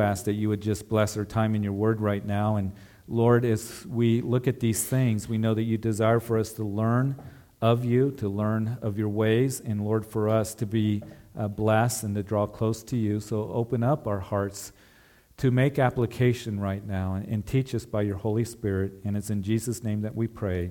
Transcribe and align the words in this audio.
ask 0.00 0.24
that 0.24 0.34
you 0.34 0.48
would 0.48 0.60
just 0.60 0.88
bless 0.88 1.16
our 1.16 1.24
time 1.24 1.54
in 1.54 1.62
your 1.62 1.72
word 1.72 2.00
right 2.00 2.24
now. 2.24 2.56
And 2.56 2.72
Lord, 3.06 3.44
as 3.44 3.86
we 3.86 4.20
look 4.20 4.46
at 4.46 4.60
these 4.60 4.84
things, 4.84 5.28
we 5.28 5.38
know 5.38 5.54
that 5.54 5.62
you 5.62 5.78
desire 5.78 6.20
for 6.20 6.38
us 6.38 6.52
to 6.54 6.64
learn 6.64 7.16
of 7.60 7.84
you, 7.84 8.12
to 8.12 8.28
learn 8.28 8.78
of 8.82 8.98
your 8.98 9.08
ways, 9.08 9.60
and 9.60 9.84
Lord, 9.84 10.06
for 10.06 10.28
us 10.28 10.54
to 10.56 10.66
be 10.66 11.02
uh, 11.36 11.48
blessed 11.48 12.04
and 12.04 12.14
to 12.14 12.22
draw 12.22 12.46
close 12.46 12.82
to 12.84 12.96
you. 12.96 13.20
So 13.20 13.50
open 13.52 13.82
up 13.82 14.06
our 14.06 14.20
hearts 14.20 14.72
to 15.38 15.50
make 15.50 15.78
application 15.78 16.60
right 16.60 16.84
now 16.86 17.14
and, 17.14 17.26
and 17.28 17.46
teach 17.46 17.74
us 17.74 17.86
by 17.86 18.02
your 18.02 18.16
Holy 18.16 18.44
Spirit. 18.44 18.92
And 19.04 19.16
it's 19.16 19.30
in 19.30 19.42
Jesus' 19.42 19.82
name 19.82 20.02
that 20.02 20.14
we 20.14 20.26
pray. 20.26 20.70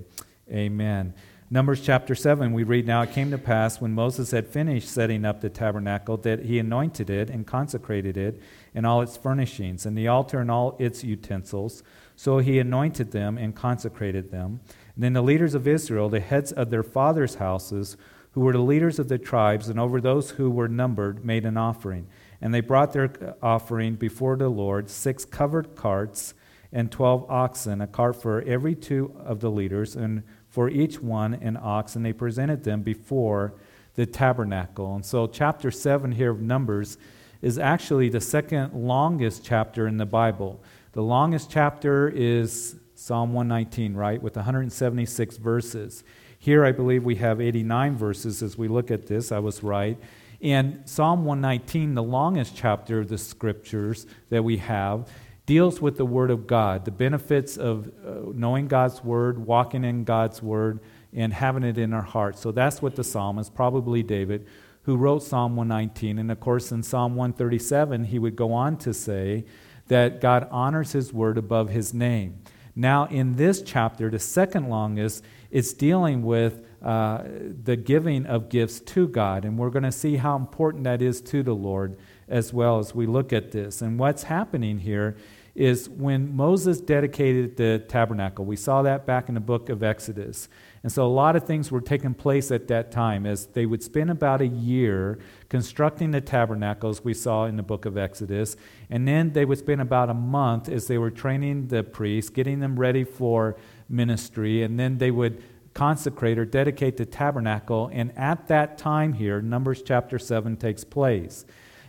Amen. 0.50 1.14
Numbers 1.50 1.80
chapter 1.80 2.14
7, 2.14 2.52
we 2.52 2.64
read 2.64 2.86
Now 2.86 3.04
it 3.04 3.14
came 3.14 3.32
to 3.32 3.38
pass 3.38 3.80
when 3.80 3.94
Moses 3.94 4.32
had 4.32 4.50
finished 4.50 4.90
setting 4.90 5.24
up 5.24 5.40
the 5.40 5.50
tabernacle 5.50 6.18
that 6.18 6.44
he 6.44 6.60
anointed 6.60 7.10
it 7.10 7.30
and 7.30 7.48
consecrated 7.48 8.18
it 8.18 8.42
and 8.76 8.86
all 8.86 9.02
its 9.02 9.16
furnishings, 9.16 9.86
and 9.86 9.98
the 9.98 10.10
altar 10.10 10.42
and 10.42 10.52
all 10.52 10.76
its 10.78 11.06
utensils. 11.06 11.84
So 12.18 12.40
he 12.40 12.60
anointed 12.60 13.14
them 13.14 13.38
and 13.38 13.56
consecrated 13.56 14.30
them. 14.30 14.60
And 14.96 15.06
then 15.06 15.14
the 15.14 15.22
leaders 15.22 15.56
of 15.56 15.70
Israel, 15.70 16.10
the 16.10 16.20
heads 16.20 16.52
of 16.52 16.70
their 16.70 16.84
fathers' 16.84 17.36
houses, 17.36 17.96
who 18.32 18.42
were 18.42 18.52
the 18.52 18.60
leaders 18.60 19.00
of 19.00 19.08
the 19.08 19.18
tribes, 19.18 19.70
and 19.70 19.80
over 19.80 20.02
those 20.02 20.32
who 20.32 20.52
were 20.52 20.68
numbered, 20.68 21.24
made 21.24 21.46
an 21.46 21.56
offering. 21.56 22.08
And 22.42 22.54
they 22.54 22.60
brought 22.60 22.92
their 22.92 23.36
offering 23.42 23.96
before 23.96 24.36
the 24.36 24.50
Lord 24.50 24.90
six 24.90 25.24
covered 25.24 25.78
carts 25.78 26.34
and 26.74 26.92
twelve 26.92 27.26
oxen, 27.30 27.80
a 27.80 27.88
cart 27.88 28.22
for 28.22 28.42
every 28.42 28.76
two 28.76 29.16
of 29.18 29.40
the 29.40 29.50
leaders, 29.50 29.96
and 29.96 30.24
for 30.58 30.72
each 30.72 31.00
one 31.00 31.36
an 31.36 31.56
ox, 31.62 31.96
and 31.96 32.04
they 32.04 32.12
presented 32.12 32.64
them 32.64 32.82
before 32.82 33.54
the 33.94 34.08
tabernacle. 34.08 34.96
And 34.96 35.06
so, 35.06 35.28
chapter 35.28 35.70
7 35.70 36.14
here 36.14 36.32
of 36.32 36.42
Numbers 36.42 36.98
is 37.44 37.60
actually 37.60 38.10
the 38.10 38.20
second 38.20 38.74
longest 38.74 39.46
chapter 39.46 39.86
in 39.86 39.98
the 39.98 40.06
Bible. 40.08 40.60
The 40.94 41.04
longest 41.04 41.52
chapter 41.52 42.10
is 42.10 42.76
Psalm 42.96 43.34
119, 43.34 43.94
right, 43.94 44.20
with 44.20 44.36
176 44.36 45.38
verses. 45.38 46.04
Here, 46.40 46.66
I 46.66 46.72
believe 46.72 47.04
we 47.04 47.18
have 47.18 47.40
89 47.40 47.96
verses 47.96 48.42
as 48.42 48.58
we 48.58 48.68
look 48.68 48.90
at 48.90 49.06
this. 49.06 49.32
I 49.32 49.38
was 49.38 49.62
right. 49.62 50.00
And 50.42 50.82
Psalm 50.90 51.24
119, 51.24 51.94
the 51.94 52.02
longest 52.02 52.56
chapter 52.56 53.02
of 53.02 53.10
the 53.10 53.20
scriptures 53.20 54.08
that 54.32 54.44
we 54.44 54.58
have, 54.58 55.08
deals 55.48 55.82
with 55.82 55.98
the 55.98 56.06
Word 56.06 56.30
of 56.30 56.46
God, 56.46 56.86
the 56.86 56.92
benefits 56.92 57.58
of 57.58 57.88
uh, 57.88 58.32
knowing 58.34 58.68
God's 58.68 59.04
Word, 59.04 59.40
walking 59.40 59.84
in 59.84 60.04
God's 60.04 60.44
Word, 60.44 60.82
and 61.14 61.34
having 61.34 61.64
it 61.64 61.78
in 61.78 61.94
our 61.94 62.04
hearts. 62.04 62.42
So 62.42 62.52
that's 62.52 62.82
what 62.82 62.96
the 62.96 63.04
psalmist, 63.04 63.56
probably 63.56 64.04
David, 64.04 64.46
who 64.84 64.98
wrote 64.98 65.24
Psalm 65.24 65.56
119. 65.56 66.20
And 66.20 66.30
of 66.32 66.40
course, 66.42 66.72
in 66.72 66.84
Psalm 66.84 67.16
137, 67.16 68.04
he 68.04 68.20
would 68.20 68.36
go 68.36 68.54
on 68.54 68.78
to 68.80 68.94
say 68.94 69.46
that 69.88 70.20
God 70.20 70.48
honors 70.52 70.92
his 70.92 71.14
word 71.14 71.38
above 71.38 71.70
his 71.70 71.94
name. 71.94 72.42
Now, 72.76 73.06
in 73.06 73.38
this 73.38 73.62
chapter, 73.62 74.10
the 74.10 74.20
second 74.20 74.70
longest, 74.70 75.24
it's 75.50 75.72
dealing 75.74 76.24
with 76.24 76.60
uh, 76.84 77.24
the 77.64 77.78
giving 77.78 78.26
of 78.26 78.50
gifts 78.50 78.82
to 78.82 79.08
God. 79.08 79.46
And 79.46 79.58
we're 79.58 79.70
going 79.70 79.84
to 79.84 79.92
see 79.92 80.18
how 80.18 80.36
important 80.36 80.84
that 80.84 81.02
is 81.02 81.22
to 81.22 81.42
the 81.42 81.56
Lord 81.56 81.98
as 82.28 82.54
well 82.54 82.80
as 82.80 82.94
we 82.94 83.08
look 83.08 83.32
at 83.32 83.52
this. 83.52 83.82
And 83.82 83.98
what's 83.98 84.24
happening 84.24 84.80
here 84.80 85.16
is 85.58 85.90
when 85.90 86.36
Moses 86.36 86.80
dedicated 86.80 87.58
the 87.58 87.84
tabernacle. 87.88 88.46
We 88.46 88.56
saw 88.56 88.84
that 88.84 89.08
back 89.08 89.28
in 89.28 89.34
the 89.34 89.42
book 89.42 89.70
of 89.70 89.82
Exodus. 89.82 90.50
And 90.84 90.92
so 90.92 91.04
a 91.04 91.10
lot 91.10 91.36
of 91.36 91.46
things 91.46 91.72
were 91.72 91.82
taking 91.82 92.14
place 92.14 92.52
at 92.52 92.68
that 92.68 92.92
time 92.92 93.26
as 93.26 93.48
they 93.48 93.66
would 93.66 93.82
spend 93.82 94.12
about 94.12 94.40
a 94.42 94.48
year 94.48 95.18
constructing 95.50 96.12
the 96.12 96.22
tabernacles 96.22 97.04
we 97.04 97.16
saw 97.16 97.46
in 97.46 97.56
the 97.56 97.64
book 97.64 97.86
of 97.86 97.98
Exodus. 97.98 98.56
And 98.92 99.08
then 99.08 99.34
they 99.34 99.46
would 99.46 99.58
spend 99.58 99.82
about 99.82 100.12
a 100.12 100.14
month 100.14 100.70
as 100.70 100.86
they 100.86 101.00
were 101.00 101.10
training 101.10 101.70
the 101.70 101.84
priests, 101.84 102.30
getting 102.30 102.60
them 102.60 102.80
ready 102.80 103.04
for 103.04 103.58
ministry. 103.90 104.62
And 104.62 104.80
then 104.80 105.00
they 105.00 105.10
would 105.10 105.42
consecrate 105.74 106.38
or 106.38 106.46
dedicate 106.46 106.98
the 106.98 107.06
tabernacle. 107.06 107.90
And 107.92 108.16
at 108.16 108.48
that 108.48 108.78
time 108.78 109.14
here, 109.14 109.42
Numbers 109.42 109.82
chapter 109.82 110.20
7 110.20 110.56
takes 110.58 110.84
place. 110.84 111.46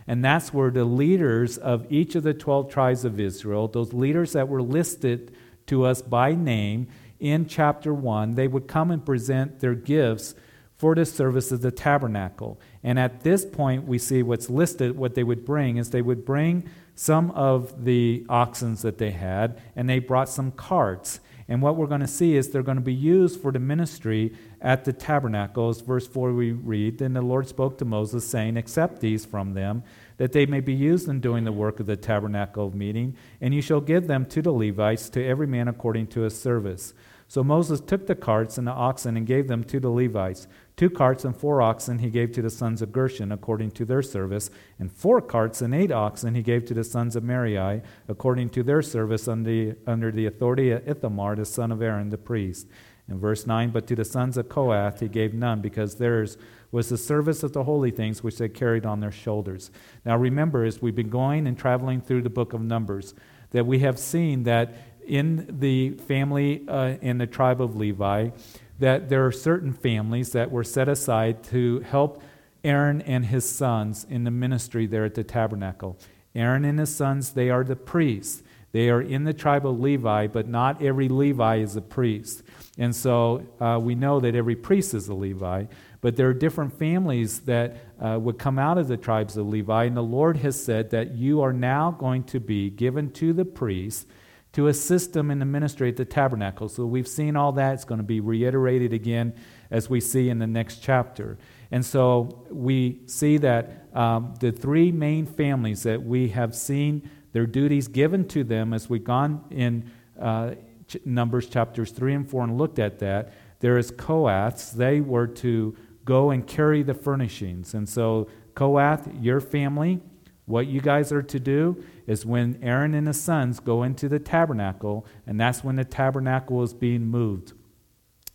And 0.09 0.25
that's 0.25 0.51
where 0.51 0.71
the 0.71 0.85
leaders 0.85 1.59
of 1.59 1.85
each 1.91 2.15
of 2.15 2.23
the 2.23 2.33
12 2.33 2.71
tribes 2.71 3.05
of 3.05 3.19
Israel, 3.19 3.67
those 3.67 3.93
leaders 3.93 4.33
that 4.33 4.47
were 4.47 4.59
listed 4.59 5.35
to 5.67 5.85
us 5.85 6.01
by 6.01 6.33
name 6.33 6.87
in 7.19 7.45
chapter 7.45 7.93
1, 7.93 8.33
they 8.33 8.47
would 8.47 8.67
come 8.67 8.89
and 8.89 9.05
present 9.05 9.59
their 9.59 9.75
gifts 9.75 10.33
for 10.77 10.95
the 10.95 11.05
service 11.05 11.51
of 11.51 11.61
the 11.61 11.69
tabernacle. 11.69 12.59
And 12.81 12.97
at 12.97 13.21
this 13.21 13.45
point, 13.45 13.85
we 13.85 13.99
see 13.99 14.23
what's 14.23 14.49
listed, 14.49 14.97
what 14.97 15.13
they 15.13 15.23
would 15.23 15.45
bring 15.45 15.77
is 15.77 15.91
they 15.91 16.01
would 16.01 16.25
bring 16.25 16.67
some 16.95 17.29
of 17.31 17.85
the 17.85 18.25
oxen 18.29 18.73
that 18.77 18.97
they 18.97 19.11
had, 19.11 19.61
and 19.75 19.87
they 19.87 19.99
brought 19.99 20.27
some 20.27 20.51
carts. 20.51 21.19
And 21.47 21.61
what 21.61 21.75
we're 21.75 21.85
going 21.85 22.01
to 22.01 22.07
see 22.07 22.35
is 22.35 22.49
they're 22.49 22.63
going 22.63 22.77
to 22.77 22.81
be 22.81 22.95
used 22.95 23.39
for 23.39 23.51
the 23.51 23.59
ministry 23.59 24.35
at 24.61 24.85
the 24.85 24.93
tabernacles. 24.93 25.81
Verse 25.81 26.07
4 26.07 26.33
we 26.33 26.51
read 26.51 26.97
Then 26.97 27.13
the 27.13 27.21
Lord 27.21 27.47
spoke 27.47 27.77
to 27.77 27.85
Moses, 27.85 28.27
saying, 28.27 28.57
Accept 28.57 28.99
these 28.99 29.25
from 29.25 29.53
them, 29.53 29.83
that 30.17 30.31
they 30.31 30.45
may 30.45 30.59
be 30.59 30.73
used 30.73 31.07
in 31.07 31.19
doing 31.19 31.43
the 31.43 31.51
work 31.51 31.79
of 31.79 31.85
the 31.85 31.97
tabernacle 31.97 32.67
of 32.67 32.75
meeting, 32.75 33.15
and 33.41 33.53
you 33.53 33.61
shall 33.61 33.81
give 33.81 34.07
them 34.07 34.25
to 34.27 34.41
the 34.41 34.51
Levites, 34.51 35.09
to 35.09 35.25
every 35.25 35.47
man 35.47 35.67
according 35.67 36.07
to 36.07 36.21
his 36.21 36.39
service. 36.39 36.93
So 37.29 37.43
Moses 37.43 37.79
took 37.79 38.07
the 38.07 38.15
carts 38.15 38.57
and 38.57 38.65
the 38.65 38.71
oxen 38.71 39.15
and 39.15 39.27
gave 39.27 39.47
them 39.47 39.63
to 39.65 39.79
the 39.79 39.91
Levites. 39.91 40.47
Two 40.75 40.89
carts 40.89 41.25
and 41.25 41.37
four 41.37 41.61
oxen 41.61 41.99
he 41.99 42.09
gave 42.09 42.31
to 42.31 42.41
the 42.41 42.49
sons 42.49 42.81
of 42.81 42.91
Gershon 42.91 43.31
according 43.31 43.69
to 43.71 43.85
their 43.85 44.01
service, 44.01 44.49
and 44.79 44.91
four 44.91 45.21
carts 45.21 45.61
and 45.61 45.75
eight 45.75 45.91
oxen 45.91 46.33
he 46.33 46.41
gave 46.41 46.65
to 46.65 46.73
the 46.73 46.83
sons 46.83 47.15
of 47.15 47.23
Merari 47.23 47.83
according 48.07 48.49
to 48.51 48.63
their 48.63 48.81
service 48.81 49.27
under 49.27 49.75
under 49.85 50.11
the 50.11 50.25
authority 50.25 50.71
of 50.71 50.87
Ithamar, 50.87 51.35
the 51.35 51.45
son 51.45 51.71
of 51.71 51.83
Aaron 51.83 52.09
the 52.09 52.17
priest. 52.17 52.65
In 53.09 53.19
verse 53.19 53.47
9, 53.47 53.71
but 53.71 53.87
to 53.87 53.95
the 53.95 54.05
sons 54.05 54.37
of 54.37 54.49
Kohath 54.49 54.99
he 54.99 55.07
gave 55.07 55.33
none, 55.33 55.61
because 55.61 55.95
theirs 55.95 56.37
was 56.71 56.89
the 56.89 56.97
service 56.97 57.41
of 57.41 57.53
the 57.53 57.63
holy 57.63 57.91
things 57.91 58.23
which 58.23 58.37
they 58.37 58.49
carried 58.49 58.85
on 58.85 58.99
their 58.99 59.11
shoulders. 59.11 59.71
Now 60.05 60.17
remember, 60.17 60.63
as 60.63 60.81
we've 60.81 60.95
been 60.95 61.09
going 61.09 61.47
and 61.47 61.57
traveling 61.57 62.01
through 62.01 62.21
the 62.21 62.29
book 62.29 62.53
of 62.53 62.61
Numbers, 62.61 63.15
that 63.51 63.65
we 63.65 63.79
have 63.79 63.97
seen 63.97 64.43
that 64.43 64.75
in 65.05 65.47
the 65.59 65.91
family 65.91 66.63
uh, 66.67 66.97
in 67.01 67.17
the 67.17 67.25
tribe 67.25 67.61
of 67.61 67.75
Levi 67.75 68.29
that 68.77 69.09
there 69.09 69.25
are 69.25 69.31
certain 69.31 69.73
families 69.73 70.31
that 70.31 70.51
were 70.51 70.63
set 70.63 70.87
aside 70.87 71.43
to 71.43 71.79
help 71.81 72.21
Aaron 72.63 73.01
and 73.01 73.25
his 73.25 73.47
sons 73.47 74.05
in 74.09 74.23
the 74.23 74.31
ministry 74.31 74.85
there 74.85 75.05
at 75.05 75.15
the 75.15 75.23
tabernacle. 75.23 75.97
Aaron 76.35 76.63
and 76.63 76.79
his 76.79 76.95
sons, 76.95 77.31
they 77.31 77.49
are 77.49 77.63
the 77.63 77.75
priests. 77.75 78.43
They 78.71 78.89
are 78.89 79.01
in 79.01 79.23
the 79.23 79.33
tribe 79.33 79.65
of 79.65 79.79
Levi, 79.79 80.27
but 80.27 80.47
not 80.47 80.81
every 80.81 81.09
Levi 81.09 81.57
is 81.57 81.75
a 81.75 81.81
priest. 81.81 82.43
And 82.79 82.95
so 82.95 83.45
uh, 83.59 83.77
we 83.79 83.93
know 83.93 84.21
that 84.21 84.35
every 84.35 84.55
priest 84.55 84.93
is 84.93 85.09
a 85.09 85.13
Levi, 85.13 85.65
but 85.99 86.15
there 86.15 86.29
are 86.29 86.33
different 86.33 86.79
families 86.79 87.41
that 87.41 87.75
uh, 87.99 88.17
would 88.19 88.39
come 88.39 88.57
out 88.57 88.77
of 88.77 88.87
the 88.87 88.95
tribes 88.95 89.35
of 89.35 89.47
Levi. 89.47 89.83
And 89.83 89.97
the 89.97 90.01
Lord 90.01 90.37
has 90.37 90.61
said 90.63 90.89
that 90.91 91.11
you 91.11 91.41
are 91.41 91.51
now 91.51 91.91
going 91.91 92.23
to 92.23 92.39
be 92.39 92.69
given 92.69 93.11
to 93.11 93.33
the 93.33 93.43
priests 93.43 94.05
to 94.53 94.67
assist 94.67 95.11
them 95.11 95.29
in 95.29 95.39
the 95.39 95.45
ministry 95.45 95.89
at 95.89 95.97
the 95.97 96.05
tabernacle. 96.05 96.69
So 96.69 96.85
we've 96.85 97.07
seen 97.07 97.35
all 97.35 97.51
that. 97.51 97.73
It's 97.73 97.83
going 97.83 97.99
to 97.99 98.03
be 98.03 98.21
reiterated 98.21 98.93
again 98.93 99.35
as 99.69 99.89
we 99.89 99.99
see 99.99 100.29
in 100.29 100.39
the 100.39 100.47
next 100.47 100.81
chapter. 100.81 101.37
And 101.71 101.85
so 101.85 102.45
we 102.49 103.01
see 103.07 103.37
that 103.37 103.89
um, 103.93 104.35
the 104.39 104.53
three 104.53 104.91
main 104.93 105.25
families 105.25 105.83
that 105.83 106.01
we 106.01 106.29
have 106.29 106.55
seen 106.55 107.09
their 107.33 107.45
duties 107.45 107.89
given 107.89 108.25
to 108.29 108.43
them 108.45 108.73
as 108.73 108.89
we've 108.89 109.03
gone 109.03 109.43
in 109.51 109.91
uh, 110.19 110.55
Numbers 111.05 111.47
chapters 111.47 111.91
3 111.91 112.13
and 112.13 112.29
4 112.29 112.43
and 112.45 112.57
looked 112.57 112.79
at 112.79 112.99
that. 112.99 113.33
There 113.59 113.77
is 113.77 113.91
Kohaths. 113.91 114.71
They 114.71 115.01
were 115.01 115.27
to 115.27 115.75
go 116.05 116.31
and 116.31 116.45
carry 116.47 116.83
the 116.83 116.93
furnishings. 116.93 117.73
And 117.73 117.87
so, 117.87 118.29
Kohath, 118.55 119.09
your 119.21 119.39
family, 119.39 120.01
what 120.45 120.65
you 120.65 120.81
guys 120.81 121.11
are 121.11 121.21
to 121.21 121.39
do 121.39 121.83
is 122.07 122.25
when 122.25 122.57
Aaron 122.63 122.95
and 122.95 123.05
his 123.05 123.21
sons 123.21 123.59
go 123.59 123.83
into 123.83 124.09
the 124.09 124.17
tabernacle, 124.17 125.05
and 125.27 125.39
that's 125.39 125.63
when 125.63 125.75
the 125.75 125.85
tabernacle 125.85 126.63
is 126.63 126.73
being 126.73 127.05
moved. 127.05 127.53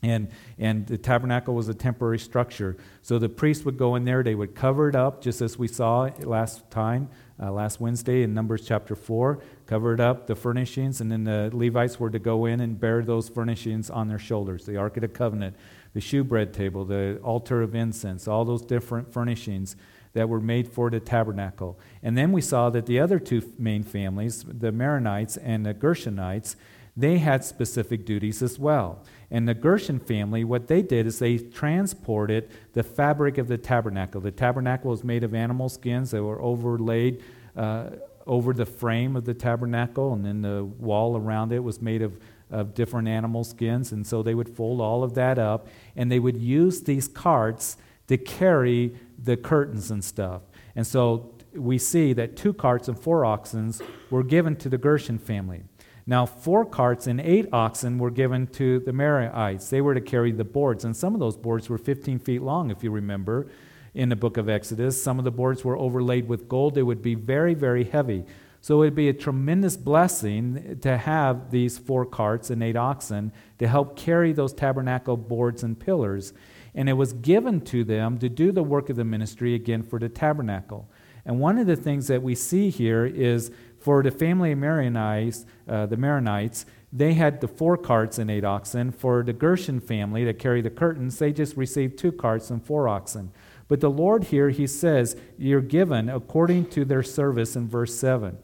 And, 0.01 0.29
and 0.59 0.87
the 0.87 0.99
tabernacle 0.99 1.55
was 1.55 1.69
a 1.69 1.75
temporary 1.75 2.19
structure. 2.19 2.77
So 3.03 3.19
the 3.19 3.29
priests 3.29 3.65
would 3.65 3.79
go 3.79 3.97
in 3.97 4.05
there, 4.05 4.23
they 4.23 4.35
would 4.35 4.55
cover 4.55 4.89
it 4.89 4.95
up, 4.95 5.23
just 5.23 5.41
as 5.41 5.59
we 5.59 5.67
saw 5.67 6.09
last 6.21 6.71
time, 6.71 7.09
uh, 7.43 7.51
last 7.51 7.81
Wednesday 7.81 8.23
in 8.23 8.33
Numbers 8.33 8.65
chapter 8.65 8.95
4, 8.95 9.41
covered 9.67 10.01
up 10.01 10.27
the 10.27 10.37
furnishings, 10.37 11.01
and 11.01 11.11
then 11.11 11.25
the 11.25 11.51
Levites 11.53 11.99
were 11.99 12.11
to 12.11 12.19
go 12.19 12.45
in 12.47 12.61
and 12.61 12.79
bear 12.79 13.03
those 13.03 13.29
furnishings 13.29 13.91
on 13.91 14.09
their 14.09 14.19
shoulders 14.19 14.67
the 14.67 14.77
Ark 14.77 14.97
of 14.97 15.01
the 15.03 15.09
Covenant, 15.09 15.57
the 15.95 16.01
shewbread 16.01 16.53
table, 16.53 16.85
the 16.85 17.19
altar 17.23 17.63
of 17.63 17.75
incense, 17.75 18.29
all 18.29 18.45
those 18.45 18.63
different 18.63 19.13
furnishings 19.13 19.77
that 20.13 20.29
were 20.29 20.41
made 20.41 20.69
for 20.69 20.91
the 20.91 21.01
tabernacle. 21.01 21.79
And 22.03 22.17
then 22.17 22.33
we 22.33 22.41
saw 22.41 22.71
that 22.71 22.87
the 22.87 23.01
other 23.01 23.19
two 23.19 23.53
main 23.59 23.83
families, 23.83 24.45
the 24.45 24.73
Merarites 24.73 25.39
and 25.43 25.67
the 25.67 25.75
Gershonites, 25.75 26.57
they 26.97 27.19
had 27.19 27.45
specific 27.45 28.05
duties 28.05 28.41
as 28.41 28.59
well. 28.59 29.03
And 29.31 29.49
the 29.49 29.55
Gershon 29.55 29.99
family, 29.99 30.45
what 30.45 30.69
they 30.69 30.81
did 30.81 31.07
is 31.07 31.19
they 31.19 31.39
transported 31.39 32.49
the 32.73 32.85
fabric 32.85 33.37
of 33.39 33.49
the 33.49 33.59
tabernacle. 33.59 34.21
The 34.21 34.31
tabernacle 34.31 34.91
was 34.91 35.03
made 35.03 35.25
of 35.25 35.35
animal 35.35 35.69
skins 35.69 36.13
that 36.13 36.23
were 36.23 36.41
overlaid 36.41 37.23
uh, 37.57 37.91
over 38.27 38.53
the 38.53 38.67
frame 38.67 39.17
of 39.17 39.25
the 39.25 39.35
tabernacle, 39.35 40.13
and 40.13 40.25
then 40.25 40.43
the 40.43 40.65
wall 40.65 41.17
around 41.17 41.53
it 41.53 41.63
was 41.63 41.81
made 41.81 42.03
of, 42.03 42.19
of 42.51 42.75
different 42.75 43.09
animal 43.09 43.45
skins. 43.45 43.93
And 43.93 44.07
so 44.07 44.23
they 44.23 44.35
would 44.35 44.49
fold 44.49 44.81
all 44.81 45.03
of 45.03 45.15
that 45.15 45.39
up, 45.39 45.69
and 45.97 46.11
they 46.11 46.19
would 46.19 46.37
use 46.37 46.83
these 46.83 47.09
carts 47.09 47.77
to 48.09 48.17
carry 48.17 48.95
the 49.23 49.37
curtains 49.37 49.91
and 49.91 50.03
stuff. 50.03 50.43
And 50.77 50.87
so 50.87 51.35
we 51.55 51.79
see 51.79 52.13
that 52.15 52.37
two 52.37 52.53
carts 52.53 52.89
and 52.89 52.99
four 52.99 53.25
oxen 53.25 53.73
were 54.11 54.23
given 54.23 54.57
to 54.57 54.69
the 54.69 54.79
Gershon 54.79 55.19
family. 55.19 55.63
Now, 56.07 56.27
four 56.27 56.67
carts 56.67 57.07
and 57.07 57.21
eight 57.21 57.49
oxen 57.53 57.99
were 57.99 58.11
given 58.11 58.47
to 58.49 58.81
the 58.81 58.93
Merarites. 58.93 59.71
They 59.71 59.81
were 59.81 59.95
to 59.95 60.03
carry 60.03 60.33
the 60.33 60.45
boards, 60.45 60.85
and 60.85 60.95
some 60.95 61.15
of 61.15 61.21
those 61.21 61.37
boards 61.37 61.71
were 61.71 61.79
15 61.79 62.19
feet 62.19 62.43
long, 62.43 62.71
if 62.71 62.85
you 62.85 62.91
remember, 62.91 63.47
in 63.95 64.09
the 64.09 64.17
book 64.17 64.37
of 64.37 64.49
Exodus. 64.49 65.01
Some 65.01 65.19
of 65.19 65.25
the 65.25 65.31
boards 65.31 65.65
were 65.65 65.77
overlaid 65.77 66.29
with 66.29 66.49
gold. 66.49 66.75
They 66.75 66.83
would 66.83 67.03
be 67.03 67.15
very, 67.15 67.55
very 67.55 67.85
heavy. 67.85 68.25
So 68.61 68.77
it 68.77 68.87
would 68.87 68.95
be 68.95 69.09
a 69.09 69.15
tremendous 69.15 69.77
blessing 69.77 70.79
to 70.81 70.97
have 70.97 71.51
these 71.51 71.79
four 71.79 72.07
carts 72.07 72.51
and 72.51 72.63
eight 72.63 72.77
oxen 72.77 73.31
to 73.59 73.69
help 73.69 73.97
carry 73.97 74.33
those 74.33 74.55
tabernacle 74.55 75.17
boards 75.17 75.63
and 75.63 75.79
pillars. 75.79 76.33
And 76.75 76.89
it 76.89 76.95
was 76.95 77.13
given 77.13 77.61
to 77.67 77.85
them 77.85 78.19
to 78.19 78.29
do 78.29 78.53
the 78.53 78.63
work 78.63 78.89
of 78.89 78.97
the 78.97 79.05
ministry 79.05 79.55
again 79.55 79.83
for 79.83 79.99
the 79.99 80.09
tabernacle. 80.09 80.89
And 81.27 81.39
one 81.39 81.59
of 81.59 81.67
the 81.67 81.77
things 81.77 82.07
that 82.09 82.23
we 82.23 82.35
see 82.35 82.71
here 82.71 83.05
is 83.05 83.51
for 83.79 84.03
the 84.03 84.11
family 84.11 84.53
of 84.53 84.59
Merarites, 84.59 85.45
uh, 85.69 85.87
the 85.87 85.97
Merarites, 85.97 86.65
they 86.91 87.13
had 87.15 87.41
the 87.41 87.49
four 87.49 87.77
carts 87.77 88.19
and 88.19 88.31
eight 88.31 88.45
oxen. 88.45 88.93
For 88.93 89.23
the 89.23 89.33
Gershon 89.33 89.81
family 89.81 90.25
that 90.25 90.39
carry 90.39 90.63
the 90.63 90.71
curtains, 90.71 91.19
they 91.19 91.33
just 91.33 91.57
received 91.57 91.99
two 91.99 92.13
carts 92.13 92.51
and 92.51 92.65
four 92.65 92.89
oxen. 92.89 93.31
But 93.69 93.81
the 93.81 93.91
Lord 93.91 94.25
here, 94.25 94.51
he 94.51 94.67
says, 94.67 95.17
you're 95.39 95.61
given 95.61 96.09
according 96.09 96.67
to 96.71 96.85
their 96.85 97.03
service 97.03 97.57
in 97.57 97.69
verse 97.69 97.95
7. 97.95 98.39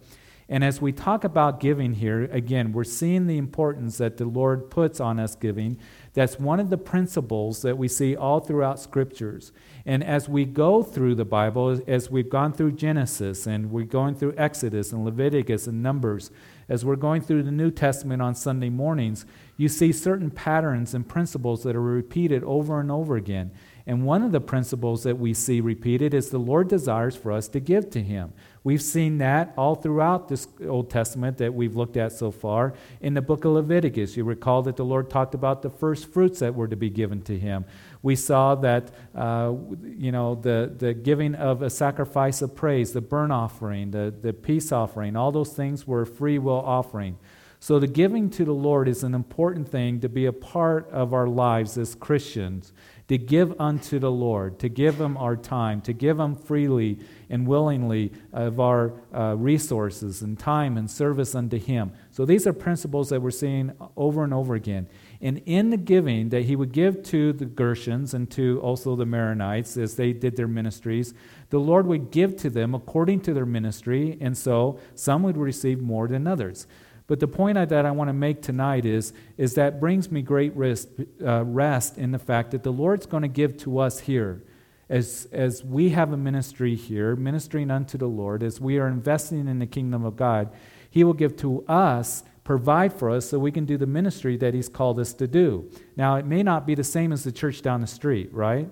And 0.49 0.65
as 0.65 0.81
we 0.81 0.91
talk 0.93 1.23
about 1.23 1.61
giving 1.61 1.95
here, 1.95 2.25
again, 2.25 2.73
we're 2.73 2.83
seeing 2.83 3.29
the 3.29 3.39
importance 3.39 3.99
that 3.99 4.17
the 4.17 4.25
Lord 4.25 4.69
puts 4.69 4.99
on 4.99 5.21
us 5.21 5.37
giving. 5.37 5.79
That's 6.13 6.41
one 6.41 6.59
of 6.59 6.71
the 6.71 6.77
principles 6.77 7.63
that 7.63 7.79
we 7.79 7.87
see 7.87 8.17
all 8.17 8.41
throughout 8.41 8.81
scriptures. 8.81 9.53
And 9.87 10.05
as 10.05 10.29
we 10.29 10.45
go 10.45 10.83
through 10.83 11.15
the 11.15 11.25
Bible, 11.25 11.81
as 11.87 12.11
we've 12.11 12.29
gone 12.29 12.53
through 12.53 12.73
Genesis 12.73 13.47
and 13.47 13.71
we're 13.71 13.85
going 13.85 14.15
through 14.15 14.35
Exodus 14.37 14.93
and 14.93 15.05
Leviticus 15.05 15.67
and 15.67 15.83
Numbers, 15.83 16.31
as 16.69 16.85
we're 16.85 16.97
going 16.97 17.23
through 17.23 17.43
the 17.43 17.51
New 17.51 17.71
Testament 17.71 18.23
on 18.23 18.35
Sunday 18.35 18.69
mornings, 18.69 19.27
you 19.57 19.69
see 19.69 19.93
certain 19.93 20.31
patterns 20.31 20.95
and 20.95 21.09
principles 21.09 21.65
that 21.65 21.75
are 21.75 21.83
repeated 21.83 22.45
over 22.45 22.81
and 22.81 22.91
over 22.91 23.17
again. 23.17 23.51
And 23.87 24.05
one 24.05 24.23
of 24.23 24.31
the 24.31 24.41
principles 24.41 25.03
that 25.03 25.19
we 25.19 25.35
see 25.35 25.61
repeated 25.61 26.15
is 26.15 26.31
the 26.31 26.39
Lord 26.39 26.69
desires 26.69 27.17
for 27.17 27.33
us 27.33 27.49
to 27.49 27.59
give 27.59 27.91
to 27.91 28.01
Him. 28.01 28.33
We've 28.63 28.81
seen 28.81 29.19
that 29.19 29.53
all 29.57 29.75
throughout 29.75 30.29
this 30.29 30.47
Old 30.65 30.91
Testament 30.91 31.39
that 31.39 31.55
we've 31.55 31.75
looked 31.75 31.97
at 31.97 32.13
so 32.13 32.31
far. 32.31 32.75
In 33.01 33.15
the 33.15 33.23
book 33.23 33.45
of 33.45 33.53
Leviticus, 33.53 34.17
you 34.17 34.23
recall 34.23 34.63
that 34.63 34.77
the 34.77 34.85
Lord 34.85 35.11
talked 35.11 35.35
about 35.35 35.63
the 35.63 35.71
first 35.71 36.13
fruits 36.13 36.39
that 36.39 36.55
were 36.55 36.69
to 36.69 36.77
be 36.77 36.91
given 36.91 37.23
to 37.23 37.37
Him. 37.37 37.65
We 38.03 38.17
saw 38.17 38.55
that, 38.57 38.91
uh, 39.15 39.55
you 39.85 40.11
know, 40.11 40.35
the, 40.35 40.73
the 40.77 40.95
giving 40.95 41.35
of 41.35 41.63
a 41.63 41.71
sacrifice 41.71 42.41
of 42.41 42.55
praise, 42.57 42.93
the 42.93 43.01
burnt 43.01 43.33
offering, 43.33 43.91
the, 43.91 44.15
the 44.21 44.33
peace 44.33 44.73
offering, 44.73 45.17
all 45.17 45.33
those 45.33 45.53
things 45.53 45.87
were 45.87 46.07
free 46.07 46.39
will 46.39 46.61
offering. 46.61 47.19
So 47.63 47.79
the 47.79 47.87
giving 47.87 48.31
to 48.31 48.45
the 48.47 48.55
Lord 48.55 48.89
is 48.89 49.03
an 49.03 49.15
important 49.15 49.69
thing 49.69 50.01
to 50.01 50.09
be 50.09 50.25
a 50.25 50.33
part 50.33 50.89
of 50.91 51.13
our 51.13 51.27
lives 51.27 51.77
as 51.77 51.95
Christians 51.95 52.73
to 53.11 53.19
give 53.19 53.61
unto 53.61 53.99
the 53.99 54.11
Lord, 54.11 54.61
to 54.61 54.69
give 54.69 55.01
Him 55.01 55.17
our 55.17 55.35
time, 55.35 55.81
to 55.81 55.93
give 55.93 56.21
Him 56.21 56.37
freely 56.37 57.01
and 57.29 57.45
willingly 57.45 58.13
of 58.33 58.61
our 58.61 58.93
uh, 59.13 59.35
resources 59.37 60.23
and 60.23 60.39
time 60.39 60.79
and 60.79 60.89
service 60.89 61.35
unto 61.35 61.59
Him. 61.59 61.91
So 62.13 62.25
these 62.25 62.47
are 62.47 62.53
principles 62.53 63.09
that 63.09 63.21
we're 63.21 63.33
seeing 63.33 63.73
over 63.97 64.23
and 64.23 64.33
over 64.33 64.55
again. 64.55 64.87
And 65.23 65.43
in 65.45 65.71
the 65.71 65.77
giving 65.77 66.31
that 66.31 66.45
He 66.45 66.57
would 66.57 66.73
give 66.73 67.03
to 67.05 67.33
the 67.33 67.45
Gershons 67.45 68.15
and 68.15 68.31
to 68.31 68.59
also 68.63 68.97
the 68.97 69.05
Merarites 69.05 69.77
as 69.77 69.97
they 69.97 70.13
did 70.13 70.37
their 70.37 70.49
ministries, 70.49 71.13
the 71.51 71.59
Lord 71.59 71.87
would 71.87 72.11
give 72.11 72.37
to 72.39 72.51
them 72.51 72.75
according 72.75 73.21
to 73.23 73.35
their 73.35 73.47
ministry, 73.47 74.17
and 74.21 74.37
so 74.37 74.81
some 74.95 75.23
would 75.23 75.37
receive 75.37 75.81
more 75.81 76.09
than 76.09 76.27
others. 76.27 76.67
But 77.07 77.19
the 77.19 77.27
point 77.27 77.57
that 77.57 77.85
I 77.85 77.91
want 77.91 78.09
to 78.09 78.15
make 78.15 78.41
tonight 78.41 78.87
is, 78.87 79.13
is 79.37 79.55
that 79.55 79.81
brings 79.81 80.13
me 80.13 80.23
great 80.23 80.55
rest, 80.55 80.89
uh, 81.21 81.45
rest 81.45 81.99
in 81.99 82.13
the 82.13 82.21
fact 82.21 82.53
that 82.53 82.63
the 82.63 82.73
Lord's 82.73 83.05
going 83.05 83.23
to 83.23 83.29
give 83.29 83.57
to 83.59 83.81
us 83.81 83.99
here. 83.99 84.45
As, 84.89 85.27
as 85.33 85.65
we 85.65 85.89
have 85.91 86.13
a 86.13 86.17
ministry 86.17 86.77
here, 86.77 87.17
ministering 87.17 87.71
unto 87.71 87.99
the 87.99 88.07
Lord, 88.07 88.45
as 88.45 88.61
we 88.61 88.79
are 88.79 88.87
investing 88.87 89.49
in 89.49 89.59
the 89.59 89.67
kingdom 89.67 90.05
of 90.05 90.17
God, 90.17 90.53
He 90.89 91.03
will 91.03 91.13
give 91.13 91.37
to 91.39 91.65
us, 91.67 92.23
provide 92.45 92.93
for 92.93 93.11
us, 93.11 93.29
so 93.29 93.39
we 93.39 93.53
can 93.53 93.65
do 93.65 93.77
the 93.77 93.87
ministry 93.87 94.37
that 94.39 94.55
He's 94.55 94.69
called 94.69 94.99
us 94.99 95.13
to 95.15 95.27
do. 95.27 95.71
Now, 95.97 96.17
it 96.17 96.27
may 96.27 96.43
not 96.43 96.67
be 96.67 96.75
the 96.75 96.85
same 96.85 97.13
as 97.13 97.25
the 97.25 97.33
church 97.33 97.63
down 97.63 97.81
the 97.81 97.87
street, 97.87 98.33
right? 98.33 98.69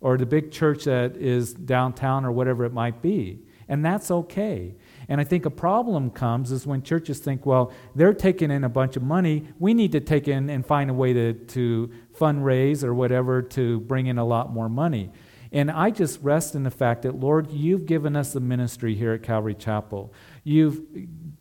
Or 0.00 0.16
the 0.16 0.26
big 0.26 0.50
church 0.50 0.84
that 0.84 1.16
is 1.16 1.54
downtown 1.54 2.24
or 2.24 2.32
whatever 2.32 2.64
it 2.64 2.72
might 2.72 3.02
be. 3.02 3.40
And 3.68 3.84
that's 3.84 4.10
okay. 4.10 4.74
And 5.08 5.20
I 5.20 5.24
think 5.24 5.46
a 5.46 5.50
problem 5.50 6.10
comes 6.10 6.50
is 6.50 6.66
when 6.66 6.82
churches 6.82 7.20
think, 7.20 7.46
well, 7.46 7.72
they're 7.94 8.12
taking 8.12 8.50
in 8.50 8.64
a 8.64 8.68
bunch 8.68 8.96
of 8.96 9.02
money. 9.04 9.46
We 9.60 9.74
need 9.74 9.92
to 9.92 10.00
take 10.00 10.26
in 10.26 10.50
and 10.50 10.66
find 10.66 10.90
a 10.90 10.94
way 10.94 11.12
to, 11.12 11.34
to 11.34 11.90
fundraise 12.18 12.82
or 12.82 12.94
whatever 12.94 13.42
to 13.42 13.80
bring 13.80 14.06
in 14.06 14.18
a 14.18 14.24
lot 14.24 14.52
more 14.52 14.68
money. 14.68 15.10
And 15.52 15.70
I 15.70 15.90
just 15.90 16.20
rest 16.22 16.54
in 16.54 16.64
the 16.64 16.70
fact 16.70 17.02
that, 17.02 17.18
Lord, 17.18 17.50
you've 17.50 17.86
given 17.86 18.16
us 18.16 18.34
a 18.34 18.40
ministry 18.40 18.94
here 18.94 19.12
at 19.12 19.22
Calvary 19.22 19.54
Chapel. 19.54 20.12
You've 20.42 20.80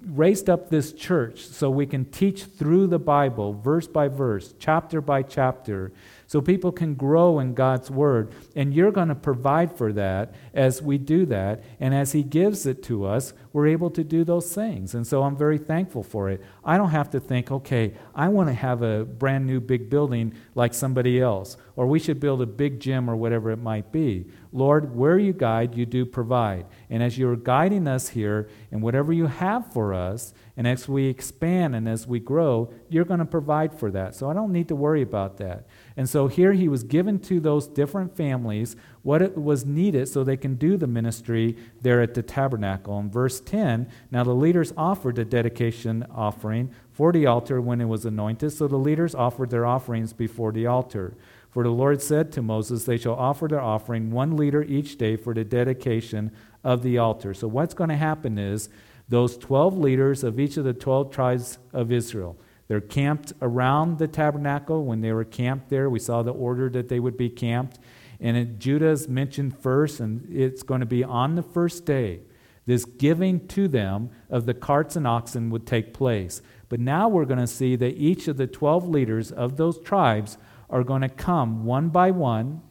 raised 0.10 0.50
up 0.50 0.70
this 0.70 0.92
church 0.94 1.46
so 1.46 1.70
we 1.70 1.86
can 1.86 2.06
teach 2.06 2.44
through 2.44 2.88
the 2.88 3.00
Bible, 3.00 3.54
verse 3.54 3.88
by 3.88 4.08
verse, 4.08 4.54
chapter 4.60 5.02
by 5.02 5.24
chapter, 5.24 5.92
so 6.28 6.42
people 6.42 6.72
can 6.72 6.94
grow 6.94 7.40
in 7.40 7.54
God's 7.54 7.90
Word. 7.90 8.32
And 8.56 8.74
you're 8.74 8.92
going 8.92 9.08
to 9.08 9.16
provide 9.16 9.76
for 9.78 9.92
that 9.94 10.36
as 10.54 10.82
we 10.82 10.98
do 10.98 11.26
that. 11.28 11.64
And 11.80 11.94
as 11.94 12.12
He 12.12 12.24
gives 12.24 12.66
it 12.66 12.84
to 12.84 13.06
us, 13.06 13.34
we're 13.52 13.68
able 13.68 13.90
to 13.92 14.04
do 14.04 14.24
those 14.24 14.54
things. 14.54 14.94
And 14.94 15.08
so 15.08 15.24
I'm 15.24 15.36
very 15.36 15.58
thankful 15.58 16.04
for 16.04 16.30
it. 16.30 16.44
I 16.64 16.78
don't 16.78 16.92
have 16.92 17.10
to 17.12 17.20
think, 17.20 17.52
okay, 17.52 17.94
I 18.14 18.28
want 18.28 18.50
to 18.50 18.54
have 18.54 18.82
a 18.82 19.06
brand 19.06 19.48
new 19.48 19.60
big 19.60 19.90
building 19.90 20.36
like 20.54 20.74
somebody 20.74 21.20
else, 21.20 21.58
or 21.76 21.88
we 21.88 22.00
should 22.00 22.20
build 22.20 22.42
a 22.42 22.46
big 22.46 22.80
gym 22.80 23.10
or 23.10 23.16
whatever 23.16 23.50
it 23.52 23.58
might 23.58 23.92
be. 23.92 24.28
Lord, 24.52 24.96
where 24.96 25.20
you 25.20 25.32
guide, 25.32 25.76
you 25.76 25.86
do 25.86 26.06
provide. 26.06 26.66
And 26.90 27.04
as 27.04 27.18
you're 27.18 27.36
guiding 27.36 27.88
us 27.88 28.10
here, 28.10 28.50
and 28.72 28.82
whatever 28.82 29.14
you 29.14 29.28
have 29.28 29.72
for 29.72 29.94
us, 29.94 30.34
and 30.58 30.68
as 30.68 30.90
we 30.90 31.06
expand 31.06 31.76
and 31.76 31.88
as 31.88 32.08
we 32.08 32.20
grow, 32.20 32.74
you're 32.90 33.06
going 33.06 33.20
to 33.20 33.26
provide 33.26 33.78
for 33.78 33.92
that. 33.92 34.16
So 34.16 34.30
I 34.30 34.34
don't 34.34 34.52
need 34.52 34.68
to 34.70 34.76
worry 34.76 35.02
about 35.02 35.38
that. 35.38 35.68
And 35.96 36.10
so 36.10 36.28
here 36.28 36.54
he 36.54 36.68
was 36.68 36.84
given 36.84 37.20
to 37.20 37.40
those 37.40 37.68
different 37.68 38.18
families 38.18 38.76
what 39.04 39.22
it 39.22 39.38
was 39.38 39.66
needed 39.66 40.08
so 40.08 40.24
they 40.24 40.36
can 40.36 40.56
do 40.56 40.78
the 40.78 40.88
ministry 40.88 41.56
there 41.82 42.02
at 42.02 42.14
the 42.14 42.24
tabernacle. 42.24 43.00
In 43.00 43.10
verse 43.10 43.40
10, 43.40 43.88
now 44.12 44.24
the 44.24 44.34
leaders 44.34 44.74
offered 44.76 45.20
a 45.20 45.26
dedication 45.26 46.06
offering 46.14 46.74
for 46.92 47.14
the 47.14 47.26
altar 47.26 47.62
when 47.62 47.80
it 47.80 47.86
was 47.86 48.04
anointed. 48.04 48.52
So 48.52 48.68
the 48.68 48.76
leaders 48.76 49.16
offered 49.16 49.52
their 49.52 49.66
offerings 49.66 50.12
before 50.12 50.52
the 50.52 50.66
altar. 50.66 51.16
For 51.50 51.64
the 51.64 51.70
Lord 51.70 52.02
said 52.02 52.32
to 52.34 52.42
Moses, 52.42 52.86
They 52.86 52.98
shall 52.98 53.16
offer 53.16 53.48
their 53.48 53.62
offering 53.62 54.12
one 54.12 54.36
liter 54.36 54.64
each 54.64 54.98
day 54.98 55.16
for 55.16 55.34
the 55.34 55.44
dedication 55.44 56.32
of 56.64 56.84
the 56.84 56.98
altar. 56.98 57.34
So 57.34 57.48
what's 57.48 57.74
going 57.74 57.90
to 57.90 57.96
happen 57.96 58.38
is 58.38 58.70
those 59.08 59.38
12 59.38 59.78
leaders 59.78 60.24
of 60.24 60.40
each 60.40 60.58
of 60.58 60.64
the 60.64 60.74
12 60.74 61.12
tribes 61.12 61.58
of 61.74 61.92
Israel 61.92 62.38
they're 62.70 62.80
camped 62.80 63.34
around 63.42 63.98
the 63.98 64.08
tabernacle. 64.08 64.86
When 64.86 65.02
they 65.02 65.12
were 65.12 65.26
camped 65.26 65.70
there, 65.70 65.90
we 65.90 66.00
saw 66.00 66.22
the 66.22 66.32
order 66.32 66.70
that 66.70 66.88
they 66.88 67.00
would 67.00 67.18
be 67.18 67.30
camped. 67.30 67.80
And 68.22 68.38
it, 68.38 68.66
is 68.68 69.08
mentioned 69.08 69.58
first, 69.58 70.00
and 70.00 70.28
it's 70.32 70.62
going 70.62 70.82
to 70.82 70.86
be 70.86 71.04
on 71.04 71.36
the 71.36 71.42
first 71.42 71.86
day. 71.86 72.20
This 72.68 72.86
giving 72.86 73.48
to 73.48 73.68
them 73.68 74.12
of 74.30 74.46
the 74.46 74.54
carts 74.54 74.96
and 74.96 75.08
oxen 75.08 75.50
would 75.50 75.66
take 75.66 75.96
place. 75.96 76.44
But 76.70 76.80
now 76.80 77.10
we're 77.10 77.26
going 77.26 77.40
to 77.40 77.48
see 77.48 77.76
that 77.78 77.98
each 77.98 78.28
of 78.28 78.38
the 78.38 78.46
12 78.46 78.88
leaders 78.88 79.32
of 79.32 79.58
those 79.58 79.80
tribes 79.80 80.38
are 80.70 80.84
going 80.84 81.02
to 81.02 81.10
come 81.10 81.66
one 81.66 81.90
by 81.90 82.12
one 82.12 82.62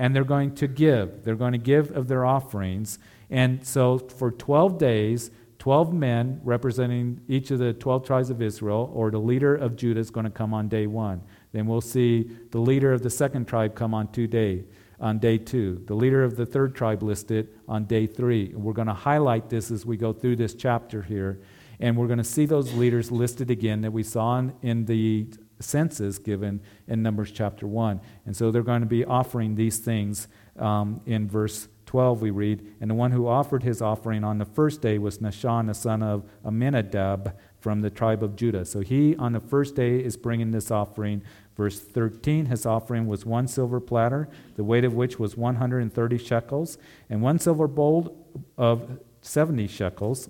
and 0.00 0.16
they're 0.16 0.24
going 0.24 0.54
to 0.54 0.66
give. 0.66 1.24
They're 1.24 1.36
going 1.36 1.52
to 1.52 1.58
give 1.58 1.94
of 1.94 2.08
their 2.08 2.24
offerings. 2.24 2.98
And 3.28 3.64
so 3.66 3.98
for 3.98 4.30
12 4.30 4.78
days, 4.78 5.30
12 5.58 5.92
men 5.92 6.40
representing 6.42 7.20
each 7.28 7.50
of 7.50 7.58
the 7.58 7.74
12 7.74 8.06
tribes 8.06 8.30
of 8.30 8.40
Israel, 8.40 8.90
or 8.94 9.10
the 9.10 9.18
leader 9.18 9.54
of 9.54 9.76
Judah, 9.76 10.00
is 10.00 10.10
going 10.10 10.24
to 10.24 10.30
come 10.30 10.54
on 10.54 10.68
day 10.68 10.86
one. 10.86 11.20
Then 11.52 11.66
we'll 11.66 11.82
see 11.82 12.30
the 12.50 12.58
leader 12.58 12.94
of 12.94 13.02
the 13.02 13.10
second 13.10 13.46
tribe 13.46 13.74
come 13.74 13.92
on 13.92 14.10
two 14.10 14.26
day, 14.26 14.64
on 15.00 15.18
day 15.18 15.36
two. 15.36 15.82
The 15.86 15.94
leader 15.94 16.24
of 16.24 16.34
the 16.34 16.46
third 16.46 16.74
tribe 16.74 17.02
listed 17.02 17.50
on 17.68 17.84
day 17.84 18.06
three. 18.06 18.54
We're 18.54 18.72
going 18.72 18.88
to 18.88 18.94
highlight 18.94 19.50
this 19.50 19.70
as 19.70 19.84
we 19.84 19.98
go 19.98 20.14
through 20.14 20.36
this 20.36 20.54
chapter 20.54 21.02
here. 21.02 21.42
And 21.78 21.94
we're 21.94 22.06
going 22.06 22.18
to 22.18 22.24
see 22.24 22.46
those 22.46 22.72
leaders 22.72 23.10
listed 23.10 23.50
again 23.50 23.82
that 23.82 23.92
we 23.92 24.02
saw 24.02 24.38
in, 24.38 24.54
in 24.62 24.86
the 24.86 25.26
census 25.60 26.18
given 26.18 26.60
in 26.88 27.02
Numbers 27.02 27.30
chapter 27.30 27.66
1. 27.66 28.00
And 28.26 28.36
so 28.36 28.50
they're 28.50 28.62
going 28.62 28.80
to 28.80 28.86
be 28.86 29.04
offering 29.04 29.54
these 29.54 29.78
things 29.78 30.28
um, 30.58 31.00
in 31.06 31.28
verse 31.28 31.68
12 31.86 32.22
we 32.22 32.30
read, 32.30 32.64
And 32.80 32.88
the 32.88 32.94
one 32.94 33.10
who 33.10 33.26
offered 33.26 33.64
his 33.64 33.82
offering 33.82 34.22
on 34.22 34.38
the 34.38 34.44
first 34.44 34.80
day 34.80 34.96
was 34.98 35.18
Nahshon, 35.18 35.66
the 35.66 35.74
son 35.74 36.04
of 36.04 36.24
Amminadab 36.44 37.36
from 37.58 37.80
the 37.80 37.90
tribe 37.90 38.22
of 38.22 38.36
Judah. 38.36 38.64
So 38.64 38.80
he 38.80 39.16
on 39.16 39.32
the 39.32 39.40
first 39.40 39.74
day 39.74 39.98
is 39.98 40.16
bringing 40.16 40.52
this 40.52 40.70
offering. 40.70 41.22
Verse 41.56 41.80
13, 41.80 42.46
his 42.46 42.64
offering 42.64 43.06
was 43.06 43.26
one 43.26 43.48
silver 43.48 43.80
platter, 43.80 44.28
the 44.54 44.62
weight 44.62 44.84
of 44.84 44.94
which 44.94 45.18
was 45.18 45.36
130 45.36 46.18
shekels, 46.18 46.78
and 47.10 47.20
one 47.20 47.38
silver 47.38 47.66
bowl 47.66 48.24
of 48.56 49.00
70 49.20 49.66
shekels, 49.66 50.28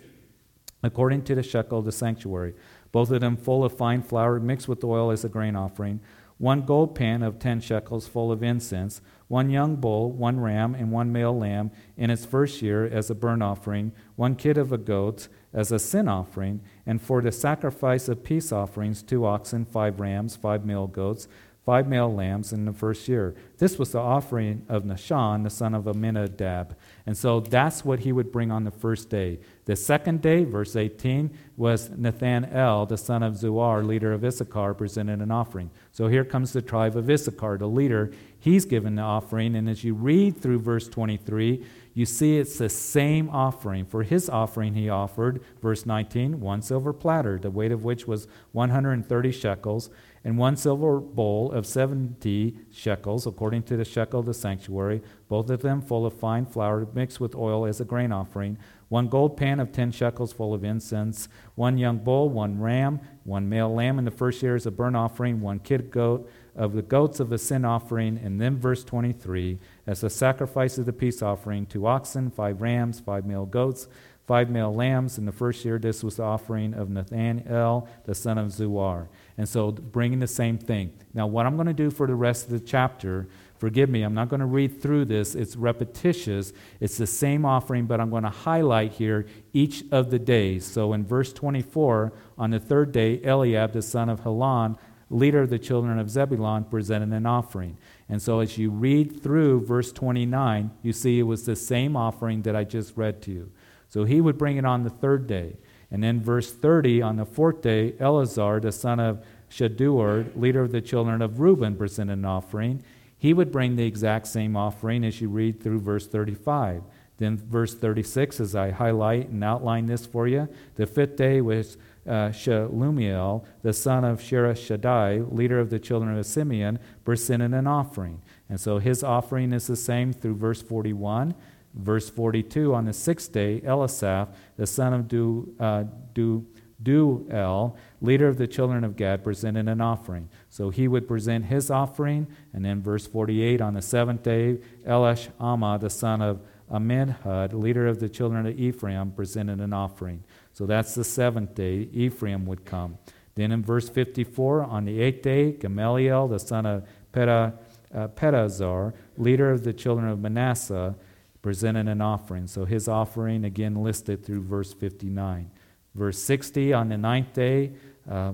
according 0.82 1.22
to 1.24 1.34
the 1.34 1.42
shekel 1.42 1.80
of 1.80 1.84
the 1.84 1.92
sanctuary, 1.92 2.54
both 2.92 3.10
of 3.10 3.20
them 3.20 3.36
full 3.36 3.64
of 3.64 3.76
fine 3.76 4.02
flour 4.02 4.40
mixed 4.40 4.68
with 4.68 4.84
oil 4.84 5.10
as 5.10 5.24
a 5.24 5.28
grain 5.28 5.56
offering, 5.56 6.00
one 6.38 6.62
gold 6.62 6.94
pan 6.94 7.22
of 7.22 7.38
10 7.38 7.60
shekels 7.60 8.08
full 8.08 8.32
of 8.32 8.42
incense, 8.42 9.02
one 9.28 9.50
young 9.50 9.76
bull, 9.76 10.10
one 10.10 10.40
ram, 10.40 10.74
and 10.74 10.90
one 10.90 11.12
male 11.12 11.36
lamb 11.36 11.70
in 11.98 12.10
its 12.10 12.24
first 12.24 12.62
year 12.62 12.86
as 12.86 13.10
a 13.10 13.14
burnt 13.14 13.42
offering, 13.42 13.92
one 14.16 14.34
kid 14.34 14.56
of 14.56 14.72
a 14.72 14.78
goat 14.78 15.28
as 15.52 15.70
a 15.70 15.78
sin 15.78 16.08
offering, 16.08 16.62
and 16.86 17.02
for 17.02 17.20
the 17.20 17.30
sacrifice 17.30 18.08
of 18.08 18.24
peace 18.24 18.52
offerings, 18.52 19.02
two 19.02 19.26
oxen, 19.26 19.66
five 19.66 20.00
rams, 20.00 20.34
five 20.34 20.64
male 20.64 20.86
goats, 20.86 21.28
five 21.66 21.86
male 21.86 22.12
lambs 22.12 22.52
in 22.52 22.64
the 22.64 22.72
first 22.72 23.06
year. 23.06 23.34
This 23.58 23.78
was 23.78 23.92
the 23.92 23.98
offering 23.98 24.64
of 24.68 24.84
Nahshon, 24.84 25.44
the 25.44 25.50
son 25.50 25.74
of 25.74 25.86
Amminadab. 25.86 26.74
And 27.06 27.16
so 27.16 27.40
that's 27.40 27.84
what 27.84 28.00
he 28.00 28.12
would 28.12 28.32
bring 28.32 28.50
on 28.50 28.64
the 28.64 28.70
first 28.70 29.10
day. 29.10 29.40
The 29.66 29.76
second 29.76 30.22
day, 30.22 30.44
verse 30.44 30.74
18, 30.74 31.30
was 31.56 31.90
Nathanael, 31.90 32.86
the 32.86 32.96
son 32.96 33.22
of 33.22 33.34
Zuar, 33.34 33.86
leader 33.86 34.12
of 34.12 34.24
Issachar, 34.24 34.74
presented 34.74 35.20
an 35.20 35.30
offering. 35.30 35.70
So 35.92 36.08
here 36.08 36.24
comes 36.24 36.52
the 36.52 36.62
tribe 36.62 36.96
of 36.96 37.08
Issachar, 37.08 37.58
the 37.58 37.66
leader. 37.66 38.10
He's 38.38 38.64
given 38.64 38.94
the 38.94 39.02
offering. 39.02 39.54
And 39.54 39.68
as 39.68 39.84
you 39.84 39.94
read 39.94 40.40
through 40.40 40.60
verse 40.60 40.88
23, 40.88 41.64
you 41.92 42.06
see 42.06 42.38
it's 42.38 42.56
the 42.56 42.68
same 42.68 43.28
offering. 43.30 43.84
For 43.84 44.02
his 44.02 44.30
offering, 44.30 44.74
he 44.74 44.88
offered, 44.88 45.42
verse 45.60 45.84
19, 45.84 46.40
one 46.40 46.62
silver 46.62 46.92
platter, 46.92 47.38
the 47.38 47.50
weight 47.50 47.72
of 47.72 47.84
which 47.84 48.06
was 48.06 48.28
130 48.52 49.32
shekels, 49.32 49.90
and 50.24 50.38
one 50.38 50.56
silver 50.56 51.00
bowl 51.00 51.50
of 51.50 51.66
70 51.66 52.56
shekels, 52.70 53.26
according 53.26 53.64
to 53.64 53.76
the 53.76 53.84
shekel 53.84 54.20
of 54.20 54.26
the 54.26 54.34
sanctuary, 54.34 55.02
both 55.28 55.50
of 55.50 55.62
them 55.62 55.80
full 55.82 56.06
of 56.06 56.14
fine 56.14 56.46
flour 56.46 56.86
mixed 56.94 57.20
with 57.20 57.34
oil 57.34 57.66
as 57.66 57.80
a 57.80 57.84
grain 57.84 58.12
offering, 58.12 58.56
one 58.90 59.08
gold 59.08 59.36
pan 59.36 59.60
of 59.60 59.70
10 59.70 59.92
shekels 59.92 60.32
full 60.32 60.52
of 60.52 60.64
incense, 60.64 61.28
one 61.54 61.78
young 61.78 61.96
bull, 61.96 62.28
one 62.28 62.60
ram, 62.60 63.00
one 63.22 63.48
male 63.48 63.72
lamb 63.72 64.00
in 64.00 64.04
the 64.04 64.10
first 64.10 64.42
year 64.42 64.56
as 64.56 64.66
a 64.66 64.70
burnt 64.70 64.96
offering, 64.96 65.40
one 65.40 65.60
kid 65.60 65.92
goat 65.92 66.28
of 66.56 66.72
the 66.72 66.82
goats 66.82 67.20
of 67.20 67.30
a 67.30 67.38
sin 67.38 67.64
offering, 67.64 68.18
and 68.18 68.40
then 68.40 68.58
verse 68.58 68.82
23, 68.82 69.58
as 69.86 70.02
a 70.02 70.10
sacrifice 70.10 70.76
of 70.76 70.86
the 70.86 70.92
peace 70.92 71.22
offering, 71.22 71.66
two 71.66 71.86
oxen, 71.86 72.32
five 72.32 72.60
rams, 72.60 72.98
five 72.98 73.24
male 73.24 73.46
goats, 73.46 73.86
five 74.26 74.50
male 74.50 74.74
lambs. 74.74 75.18
In 75.18 75.24
the 75.24 75.32
first 75.32 75.64
year, 75.64 75.78
this 75.78 76.02
was 76.02 76.16
the 76.16 76.24
offering 76.24 76.74
of 76.74 76.90
Nathanael, 76.90 77.88
the 78.06 78.14
son 78.14 78.38
of 78.38 78.48
Zuar. 78.48 79.06
And 79.38 79.48
so 79.48 79.70
bringing 79.70 80.18
the 80.18 80.26
same 80.26 80.58
thing. 80.58 80.92
Now, 81.14 81.28
what 81.28 81.46
I'm 81.46 81.54
going 81.54 81.68
to 81.68 81.72
do 81.72 81.92
for 81.92 82.08
the 82.08 82.16
rest 82.16 82.46
of 82.46 82.50
the 82.50 82.60
chapter, 82.60 83.28
forgive 83.60 83.90
me, 83.90 84.02
I'm 84.02 84.14
not 84.14 84.30
going 84.30 84.40
to 84.40 84.46
read 84.46 84.80
through 84.80 85.04
this. 85.04 85.34
It's 85.34 85.54
repetitious. 85.54 86.54
It's 86.80 86.96
the 86.96 87.06
same 87.06 87.44
offering, 87.44 87.84
but 87.84 88.00
I'm 88.00 88.08
going 88.08 88.22
to 88.22 88.30
highlight 88.30 88.92
here 88.92 89.26
each 89.52 89.84
of 89.92 90.10
the 90.10 90.18
days. 90.18 90.64
So 90.64 90.94
in 90.94 91.04
verse 91.04 91.32
24, 91.34 92.12
on 92.38 92.50
the 92.50 92.58
third 92.58 92.90
day, 92.90 93.22
Eliab, 93.22 93.72
the 93.72 93.82
son 93.82 94.08
of 94.08 94.20
Helon, 94.20 94.78
leader 95.10 95.42
of 95.42 95.50
the 95.50 95.58
children 95.58 95.98
of 95.98 96.08
Zebulun, 96.08 96.64
presented 96.64 97.12
an 97.12 97.26
offering. 97.26 97.76
And 98.08 98.22
so 98.22 98.40
as 98.40 98.56
you 98.56 98.70
read 98.70 99.22
through 99.22 99.66
verse 99.66 99.92
29, 99.92 100.70
you 100.82 100.92
see 100.94 101.18
it 101.18 101.24
was 101.24 101.44
the 101.44 101.54
same 101.54 101.96
offering 101.96 102.42
that 102.42 102.56
I 102.56 102.64
just 102.64 102.96
read 102.96 103.20
to 103.22 103.30
you. 103.30 103.52
So 103.90 104.04
he 104.04 104.22
would 104.22 104.38
bring 104.38 104.56
it 104.56 104.64
on 104.64 104.84
the 104.84 104.90
third 104.90 105.26
day. 105.26 105.56
And 105.90 106.02
then 106.02 106.22
verse 106.22 106.52
30, 106.52 107.02
on 107.02 107.16
the 107.16 107.26
fourth 107.26 107.60
day, 107.60 107.94
Eleazar, 107.98 108.60
the 108.60 108.72
son 108.72 109.00
of 109.00 109.22
Shedeur, 109.50 110.30
leader 110.36 110.62
of 110.62 110.72
the 110.72 110.80
children 110.80 111.20
of 111.20 111.40
Reuben, 111.40 111.76
presented 111.76 112.12
an 112.12 112.24
offering. 112.24 112.82
He 113.20 113.34
would 113.34 113.52
bring 113.52 113.76
the 113.76 113.84
exact 113.84 114.28
same 114.28 114.56
offering 114.56 115.04
as 115.04 115.20
you 115.20 115.28
read 115.28 115.62
through 115.62 115.80
verse 115.80 116.06
35. 116.06 116.82
Then 117.18 117.36
verse 117.36 117.74
36, 117.74 118.40
as 118.40 118.56
I 118.56 118.70
highlight 118.70 119.28
and 119.28 119.44
outline 119.44 119.84
this 119.84 120.06
for 120.06 120.26
you, 120.26 120.48
the 120.76 120.86
fifth 120.86 121.16
day 121.16 121.42
was 121.42 121.76
uh, 122.06 122.30
Shelumiel, 122.30 123.44
the 123.60 123.74
son 123.74 124.06
of 124.06 124.20
Zurishaddai, 124.20 125.30
leader 125.30 125.60
of 125.60 125.68
the 125.68 125.78
children 125.78 126.16
of 126.16 126.24
Simeon, 126.24 126.78
presented 127.04 127.52
an 127.52 127.66
offering. 127.66 128.22
And 128.48 128.58
so 128.58 128.78
his 128.78 129.04
offering 129.04 129.52
is 129.52 129.66
the 129.66 129.76
same 129.76 130.14
through 130.14 130.36
verse 130.36 130.62
41. 130.62 131.34
Verse 131.74 132.08
42 132.08 132.74
On 132.74 132.86
the 132.86 132.94
sixth 132.94 133.30
day, 133.32 133.60
Eliasaph, 133.60 134.28
the 134.56 134.66
son 134.66 134.94
of 134.94 135.08
Du, 135.08 135.54
uh, 135.60 135.84
Du, 136.14 136.46
Deuel, 136.82 137.76
leader 138.00 138.28
of 138.28 138.38
the 138.38 138.46
children 138.46 138.84
of 138.84 138.96
Gad, 138.96 139.22
presented 139.22 139.68
an 139.68 139.80
offering. 139.80 140.28
So 140.48 140.70
he 140.70 140.88
would 140.88 141.06
present 141.06 141.46
his 141.46 141.70
offering. 141.70 142.26
And 142.52 142.64
then 142.64 142.82
verse 142.82 143.06
48 143.06 143.60
On 143.60 143.74
the 143.74 143.82
seventh 143.82 144.22
day, 144.22 144.58
Elish 144.86 145.28
Amma, 145.40 145.78
the 145.78 145.90
son 145.90 146.22
of 146.22 146.40
Ammihud, 146.70 147.52
leader 147.52 147.86
of 147.86 148.00
the 148.00 148.08
children 148.08 148.46
of 148.46 148.58
Ephraim, 148.58 149.10
presented 149.12 149.60
an 149.60 149.72
offering. 149.72 150.22
So 150.52 150.66
that's 150.66 150.94
the 150.94 151.04
seventh 151.04 151.54
day. 151.54 151.88
Ephraim 151.92 152.46
would 152.46 152.64
come. 152.64 152.98
Then 153.34 153.52
in 153.52 153.62
verse 153.62 153.88
54, 153.88 154.64
on 154.64 154.84
the 154.84 155.00
eighth 155.00 155.22
day, 155.22 155.52
Gamaliel, 155.52 156.28
the 156.28 156.38
son 156.38 156.66
of 156.66 156.86
Peda, 157.12 157.54
uh, 157.94 158.08
Pedahzur, 158.08 158.92
leader 159.16 159.50
of 159.50 159.64
the 159.64 159.72
children 159.72 160.08
of 160.08 160.20
Manasseh, 160.20 160.94
presented 161.42 161.88
an 161.88 162.00
offering. 162.00 162.46
So 162.46 162.64
his 162.64 162.88
offering, 162.88 163.44
again, 163.44 163.82
listed 163.82 164.24
through 164.24 164.42
verse 164.42 164.72
59. 164.72 165.50
Verse 165.94 166.18
60, 166.18 166.72
on 166.72 166.88
the 166.88 166.98
ninth 166.98 167.32
day, 167.32 167.72
uh, 168.08 168.32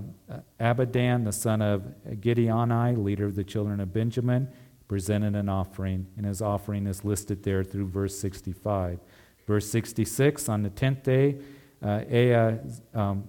Abidan, 0.61 1.25
the 1.25 1.33
son 1.33 1.63
of 1.63 1.83
Gideoni, 2.09 3.03
leader 3.03 3.27
of 3.27 3.35
the 3.35 3.45
children 3.45 3.81
of 3.81 3.93
Benjamin, 3.93 4.49
presented 4.89 5.35
an 5.35 5.49
offering, 5.49 6.07
and 6.17 6.27
his 6.27 6.41
offering 6.41 6.87
is 6.87 7.05
listed 7.05 7.43
there 7.43 7.65
through 7.65 7.87
verse 7.89 8.17
65. 8.19 9.01
Verse 9.47 9.69
66, 9.69 10.49
on 10.49 10.63
the 10.63 10.71
tenth 10.71 11.03
day, 11.03 11.37
uh, 11.83 12.01
Ai, 12.09 12.59
um, 12.95 13.29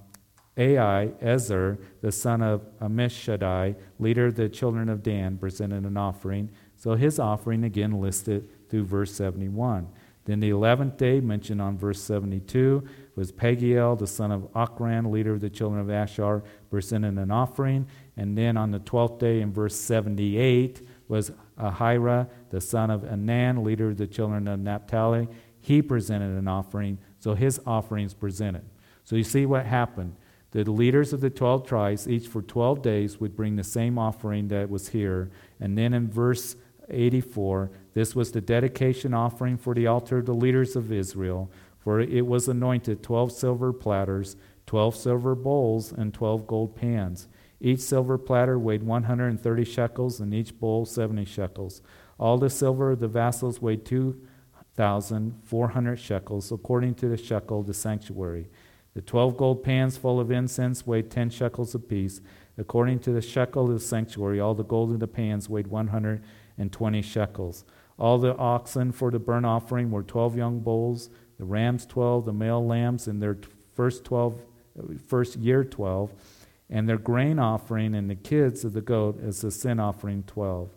Ai, 0.57 1.12
Ezer, 1.22 1.77
the 2.01 2.12
son 2.12 2.41
of 2.41 2.62
Ammishaddai, 2.79 3.75
leader 4.00 4.27
of 4.27 4.36
the 4.36 4.50
children 4.50 4.89
of 4.89 5.03
Dan, 5.03 5.38
presented 5.38 5.84
an 5.84 5.98
offering. 5.98 6.50
So 6.75 6.96
his 6.96 7.19
offering 7.19 7.63
again 7.63 8.01
listed 8.01 8.48
through 8.69 8.86
verse 8.86 9.13
71. 9.13 9.88
Then 10.25 10.39
the 10.39 10.50
eleventh 10.50 10.98
day, 10.98 11.22
mentioned 11.22 11.62
on 11.62 11.77
verse 11.77 12.01
72, 12.01 12.88
was 13.17 13.31
Pagiel, 13.31 13.97
the 13.97 14.05
son 14.05 14.31
of 14.31 14.43
Ocran, 14.53 15.12
leader 15.12 15.33
of 15.33 15.41
the 15.41 15.50
children 15.50 15.81
of 15.81 15.89
Asher, 15.89 16.43
presented 16.69 17.17
an 17.17 17.31
offering. 17.31 17.88
And 18.15 18.38
then 18.38 18.55
on 18.55 18.69
the 18.69 18.77
twelfth 18.77 19.17
day, 19.17 19.41
in 19.41 19.51
verse 19.51 19.75
78, 19.75 20.88
was 21.07 21.31
Ahira, 21.59 22.29
the 22.51 22.62
son 22.62 22.91
of 22.91 23.03
Anan, 23.03 23.63
leader 23.63 23.89
of 23.89 23.97
the 23.97 24.05
children 24.05 24.47
of 24.47 24.59
Naphtali. 24.59 25.27
He 25.59 25.81
presented 25.81 26.38
an 26.38 26.47
offering. 26.47 27.00
So 27.17 27.33
his 27.33 27.59
offerings 27.65 28.13
presented. 28.13 28.63
So 29.03 29.15
you 29.15 29.24
see 29.24 29.47
what 29.47 29.65
happened. 29.65 30.15
The 30.51 30.69
leaders 30.69 31.12
of 31.12 31.19
the 31.19 31.31
12 31.31 31.67
tribes, 31.67 32.07
each 32.07 32.27
for 32.27 32.43
12 32.43 32.83
days, 32.83 33.19
would 33.19 33.36
bring 33.36 33.55
the 33.55 33.63
same 33.63 33.97
offering 33.97 34.50
that 34.50 34.69
was 34.69 34.89
here. 34.89 35.31
And 35.59 35.75
then 35.75 35.95
in 35.95 36.07
verse 36.07 36.55
84, 36.89 37.71
this 37.95 38.15
was 38.15 38.31
the 38.31 38.41
dedication 38.41 39.13
offering 39.13 39.57
for 39.57 39.74
the 39.74 39.88
altar 39.88 40.19
of 40.19 40.25
the 40.25 40.36
leaders 40.36 40.75
of 40.75 40.91
Israel, 40.91 41.50
for 41.88 42.01
it 42.01 42.27
was 42.27 42.50
anointed 42.50 43.01
12 43.01 43.32
silver 43.32 43.72
platters, 43.72 44.36
12 44.65 44.94
silver 44.94 45.36
bowls, 45.36 45.94
and 45.94 46.13
12 46.13 46.46
gold 46.46 46.75
pans. 46.75 47.29
Each 47.62 47.79
silver 47.79 48.17
platter 48.17 48.60
weighed 48.60 48.84
130 48.84 49.63
shekels, 49.63 50.20
and 50.20 50.34
each 50.34 50.60
bowl 50.60 50.86
70 50.86 51.24
shekels. 51.24 51.82
All 52.20 52.38
the 52.38 52.50
silver 52.50 52.91
of 52.91 53.00
the 53.00 53.08
vessels 53.08 53.62
weighed 53.62 53.86
2,400 53.86 55.96
shekels, 55.96 56.51
according 56.51 56.96
to 56.96 57.08
the 57.08 57.15
shekel 57.15 57.62
of 57.62 57.67
the 57.67 57.74
sanctuary. 57.74 58.50
The 58.94 59.01
12 59.01 59.38
gold 59.38 59.63
pans 59.63 59.96
full 59.96 60.20
of 60.20 60.29
incense 60.29 60.86
weighed 60.86 61.10
10 61.10 61.29
shekels 61.29 61.74
apiece. 61.74 62.20
According 62.58 63.00
to 63.00 63.13
the 63.13 63.22
shekel 63.22 63.67
of 63.67 63.72
the 63.72 63.79
sanctuary, 63.79 64.41
all 64.41 64.56
the 64.56 64.65
gold 64.65 64.91
in 64.91 65.00
the 65.00 65.08
pans 65.08 65.48
weighed 65.48 65.67
120 65.67 67.01
shekels. 67.01 67.63
All 67.98 68.17
the 68.17 68.36
oxen 68.36 68.91
for 68.91 69.10
the 69.10 69.20
burnt 69.20 69.46
offering 69.46 69.89
were 69.89 70.03
12 70.03 70.36
young 70.36 70.60
bulls, 70.60 71.10
the 71.38 71.46
rams 71.46 71.86
12, 71.86 72.25
the 72.25 72.34
male 72.34 72.65
lambs 72.65 73.08
in 73.08 73.20
their 73.20 73.38
first 73.74 74.03
12, 74.06 74.39
first 75.08 75.36
year 75.38 75.63
12 75.63 76.13
and 76.70 76.88
their 76.88 76.98
grain 76.98 77.39
offering 77.39 77.96
and 77.96 78.10
the 78.10 78.15
kids 78.15 78.65
of 78.65 78.74
the 78.74 78.82
goat 78.82 79.20
as 79.24 79.41
the 79.41 79.51
sin 79.51 79.79
offering 79.79 80.24
12. 80.24 80.70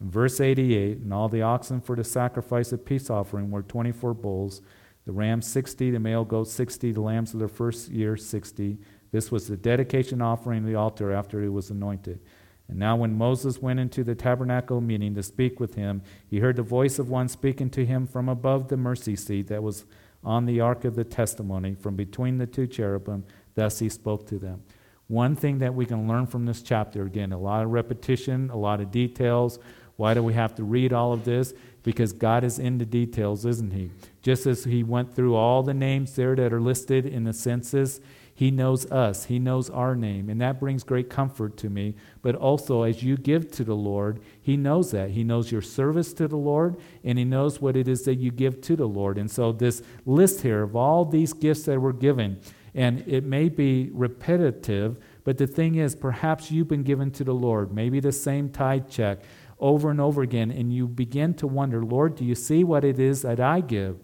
In 0.00 0.10
verse 0.10 0.40
88, 0.40 0.98
and 0.98 1.12
all 1.12 1.28
the 1.28 1.42
oxen 1.42 1.80
for 1.80 1.96
the 1.96 2.04
sacrifice 2.04 2.72
of 2.72 2.84
peace 2.84 3.10
offering 3.10 3.50
were 3.50 3.62
24 3.62 4.14
bulls, 4.14 4.62
the 5.06 5.12
rams 5.12 5.46
60, 5.46 5.90
the 5.90 6.00
male 6.00 6.24
goats 6.24 6.52
60, 6.52 6.92
the 6.92 7.00
lambs 7.00 7.32
of 7.32 7.38
their 7.38 7.48
first 7.48 7.88
year 7.88 8.16
60. 8.16 8.78
This 9.10 9.30
was 9.30 9.48
the 9.48 9.56
dedication 9.56 10.20
offering 10.20 10.60
of 10.60 10.66
the 10.66 10.74
altar 10.74 11.12
after 11.12 11.42
it 11.42 11.48
was 11.48 11.70
anointed. 11.70 12.20
And 12.68 12.78
now, 12.78 12.96
when 12.96 13.16
Moses 13.16 13.62
went 13.62 13.80
into 13.80 14.04
the 14.04 14.14
tabernacle 14.14 14.80
meeting 14.80 15.14
to 15.14 15.22
speak 15.22 15.58
with 15.58 15.74
him, 15.74 16.02
he 16.28 16.40
heard 16.40 16.56
the 16.56 16.62
voice 16.62 16.98
of 16.98 17.08
one 17.08 17.28
speaking 17.28 17.70
to 17.70 17.86
him 17.86 18.06
from 18.06 18.28
above 18.28 18.68
the 18.68 18.76
mercy 18.76 19.16
seat 19.16 19.48
that 19.48 19.62
was 19.62 19.86
on 20.22 20.44
the 20.44 20.60
ark 20.60 20.84
of 20.84 20.94
the 20.94 21.04
testimony, 21.04 21.74
from 21.74 21.96
between 21.96 22.38
the 22.38 22.46
two 22.46 22.66
cherubim. 22.66 23.24
Thus 23.54 23.78
he 23.78 23.88
spoke 23.88 24.26
to 24.28 24.38
them. 24.38 24.62
One 25.06 25.34
thing 25.34 25.58
that 25.60 25.74
we 25.74 25.86
can 25.86 26.06
learn 26.06 26.26
from 26.26 26.44
this 26.44 26.60
chapter 26.60 27.04
again, 27.04 27.32
a 27.32 27.38
lot 27.38 27.64
of 27.64 27.70
repetition, 27.70 28.50
a 28.50 28.56
lot 28.56 28.80
of 28.80 28.90
details. 28.90 29.58
Why 29.96 30.12
do 30.12 30.22
we 30.22 30.34
have 30.34 30.54
to 30.56 30.64
read 30.64 30.92
all 30.92 31.14
of 31.14 31.24
this? 31.24 31.54
Because 31.82 32.12
God 32.12 32.44
is 32.44 32.58
in 32.58 32.76
the 32.76 32.84
details, 32.84 33.46
isn't 33.46 33.72
He? 33.72 33.90
Just 34.20 34.46
as 34.46 34.64
He 34.64 34.82
went 34.82 35.14
through 35.14 35.34
all 35.34 35.62
the 35.62 35.72
names 35.72 36.14
there 36.14 36.36
that 36.36 36.52
are 36.52 36.60
listed 36.60 37.06
in 37.06 37.24
the 37.24 37.32
census, 37.32 38.00
he 38.38 38.52
knows 38.52 38.88
us, 38.92 39.24
He 39.24 39.40
knows 39.40 39.68
our 39.68 39.96
name, 39.96 40.30
and 40.30 40.40
that 40.40 40.60
brings 40.60 40.84
great 40.84 41.10
comfort 41.10 41.56
to 41.56 41.68
me. 41.68 41.96
But 42.22 42.36
also, 42.36 42.84
as 42.84 43.02
you 43.02 43.16
give 43.16 43.50
to 43.50 43.64
the 43.64 43.74
Lord, 43.74 44.20
He 44.40 44.56
knows 44.56 44.92
that. 44.92 45.10
He 45.10 45.24
knows 45.24 45.50
your 45.50 45.60
service 45.60 46.12
to 46.12 46.28
the 46.28 46.36
Lord, 46.36 46.76
and 47.02 47.18
He 47.18 47.24
knows 47.24 47.60
what 47.60 47.74
it 47.74 47.88
is 47.88 48.04
that 48.04 48.14
you 48.14 48.30
give 48.30 48.60
to 48.60 48.76
the 48.76 48.86
Lord. 48.86 49.18
And 49.18 49.28
so, 49.28 49.50
this 49.50 49.82
list 50.06 50.42
here 50.42 50.62
of 50.62 50.76
all 50.76 51.04
these 51.04 51.32
gifts 51.32 51.64
that 51.64 51.80
were 51.80 51.92
given, 51.92 52.40
and 52.76 53.02
it 53.08 53.24
may 53.24 53.48
be 53.48 53.90
repetitive, 53.92 54.98
but 55.24 55.36
the 55.36 55.48
thing 55.48 55.74
is, 55.74 55.96
perhaps 55.96 56.48
you've 56.48 56.68
been 56.68 56.84
given 56.84 57.10
to 57.10 57.24
the 57.24 57.34
Lord, 57.34 57.74
maybe 57.74 57.98
the 57.98 58.12
same 58.12 58.50
tithe 58.50 58.88
check 58.88 59.18
over 59.58 59.90
and 59.90 60.00
over 60.00 60.22
again, 60.22 60.52
and 60.52 60.72
you 60.72 60.86
begin 60.86 61.34
to 61.34 61.48
wonder, 61.48 61.84
Lord, 61.84 62.14
do 62.14 62.24
you 62.24 62.36
see 62.36 62.62
what 62.62 62.84
it 62.84 63.00
is 63.00 63.22
that 63.22 63.40
I 63.40 63.62
give? 63.62 63.98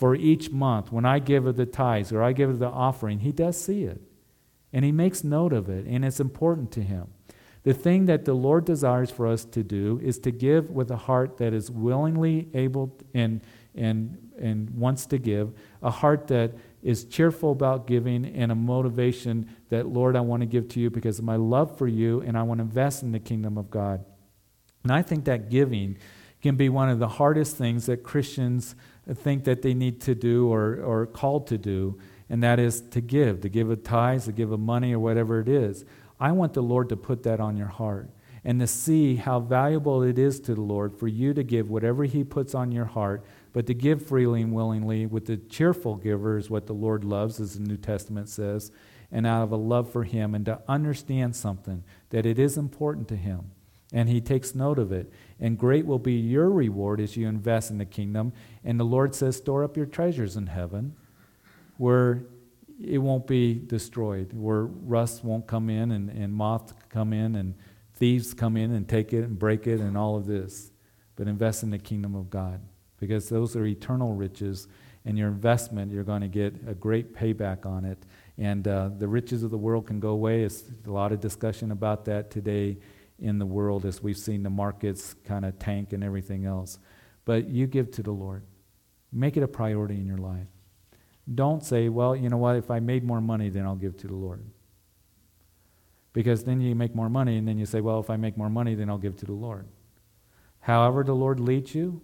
For 0.00 0.14
each 0.14 0.50
month, 0.50 0.90
when 0.90 1.04
I 1.04 1.18
give 1.18 1.44
of 1.44 1.58
the 1.58 1.66
tithes 1.66 2.10
or 2.10 2.22
I 2.22 2.32
give 2.32 2.48
of 2.48 2.58
the 2.58 2.70
offering, 2.70 3.18
he 3.18 3.32
does 3.32 3.62
see 3.62 3.84
it. 3.84 4.00
And 4.72 4.82
he 4.82 4.92
makes 4.92 5.22
note 5.22 5.52
of 5.52 5.68
it, 5.68 5.84
and 5.84 6.06
it's 6.06 6.20
important 6.20 6.72
to 6.72 6.82
him. 6.82 7.08
The 7.64 7.74
thing 7.74 8.06
that 8.06 8.24
the 8.24 8.32
Lord 8.32 8.64
desires 8.64 9.10
for 9.10 9.26
us 9.26 9.44
to 9.44 9.62
do 9.62 10.00
is 10.02 10.18
to 10.20 10.30
give 10.30 10.70
with 10.70 10.90
a 10.90 10.96
heart 10.96 11.36
that 11.36 11.52
is 11.52 11.70
willingly 11.70 12.48
able 12.54 12.96
and, 13.12 13.42
and, 13.74 14.16
and 14.40 14.70
wants 14.70 15.04
to 15.04 15.18
give, 15.18 15.52
a 15.82 15.90
heart 15.90 16.28
that 16.28 16.52
is 16.82 17.04
cheerful 17.04 17.52
about 17.52 17.86
giving, 17.86 18.24
and 18.24 18.50
a 18.50 18.54
motivation 18.54 19.54
that, 19.68 19.86
Lord, 19.86 20.16
I 20.16 20.22
want 20.22 20.40
to 20.40 20.46
give 20.46 20.68
to 20.68 20.80
you 20.80 20.88
because 20.88 21.18
of 21.18 21.26
my 21.26 21.36
love 21.36 21.76
for 21.76 21.86
you, 21.86 22.22
and 22.22 22.38
I 22.38 22.42
want 22.44 22.60
to 22.60 22.62
invest 22.62 23.02
in 23.02 23.12
the 23.12 23.20
kingdom 23.20 23.58
of 23.58 23.70
God. 23.70 24.02
And 24.82 24.92
I 24.92 25.02
think 25.02 25.26
that 25.26 25.50
giving 25.50 25.98
can 26.40 26.56
be 26.56 26.70
one 26.70 26.88
of 26.88 26.98
the 26.98 27.08
hardest 27.08 27.58
things 27.58 27.84
that 27.84 28.02
Christians 28.02 28.74
think 29.14 29.44
that 29.44 29.62
they 29.62 29.74
need 29.74 30.00
to 30.02 30.14
do 30.14 30.48
or, 30.48 30.80
or 30.82 31.06
called 31.06 31.46
to 31.48 31.58
do, 31.58 31.98
and 32.28 32.42
that 32.42 32.58
is 32.58 32.80
to 32.80 33.00
give, 33.00 33.40
to 33.40 33.48
give 33.48 33.70
a 33.70 33.76
tithes, 33.76 34.26
to 34.26 34.32
give 34.32 34.52
a 34.52 34.58
money, 34.58 34.92
or 34.92 34.98
whatever 34.98 35.40
it 35.40 35.48
is. 35.48 35.84
I 36.18 36.32
want 36.32 36.54
the 36.54 36.62
Lord 36.62 36.88
to 36.90 36.96
put 36.96 37.22
that 37.24 37.40
on 37.40 37.56
your 37.56 37.68
heart 37.68 38.10
and 38.44 38.60
to 38.60 38.66
see 38.66 39.16
how 39.16 39.40
valuable 39.40 40.02
it 40.02 40.18
is 40.18 40.40
to 40.40 40.54
the 40.54 40.60
Lord 40.60 40.98
for 40.98 41.08
you 41.08 41.34
to 41.34 41.42
give 41.42 41.70
whatever 41.70 42.04
He 42.04 42.24
puts 42.24 42.54
on 42.54 42.72
your 42.72 42.86
heart, 42.86 43.24
but 43.52 43.66
to 43.66 43.74
give 43.74 44.06
freely 44.06 44.42
and 44.42 44.52
willingly 44.52 45.06
with 45.06 45.26
the 45.26 45.36
cheerful 45.36 45.96
giver 45.96 46.38
is 46.38 46.48
what 46.48 46.66
the 46.66 46.72
Lord 46.72 47.04
loves, 47.04 47.40
as 47.40 47.54
the 47.54 47.64
New 47.64 47.76
Testament 47.76 48.28
says, 48.28 48.70
and 49.12 49.26
out 49.26 49.42
of 49.42 49.52
a 49.52 49.56
love 49.56 49.90
for 49.90 50.04
Him, 50.04 50.34
and 50.34 50.46
to 50.46 50.60
understand 50.68 51.36
something 51.36 51.84
that 52.10 52.24
it 52.24 52.38
is 52.38 52.56
important 52.56 53.08
to 53.08 53.16
Him. 53.16 53.50
And 53.92 54.08
He 54.08 54.20
takes 54.20 54.54
note 54.54 54.78
of 54.78 54.92
it. 54.92 55.12
And 55.40 55.58
great 55.58 55.86
will 55.86 55.98
be 55.98 56.14
your 56.14 56.50
reward 56.50 57.00
as 57.00 57.16
you 57.16 57.26
invest 57.26 57.70
in 57.70 57.78
the 57.78 57.84
kingdom. 57.84 58.32
And 58.64 58.78
the 58.78 58.84
Lord 58.84 59.14
says, 59.14 59.36
Store 59.36 59.64
up 59.64 59.76
your 59.76 59.86
treasures 59.86 60.36
in 60.36 60.46
heaven 60.46 60.94
where 61.76 62.22
it 62.82 62.98
won't 62.98 63.26
be 63.26 63.54
destroyed, 63.54 64.32
where 64.32 64.64
rust 64.64 65.24
won't 65.24 65.46
come 65.46 65.70
in 65.70 65.90
and, 65.90 66.10
and 66.10 66.38
come 66.88 67.12
in 67.12 67.36
and 67.36 67.54
thieves 67.94 68.32
come 68.32 68.56
in 68.56 68.72
and 68.72 68.88
take 68.88 69.12
it 69.12 69.24
and 69.24 69.38
break 69.38 69.66
it 69.66 69.80
and 69.80 69.96
all 69.96 70.16
of 70.16 70.26
this. 70.26 70.70
But 71.16 71.26
invest 71.28 71.62
in 71.62 71.70
the 71.70 71.78
kingdom 71.78 72.14
of 72.14 72.30
God 72.30 72.60
because 72.98 73.28
those 73.28 73.56
are 73.56 73.66
eternal 73.66 74.14
riches. 74.14 74.68
And 75.04 75.16
your 75.16 75.28
investment, 75.28 75.90
you're 75.92 76.04
going 76.04 76.20
to 76.20 76.28
get 76.28 76.54
a 76.66 76.74
great 76.74 77.14
payback 77.14 77.64
on 77.64 77.84
it. 77.84 77.98
And 78.36 78.66
uh, 78.68 78.90
the 78.98 79.08
riches 79.08 79.42
of 79.42 79.50
the 79.50 79.58
world 79.58 79.86
can 79.86 80.00
go 80.00 80.10
away. 80.10 80.42
It's 80.42 80.64
a 80.86 80.90
lot 80.90 81.12
of 81.12 81.20
discussion 81.20 81.72
about 81.72 82.04
that 82.06 82.30
today 82.30 82.78
in 83.20 83.38
the 83.38 83.46
world 83.46 83.84
as 83.84 84.02
we've 84.02 84.16
seen 84.16 84.42
the 84.42 84.50
markets 84.50 85.14
kind 85.24 85.44
of 85.44 85.58
tank 85.58 85.92
and 85.92 86.02
everything 86.02 86.46
else. 86.46 86.78
But 87.24 87.48
you 87.48 87.66
give 87.66 87.90
to 87.92 88.02
the 88.02 88.10
Lord. 88.10 88.42
Make 89.12 89.36
it 89.36 89.42
a 89.42 89.48
priority 89.48 89.94
in 89.94 90.06
your 90.06 90.18
life. 90.18 90.46
Don't 91.32 91.62
say, 91.62 91.88
well, 91.88 92.16
you 92.16 92.28
know 92.28 92.38
what, 92.38 92.56
if 92.56 92.70
I 92.70 92.80
made 92.80 93.04
more 93.04 93.20
money, 93.20 93.50
then 93.50 93.64
I'll 93.64 93.76
give 93.76 93.96
to 93.98 94.06
the 94.06 94.14
Lord. 94.14 94.42
Because 96.12 96.44
then 96.44 96.60
you 96.60 96.74
make 96.74 96.94
more 96.94 97.08
money, 97.08 97.36
and 97.36 97.46
then 97.46 97.58
you 97.58 97.66
say, 97.66 97.80
well, 97.80 98.00
if 98.00 98.10
I 98.10 98.16
make 98.16 98.36
more 98.36 98.50
money, 98.50 98.74
then 98.74 98.90
I'll 98.90 98.98
give 98.98 99.16
to 99.18 99.26
the 99.26 99.32
Lord. 99.32 99.68
However, 100.60 101.04
the 101.04 101.14
Lord 101.14 101.38
leads 101.38 101.74
you, 101.74 102.02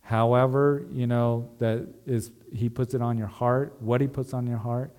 however, 0.00 0.86
you 0.90 1.06
know, 1.06 1.50
that 1.58 1.86
is, 2.06 2.30
He 2.52 2.68
puts 2.68 2.94
it 2.94 3.02
on 3.02 3.18
your 3.18 3.26
heart, 3.26 3.76
what 3.80 4.00
He 4.00 4.06
puts 4.06 4.32
on 4.32 4.46
your 4.46 4.58
heart, 4.58 4.92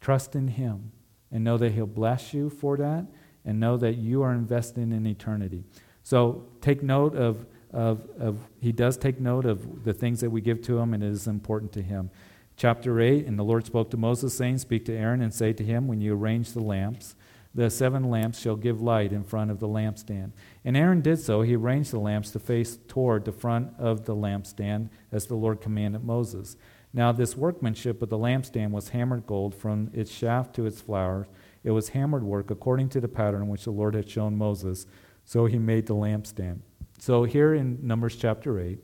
trust 0.00 0.34
in 0.34 0.48
Him 0.48 0.90
and 1.30 1.44
know 1.44 1.56
that 1.58 1.72
He'll 1.72 1.86
bless 1.86 2.34
you 2.34 2.50
for 2.50 2.76
that 2.76 3.06
and 3.44 3.58
know 3.58 3.76
that 3.76 3.96
you 3.96 4.22
are 4.22 4.32
investing 4.32 4.92
in 4.92 5.06
eternity. 5.06 5.64
So 6.02 6.46
take 6.60 6.82
note 6.82 7.14
of, 7.14 7.46
of, 7.72 8.08
of, 8.18 8.38
he 8.60 8.72
does 8.72 8.96
take 8.96 9.20
note 9.20 9.46
of 9.46 9.84
the 9.84 9.92
things 9.92 10.20
that 10.20 10.30
we 10.30 10.40
give 10.40 10.62
to 10.62 10.78
him, 10.78 10.94
and 10.94 11.02
it 11.02 11.10
is 11.10 11.26
important 11.26 11.72
to 11.72 11.82
him. 11.82 12.10
Chapter 12.56 13.00
8 13.00 13.26
And 13.26 13.38
the 13.38 13.44
Lord 13.44 13.66
spoke 13.66 13.90
to 13.90 13.96
Moses, 13.96 14.34
saying, 14.34 14.58
Speak 14.58 14.84
to 14.86 14.96
Aaron 14.96 15.20
and 15.20 15.32
say 15.32 15.52
to 15.52 15.64
him, 15.64 15.86
When 15.88 16.00
you 16.00 16.14
arrange 16.14 16.52
the 16.52 16.60
lamps, 16.60 17.14
the 17.54 17.68
seven 17.68 18.04
lamps 18.04 18.40
shall 18.40 18.56
give 18.56 18.80
light 18.80 19.12
in 19.12 19.24
front 19.24 19.50
of 19.50 19.60
the 19.60 19.68
lampstand. 19.68 20.32
And 20.64 20.76
Aaron 20.76 21.02
did 21.02 21.18
so. 21.18 21.42
He 21.42 21.54
arranged 21.54 21.92
the 21.92 21.98
lamps 21.98 22.30
to 22.30 22.38
face 22.38 22.78
toward 22.88 23.24
the 23.24 23.32
front 23.32 23.72
of 23.78 24.06
the 24.06 24.14
lampstand, 24.14 24.88
as 25.10 25.26
the 25.26 25.34
Lord 25.34 25.60
commanded 25.60 26.02
Moses. 26.02 26.56
Now, 26.94 27.12
this 27.12 27.36
workmanship 27.36 28.02
of 28.02 28.08
the 28.08 28.18
lampstand 28.18 28.70
was 28.70 28.90
hammered 28.90 29.26
gold 29.26 29.54
from 29.54 29.90
its 29.94 30.10
shaft 30.10 30.54
to 30.56 30.66
its 30.66 30.80
flowers 30.80 31.26
it 31.64 31.70
was 31.70 31.90
hammered 31.90 32.24
work 32.24 32.50
according 32.50 32.88
to 32.90 33.00
the 33.00 33.08
pattern 33.08 33.48
which 33.48 33.64
the 33.64 33.70
Lord 33.70 33.94
had 33.94 34.08
shown 34.08 34.36
Moses. 34.36 34.86
So 35.24 35.46
he 35.46 35.58
made 35.58 35.86
the 35.86 35.94
lampstand. 35.94 36.60
So 36.98 37.24
here 37.24 37.54
in 37.54 37.78
Numbers 37.86 38.16
chapter 38.16 38.60
8, 38.60 38.78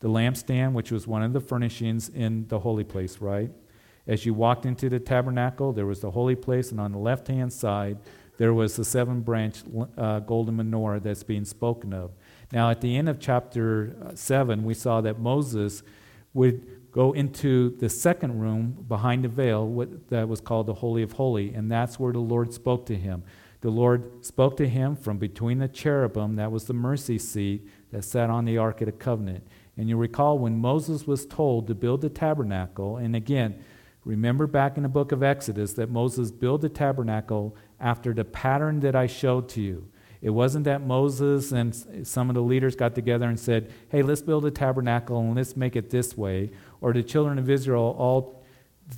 the 0.00 0.08
lampstand, 0.08 0.72
which 0.72 0.90
was 0.90 1.06
one 1.06 1.22
of 1.22 1.32
the 1.32 1.40
furnishings 1.40 2.08
in 2.08 2.48
the 2.48 2.58
holy 2.58 2.84
place, 2.84 3.18
right? 3.18 3.50
As 4.06 4.26
you 4.26 4.34
walked 4.34 4.66
into 4.66 4.88
the 4.88 4.98
tabernacle, 4.98 5.72
there 5.72 5.86
was 5.86 6.00
the 6.00 6.10
holy 6.10 6.34
place, 6.34 6.72
and 6.72 6.80
on 6.80 6.92
the 6.92 6.98
left 6.98 7.28
hand 7.28 7.52
side, 7.52 7.98
there 8.36 8.52
was 8.52 8.74
the 8.74 8.84
seven 8.84 9.20
branch 9.20 9.62
uh, 9.96 10.18
golden 10.20 10.56
menorah 10.56 11.02
that's 11.02 11.22
being 11.22 11.44
spoken 11.44 11.92
of. 11.92 12.10
Now, 12.50 12.70
at 12.70 12.80
the 12.80 12.96
end 12.96 13.08
of 13.08 13.20
chapter 13.20 13.96
uh, 14.04 14.14
7, 14.16 14.64
we 14.64 14.74
saw 14.74 15.00
that 15.02 15.20
Moses 15.20 15.82
would 16.34 16.81
go 16.92 17.12
into 17.12 17.76
the 17.78 17.88
second 17.88 18.38
room 18.38 18.84
behind 18.86 19.24
the 19.24 19.28
veil 19.28 19.66
what, 19.66 20.08
that 20.10 20.28
was 20.28 20.40
called 20.40 20.66
the 20.66 20.74
Holy 20.74 21.02
of 21.02 21.12
Holies, 21.12 21.52
and 21.54 21.70
that's 21.70 21.98
where 21.98 22.12
the 22.12 22.18
Lord 22.18 22.52
spoke 22.52 22.86
to 22.86 22.96
him. 22.96 23.24
The 23.62 23.70
Lord 23.70 24.24
spoke 24.24 24.56
to 24.58 24.68
him 24.68 24.96
from 24.96 25.18
between 25.18 25.58
the 25.58 25.68
cherubim, 25.68 26.36
that 26.36 26.52
was 26.52 26.64
the 26.64 26.74
mercy 26.74 27.18
seat 27.18 27.68
that 27.90 28.04
sat 28.04 28.28
on 28.28 28.44
the 28.44 28.58
Ark 28.58 28.80
of 28.82 28.86
the 28.86 28.92
Covenant. 28.92 29.46
And 29.76 29.88
you 29.88 29.96
recall 29.96 30.38
when 30.38 30.58
Moses 30.58 31.06
was 31.06 31.24
told 31.24 31.66
to 31.66 31.74
build 31.74 32.02
the 32.02 32.10
tabernacle, 32.10 32.98
and 32.98 33.16
again, 33.16 33.64
remember 34.04 34.46
back 34.46 34.76
in 34.76 34.82
the 34.82 34.88
book 34.88 35.12
of 35.12 35.22
Exodus 35.22 35.72
that 35.74 35.88
Moses 35.88 36.30
built 36.30 36.60
the 36.60 36.68
tabernacle 36.68 37.56
after 37.80 38.12
the 38.12 38.24
pattern 38.24 38.80
that 38.80 38.94
I 38.94 39.06
showed 39.06 39.48
to 39.50 39.62
you. 39.62 39.88
It 40.20 40.30
wasn't 40.30 40.64
that 40.66 40.86
Moses 40.86 41.50
and 41.50 42.06
some 42.06 42.30
of 42.30 42.34
the 42.34 42.42
leaders 42.42 42.76
got 42.76 42.94
together 42.94 43.26
and 43.26 43.38
said, 43.38 43.72
hey, 43.88 44.02
let's 44.02 44.22
build 44.22 44.46
a 44.46 44.52
tabernacle 44.52 45.18
and 45.18 45.34
let's 45.34 45.56
make 45.56 45.74
it 45.74 45.90
this 45.90 46.16
way. 46.16 46.52
Or 46.82 46.92
the 46.92 47.02
children 47.02 47.38
of 47.38 47.48
Israel 47.48 47.96
all 47.98 48.44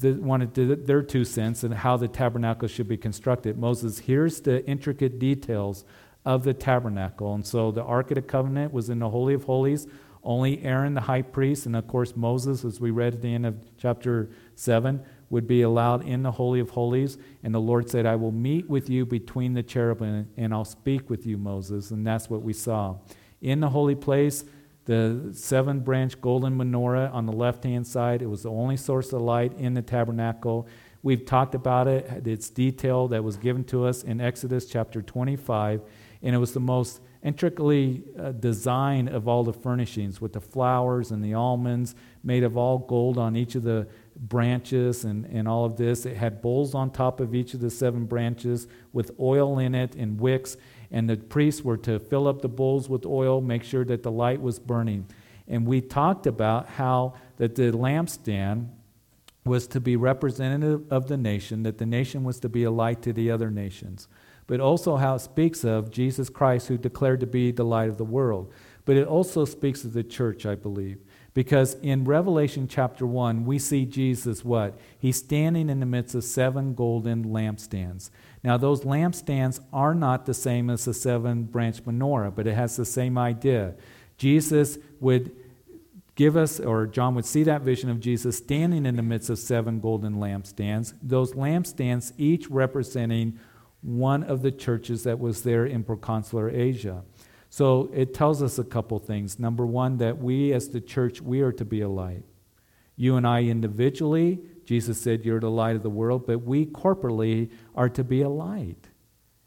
wanted 0.03 0.55
their 0.87 1.03
two 1.03 1.25
cents 1.25 1.63
and 1.63 1.73
how 1.73 1.97
the 1.97 2.09
tabernacle 2.09 2.67
should 2.67 2.89
be 2.89 2.97
constructed. 2.97 3.57
Moses, 3.57 4.01
here's 4.01 4.41
the 4.41 4.67
intricate 4.67 5.19
details 5.19 5.85
of 6.25 6.43
the 6.43 6.55
tabernacle. 6.55 7.35
And 7.35 7.47
so 7.47 7.71
the 7.71 7.85
Ark 7.85 8.11
of 8.11 8.17
the 8.17 8.23
Covenant 8.23 8.73
was 8.73 8.89
in 8.89 8.99
the 8.99 9.11
Holy 9.11 9.35
of 9.35 9.45
Holies. 9.45 9.87
Only 10.25 10.65
Aaron, 10.65 10.95
the 10.95 11.03
high 11.03 11.21
priest, 11.21 11.67
and 11.67 11.77
of 11.77 11.87
course 11.87 12.17
Moses, 12.17 12.65
as 12.65 12.81
we 12.81 12.91
read 12.91 13.13
at 13.15 13.21
the 13.21 13.35
end 13.35 13.45
of 13.45 13.57
chapter 13.77 14.31
7, 14.55 15.03
would 15.29 15.47
be 15.47 15.61
allowed 15.61 16.07
in 16.07 16.23
the 16.23 16.31
Holy 16.31 16.61
of 16.61 16.71
Holies. 16.71 17.19
And 17.43 17.55
the 17.55 17.61
Lord 17.61 17.91
said, 17.91 18.07
I 18.07 18.17
will 18.17 18.33
meet 18.33 18.69
with 18.69 18.89
you 18.89 19.05
between 19.05 19.53
the 19.53 19.63
cherubim 19.63 20.29
and 20.39 20.55
I'll 20.55 20.65
speak 20.65 21.11
with 21.11 21.27
you, 21.27 21.37
Moses. 21.37 21.91
And 21.91 22.07
that's 22.07 22.31
what 22.31 22.41
we 22.41 22.55
saw. 22.55 22.97
In 23.43 23.61
the 23.61 23.69
holy 23.69 23.95
place, 23.95 24.47
the 24.85 25.31
seven 25.33 25.81
branch 25.81 26.21
golden 26.21 26.57
menorah 26.57 27.13
on 27.13 27.27
the 27.27 27.33
left 27.33 27.65
hand 27.65 27.87
side, 27.87 28.23
it 28.23 28.27
was 28.27 28.43
the 28.43 28.51
only 28.51 28.77
source 28.77 29.13
of 29.13 29.23
light 29.23 29.53
in 29.59 29.75
the 29.75 29.83
tabernacle. 29.83 30.67
We've 31.03 31.25
talked 31.25 31.55
about 31.55 31.87
it, 31.89 32.27
its 32.27 32.49
detail 32.49 33.09
that 33.09 33.23
was 33.23 33.37
given 33.37 33.65
to 33.65 33.85
us 33.85 34.03
in 34.03 34.21
Exodus 34.21 34.67
chapter 34.67 35.03
25. 35.03 35.83
And 36.23 36.35
it 36.35 36.39
was 36.39 36.55
the 36.55 36.61
most 36.61 37.01
intricately 37.23 38.03
uh, 38.19 38.33
designed 38.33 39.09
of 39.09 39.27
all 39.29 39.45
the 39.45 39.53
furnishings 39.53 40.21
with 40.21 40.35
the 40.35 40.41
flowers 40.41 41.11
and 41.11 41.25
the 41.25 41.35
almonds 41.35 41.95
made 42.23 42.43
of 42.43 42.57
all 42.57 42.79
gold 42.79 43.19
on 43.19 43.37
each 43.37 43.55
of 43.55 43.63
the 43.63 43.87
branches 44.17 45.05
and, 45.05 45.25
and 45.27 45.49
all 45.49 45.65
of 45.65 45.77
this. 45.77 46.07
It 46.07 46.17
had 46.17 46.41
bowls 46.41 46.75
on 46.75 46.91
top 46.91 47.21
of 47.21 47.35
each 47.35 47.55
of 47.55 47.61
the 47.61 47.71
seven 47.71 48.05
branches 48.05 48.67
with 48.93 49.11
oil 49.19 49.59
in 49.59 49.75
it 49.75 49.95
and 49.95 50.21
wicks. 50.21 50.57
And 50.95 51.11
the 51.11 51.17
priests 51.17 51.63
were 51.63 51.77
to 51.77 51.99
fill 51.99 52.29
up 52.29 52.41
the 52.41 52.49
bowls 52.49 52.89
with 52.89 53.05
oil, 53.05 53.41
make 53.41 53.65
sure 53.65 53.85
that 53.85 54.05
the 54.05 54.13
light 54.13 54.41
was 54.41 54.61
burning. 54.61 55.05
And 55.49 55.67
we 55.67 55.81
talked 55.81 56.25
about 56.25 56.69
how 56.69 57.15
that 57.37 57.57
the 57.57 57.73
lampstand 57.73 58.69
was 59.45 59.67
to 59.67 59.81
be 59.81 59.97
representative 59.97 60.85
of 60.93 61.09
the 61.09 61.17
nation, 61.17 61.65
that 61.65 61.79
the 61.79 61.85
nation 61.85 62.23
was 62.23 62.39
to 62.39 62.49
be 62.49 62.63
a 62.63 62.71
light 62.71 63.03
to 63.03 63.13
the 63.13 63.29
other 63.29 63.51
nations. 63.51 64.07
But 64.47 64.61
also 64.61 64.95
how 64.95 65.17
it 65.17 65.19
speaks 65.19 65.65
of 65.65 65.91
Jesus 65.91 66.31
Christ, 66.31 66.69
who 66.69 66.79
declared 66.79 67.19
to 67.21 67.27
be 67.27 67.51
the 67.51 67.65
light 67.65 67.89
of 67.89 67.99
the 67.99 68.05
world. 68.05 68.53
But 68.85 68.97
it 68.97 69.09
also 69.09 69.45
speaks 69.45 69.83
of 69.83 69.95
the 69.95 70.05
church, 70.05 70.47
I 70.47 70.55
believe. 70.55 71.01
Because 71.35 71.75
in 71.83 72.05
Revelation 72.05 72.69
chapter 72.69 73.05
1, 73.05 73.45
we 73.45 73.59
see 73.59 73.85
Jesus 73.85 74.45
what? 74.45 74.79
He's 74.97 75.17
standing 75.17 75.69
in 75.69 75.81
the 75.81 75.87
midst 75.87 76.15
of 76.15 76.23
seven 76.23 76.75
golden 76.75 77.25
lampstands. 77.25 78.11
Now, 78.45 78.59
those 78.59 78.83
lampstands 78.83 79.59
are 79.73 79.95
not 79.95 80.27
the 80.27 80.35
same 80.35 80.69
as 80.69 80.85
the 80.85 80.93
seven 80.93 81.45
branch 81.45 81.83
menorah, 81.85 82.35
but 82.35 82.47
it 82.47 82.55
has 82.55 82.77
the 82.77 82.85
same 82.85 83.17
idea. 83.17 83.75
Jesus 84.19 84.77
would 85.01 85.35
give 86.15 86.37
us, 86.37 86.61
or 86.61 86.87
John 86.87 87.15
would 87.15 87.25
see 87.25 87.43
that 87.45 87.63
vision 87.63 87.89
of 87.89 88.01
Jesus 88.01 88.37
standing 88.37 88.85
in 88.85 88.97
the 88.97 89.03
midst 89.03 89.31
of 89.31 89.39
seven 89.39 89.81
golden 89.81 90.17
lampstands, 90.17 90.93
those 91.03 91.33
lampstands 91.33 92.13
each 92.19 92.47
representing 92.49 93.39
one 93.81 94.23
of 94.23 94.43
the 94.43 94.53
churches 94.53 95.05
that 95.05 95.19
was 95.19 95.43
there 95.43 95.65
in 95.65 95.83
proconsular 95.83 96.51
Asia. 96.51 97.03
So 97.49 97.91
it 97.95 98.13
tells 98.13 98.43
us 98.43 98.59
a 98.59 98.65
couple 98.65 98.99
things. 98.99 99.39
Number 99.39 99.65
one, 99.65 99.97
that 99.99 100.19
we 100.19 100.53
as 100.53 100.69
the 100.69 100.81
church, 100.81 101.23
we 101.23 101.41
are 101.41 101.53
to 101.53 101.65
be 101.65 101.81
a 101.81 101.89
light. 101.89 102.25
You 102.97 103.17
and 103.17 103.27
I 103.27 103.45
individually, 103.45 104.41
Jesus 104.65 105.01
said, 105.01 105.25
You're 105.25 105.41
the 105.41 105.51
light 105.51 105.77
of 105.77 105.83
the 105.83 105.91
world, 105.91 106.27
but 106.27 106.43
we 106.43 106.67
corporately 106.67 107.51
are 107.75 107.89
to 107.91 108.05
be 108.05 108.23
a 108.23 108.29
light. 108.29 108.89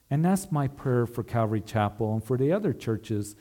And 0.10 0.24
that's 0.24 0.52
my 0.52 0.68
prayer 0.68 1.06
for 1.06 1.24
Calvary 1.24 1.62
Chapel 1.62 2.14
and 2.14 2.24
for 2.24 2.38
the 2.38 2.52
other 2.52 2.74
churches 2.74 3.36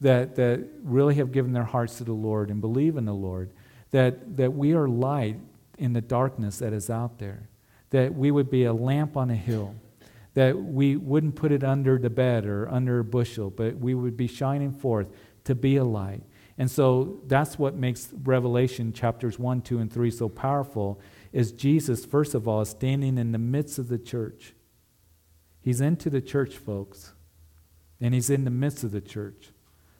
that, 0.00 0.36
that 0.36 0.66
really 0.82 1.14
have 1.16 1.32
given 1.32 1.52
their 1.52 1.64
hearts 1.64 1.98
to 1.98 2.04
the 2.04 2.12
Lord 2.12 2.50
and 2.50 2.60
believe 2.60 2.96
in 2.96 3.04
the 3.04 3.14
Lord, 3.14 3.50
that, 3.90 4.36
that 4.36 4.52
we 4.52 4.72
are 4.72 4.88
light 4.88 5.38
in 5.78 5.92
the 5.92 6.00
darkness 6.00 6.58
that 6.58 6.72
is 6.72 6.90
out 6.90 7.18
there, 7.18 7.48
that 7.90 8.14
we 8.14 8.30
would 8.30 8.50
be 8.50 8.64
a 8.64 8.72
lamp 8.72 9.16
on 9.16 9.30
a 9.30 9.36
hill, 9.36 9.74
that 10.34 10.56
we 10.56 10.96
wouldn't 10.96 11.34
put 11.34 11.52
it 11.52 11.64
under 11.64 11.98
the 11.98 12.10
bed 12.10 12.46
or 12.46 12.68
under 12.68 13.00
a 13.00 13.04
bushel, 13.04 13.50
but 13.50 13.76
we 13.76 13.94
would 13.94 14.16
be 14.16 14.26
shining 14.26 14.72
forth 14.72 15.08
to 15.44 15.54
be 15.54 15.76
a 15.76 15.84
light. 15.84 16.22
And 16.58 16.70
so 16.70 17.20
that's 17.26 17.58
what 17.58 17.74
makes 17.74 18.10
Revelation 18.22 18.92
chapters 18.92 19.38
1, 19.38 19.62
2, 19.62 19.78
and 19.78 19.92
3 19.92 20.10
so 20.10 20.28
powerful 20.28 21.00
is 21.32 21.52
Jesus, 21.52 22.04
first 22.04 22.34
of 22.34 22.46
all, 22.46 22.64
standing 22.64 23.16
in 23.18 23.32
the 23.32 23.38
midst 23.38 23.78
of 23.78 23.88
the 23.88 23.98
church. 23.98 24.54
He's 25.60 25.80
into 25.80 26.10
the 26.10 26.20
church, 26.20 26.56
folks, 26.56 27.12
and 28.00 28.12
he's 28.12 28.30
in 28.30 28.44
the 28.44 28.50
midst 28.50 28.84
of 28.84 28.90
the 28.90 29.00
church. 29.00 29.50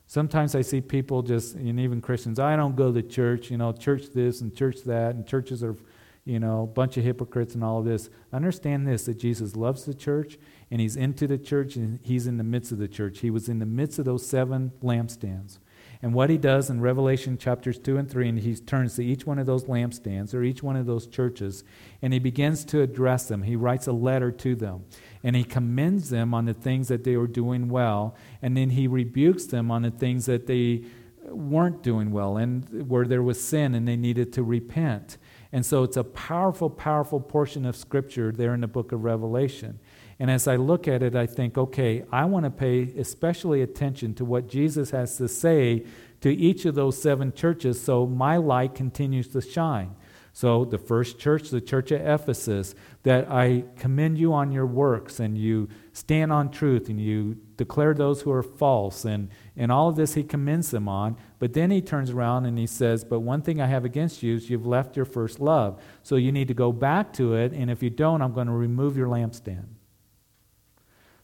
Sometimes 0.07 0.55
I 0.55 0.61
see 0.61 0.81
people 0.83 1.23
just, 1.23 1.55
and 1.55 1.81
even 1.81 2.03
Christians, 2.03 2.39
I 2.39 2.55
don't 2.57 2.77
go 2.77 2.93
to 2.93 3.03
church, 3.03 3.51
you 3.51 3.57
know, 3.57 3.73
church 3.73 4.09
this 4.13 4.43
and 4.43 4.55
church 4.55 4.83
that, 4.85 5.15
and 5.15 5.27
churches 5.27 5.65
are, 5.65 5.77
you 6.25 6.39
know, 6.39 6.65
a 6.65 6.67
bunch 6.67 6.99
of 6.99 7.05
hypocrites 7.05 7.55
and 7.55 7.65
all 7.65 7.79
of 7.79 7.87
this. 7.87 8.11
Understand 8.33 8.87
this 8.87 9.07
that 9.07 9.19
Jesus 9.19 9.57
loves 9.57 9.85
the 9.85 9.95
church, 9.95 10.37
and 10.71 10.81
he's 10.81 10.97
into 10.97 11.27
the 11.27 11.39
church, 11.39 11.77
and 11.77 11.99
he's 12.03 12.27
in 12.27 12.37
the 12.37 12.45
midst 12.45 12.73
of 12.73 12.79
the 12.79 12.89
church. 12.89 13.21
He 13.21 13.31
was 13.31 13.49
in 13.49 13.59
the 13.59 13.65
midst 13.67 13.99
of 13.99 14.05
those 14.05 14.27
seven 14.27 14.73
lampstands. 14.83 15.59
And 16.03 16.13
what 16.13 16.31
he 16.31 16.37
does 16.37 16.69
in 16.69 16.81
Revelation 16.81 17.39
chapters 17.39 17.79
2 17.79 17.97
and 17.97 18.11
3, 18.11 18.29
and 18.29 18.39
he 18.41 18.57
turns 18.57 18.97
to 18.97 19.05
each 19.05 19.25
one 19.25 19.39
of 19.39 19.47
those 19.47 19.65
lampstands 19.65 20.35
or 20.35 20.43
each 20.43 20.61
one 20.61 20.75
of 20.75 20.85
those 20.85 21.07
churches, 21.07 21.63
and 22.03 22.13
he 22.13 22.19
begins 22.19 22.65
to 22.67 22.83
address 22.83 23.29
them. 23.29 23.45
He 23.45 23.55
writes 23.55 23.87
a 23.87 23.93
letter 23.93 24.33
to 24.33 24.57
them, 24.57 24.85
and 25.23 25.37
he 25.37 25.45
commends 25.45 26.11
them 26.11 26.35
on 26.35 26.47
the 26.47 26.55
things 26.55 26.89
that 26.89 27.05
they 27.05 27.17
were 27.17 27.29
doing 27.29 27.69
well, 27.69 28.17
and 28.43 28.57
then 28.57 28.71
he 28.71 28.89
rebukes 28.89 29.47
them 29.47 29.71
on 29.71 29.83
the 29.83 29.93
things 29.93 30.27
that 30.27 30.49
they 30.49 30.83
weren't 31.25 31.83
doing 31.83 32.11
well 32.11 32.37
and 32.37 32.89
where 32.89 33.05
there 33.05 33.23
was 33.23 33.43
sin 33.43 33.75
and 33.75 33.87
they 33.87 33.97
needed 33.97 34.33
to 34.33 34.43
repent. 34.43 35.19
And 35.53 35.65
so 35.65 35.83
it's 35.83 35.97
a 35.97 36.05
powerful, 36.05 36.71
powerful 36.71 37.21
portion 37.21 37.65
of 37.67 37.77
Scripture 37.77 38.33
there 38.33 38.55
in 38.55 38.61
the 38.61 38.67
book 38.67 38.93
of 38.93 39.05
Revelation. 39.05 39.79
And 40.19 40.31
as 40.31 40.47
I 40.47 40.57
look 40.57 40.87
at 40.87 41.03
it, 41.03 41.15
I 41.15 41.27
think, 41.27 41.59
okay, 41.59 42.05
I 42.13 42.25
want 42.25 42.45
to 42.45 42.51
pay 42.51 42.93
especially 42.99 43.63
attention 43.63 44.15
to 44.15 44.25
what 44.25 44.49
Jesus 44.49 44.91
has 44.91 45.17
to 45.17 45.29
say 45.29 45.85
to 46.21 46.33
each 46.33 46.65
of 46.65 46.75
those 46.75 47.01
seven 47.01 47.33
churches 47.33 47.83
so 47.83 48.07
my 48.07 48.37
light 48.37 48.75
continues 48.75 49.29
to 49.29 49.41
shine. 49.41 49.95
So, 50.35 50.65
the 50.65 50.79
first 50.79 51.19
church, 51.19 51.51
the 51.51 51.61
church 51.61 51.93
at 51.93 52.01
Ephesus, 52.01 52.75
that 53.03 53.31
I 53.31 53.65
commend 53.77 54.17
you 54.17 54.33
on 54.33 54.51
your 54.51 54.65
works 54.65 55.21
and 55.21 55.37
you 55.37 55.69
stand 55.93 56.33
on 56.33 56.51
truth 56.51 56.89
and 56.89 56.99
you 56.99 57.37
declare 57.59 57.93
those 57.93 58.23
who 58.23 58.33
are 58.33 58.43
false. 58.43 59.05
And, 59.05 59.29
and 59.59 59.71
all 59.71 59.91
of 59.91 59.97
this 59.97 60.15
he 60.15 60.23
commends 60.23 60.71
them 60.71 60.89
on. 60.89 61.19
But 61.39 61.53
then 61.53 61.71
he 61.71 61.83
turns 61.83 62.11
around 62.11 62.47
and 62.47 62.59
he 62.59 62.67
says, 62.67 63.05
But 63.05 63.21
one 63.21 63.43
thing 63.43 63.61
I 63.61 63.67
have 63.67 63.85
against 63.85 64.23
you 64.23 64.37
is 64.37 64.49
you've 64.49 64.67
left 64.67 64.97
your 64.97 65.05
first 65.05 65.39
love. 65.39 65.83
So, 66.03 66.17
you 66.17 66.33
need 66.33 66.49
to 66.49 66.55
go 66.55 66.73
back 66.73 67.13
to 67.15 67.35
it. 67.35 67.53
And 67.53 67.71
if 67.71 67.83
you 67.83 67.91
don't, 67.91 68.23
I'm 68.23 68.33
going 68.33 68.47
to 68.47 68.55
remove 68.55 68.97
your 68.97 69.09
lampstand. 69.09 69.67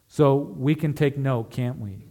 So 0.09 0.35
we 0.35 0.73
can 0.73 0.93
take 0.93 1.17
note, 1.17 1.51
can't 1.51 1.79
we? 1.79 2.03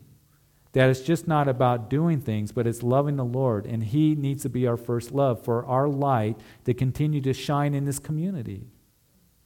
That 0.72 0.88
it's 0.88 1.00
just 1.00 1.26
not 1.26 1.48
about 1.48 1.90
doing 1.90 2.20
things, 2.20 2.52
but 2.52 2.66
it's 2.66 2.84
loving 2.84 3.16
the 3.16 3.24
Lord. 3.24 3.66
And 3.66 3.82
He 3.82 4.14
needs 4.14 4.44
to 4.44 4.48
be 4.48 4.66
our 4.68 4.76
first 4.76 5.10
love 5.10 5.44
for 5.44 5.66
our 5.66 5.88
light 5.88 6.38
to 6.64 6.72
continue 6.72 7.20
to 7.22 7.32
shine 7.34 7.74
in 7.74 7.84
this 7.84 7.98
community. 7.98 8.68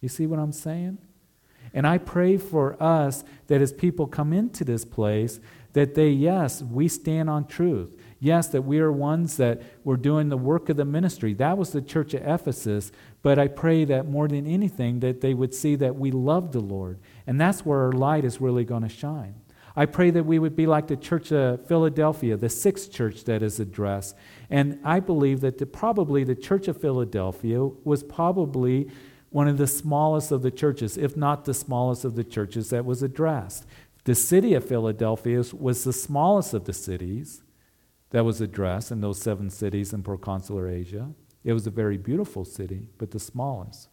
You 0.03 0.09
see 0.11 0.27
what 0.27 0.39
I'm 0.39 0.53
saying? 0.53 0.99
And 1.73 1.87
I 1.87 1.97
pray 1.97 2.37
for 2.37 2.81
us 2.81 3.25
that 3.47 3.63
as 3.63 3.73
people 3.73 4.07
come 4.07 4.35
into 4.35 4.65
this 4.65 4.85
place, 4.85 5.41
that 5.73 5.95
they, 5.95 6.11
yes, 6.11 6.63
we 6.63 6.89
stand 6.89 7.31
on 7.31 7.47
truth. 7.47 7.97
Yes, 8.25 8.47
that 8.51 8.63
we 8.63 8.79
are 8.79 8.93
ones 8.93 9.37
that 9.39 9.63
were 9.83 9.97
doing 9.97 10.29
the 10.29 10.37
work 10.37 10.69
of 10.69 10.77
the 10.77 10.85
ministry. 10.85 11.35
That 11.35 11.59
was 11.59 11.73
the 11.73 11.83
church 11.83 12.15
at 12.15 12.23
Ephesus. 12.23 12.93
But 13.21 13.37
I 13.37 13.49
pray 13.49 13.85
that 13.87 14.07
more 14.07 14.29
than 14.29 14.47
anything, 14.47 15.01
that 15.01 15.23
they 15.23 15.35
would 15.35 15.53
see 15.53 15.75
that 15.75 15.97
we 15.97 16.13
love 16.13 16.53
the 16.53 16.61
Lord 16.61 17.01
and 17.27 17.41
that's 17.41 17.67
where 17.67 17.81
our 17.81 17.91
light 17.91 18.25
is 18.25 18.41
really 18.41 18.65
going 18.65 18.85
to 18.85 18.89
shine. 18.89 19.35
I 19.75 19.87
pray 19.87 20.11
that 20.11 20.23
we 20.23 20.39
would 20.39 20.55
be 20.55 20.69
like 20.69 20.87
the 20.87 20.97
church 20.97 21.33
of 21.33 21.67
Philadelphia, 21.67 22.37
the 22.37 22.49
sixth 22.49 22.93
church 22.93 23.25
that 23.25 23.43
is 23.43 23.59
addressed. 23.59 24.15
And 24.49 24.79
I 24.85 25.01
believe 25.01 25.41
that 25.41 25.59
the, 25.59 25.67
probably 25.67 26.23
the 26.23 26.37
church 26.37 26.69
of 26.69 26.81
Philadelphia 26.81 27.65
was 27.83 28.05
probably 28.05 28.89
one 29.31 29.49
of 29.49 29.59
the 29.59 29.67
smallest 29.67 30.31
of 30.31 30.43
the 30.43 30.53
churches, 30.53 30.97
if 30.97 31.17
not 31.17 31.45
the 31.45 31.55
smallest 31.55 32.05
of 32.05 32.15
the 32.15 32.23
churches 32.23 32.71
that 32.71 32.85
was 32.85 33.03
addressed. 33.03 33.67
The 34.05 34.15
city 34.15 34.55
of 34.55 34.65
Philadelphia 34.65 35.43
was 35.59 35.83
the 35.83 35.93
smallest 35.93 36.55
of 36.55 36.67
the 36.67 36.73
cities 36.73 37.43
that 38.13 38.25
was 38.25 38.41
addressed 38.41 38.93
in 38.93 39.01
those 39.01 39.21
seven 39.21 39.51
cities 39.51 39.93
in 39.93 40.03
proconsular 40.03 40.69
Asia. 40.69 41.11
It 41.45 41.55
was 41.55 41.67
a 41.67 41.71
very 41.71 41.97
beautiful 41.97 42.45
city, 42.45 42.89
but 42.99 43.11
the 43.11 43.19
smallest. 43.19 43.89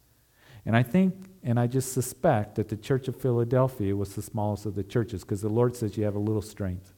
And 0.66 0.76
I 0.76 0.84
think, 0.84 1.30
and 1.42 1.60
I 1.60 1.68
just 1.68 1.94
suspect, 1.94 2.56
that 2.56 2.68
the 2.68 2.78
church 2.78 3.08
of 3.08 3.16
Philadelphia 3.16 3.96
was 3.96 4.14
the 4.14 4.22
smallest 4.22 4.66
of 4.66 4.76
the 4.76 4.84
churches 4.84 5.24
because 5.24 5.42
the 5.42 5.50
Lord 5.50 5.76
says 5.76 5.98
you 5.98 6.04
have 6.04 6.16
a 6.16 6.20
little 6.20 6.42
strength. 6.42 6.94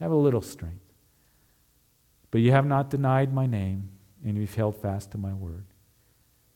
Have 0.00 0.10
a 0.10 0.16
little 0.16 0.42
strength. 0.42 0.92
But 2.32 2.40
you 2.40 2.50
have 2.50 2.66
not 2.66 2.90
denied 2.90 3.32
my 3.32 3.46
name, 3.46 3.90
and 4.24 4.36
you've 4.36 4.54
held 4.54 4.76
fast 4.76 5.12
to 5.12 5.18
my 5.18 5.32
word. 5.32 5.66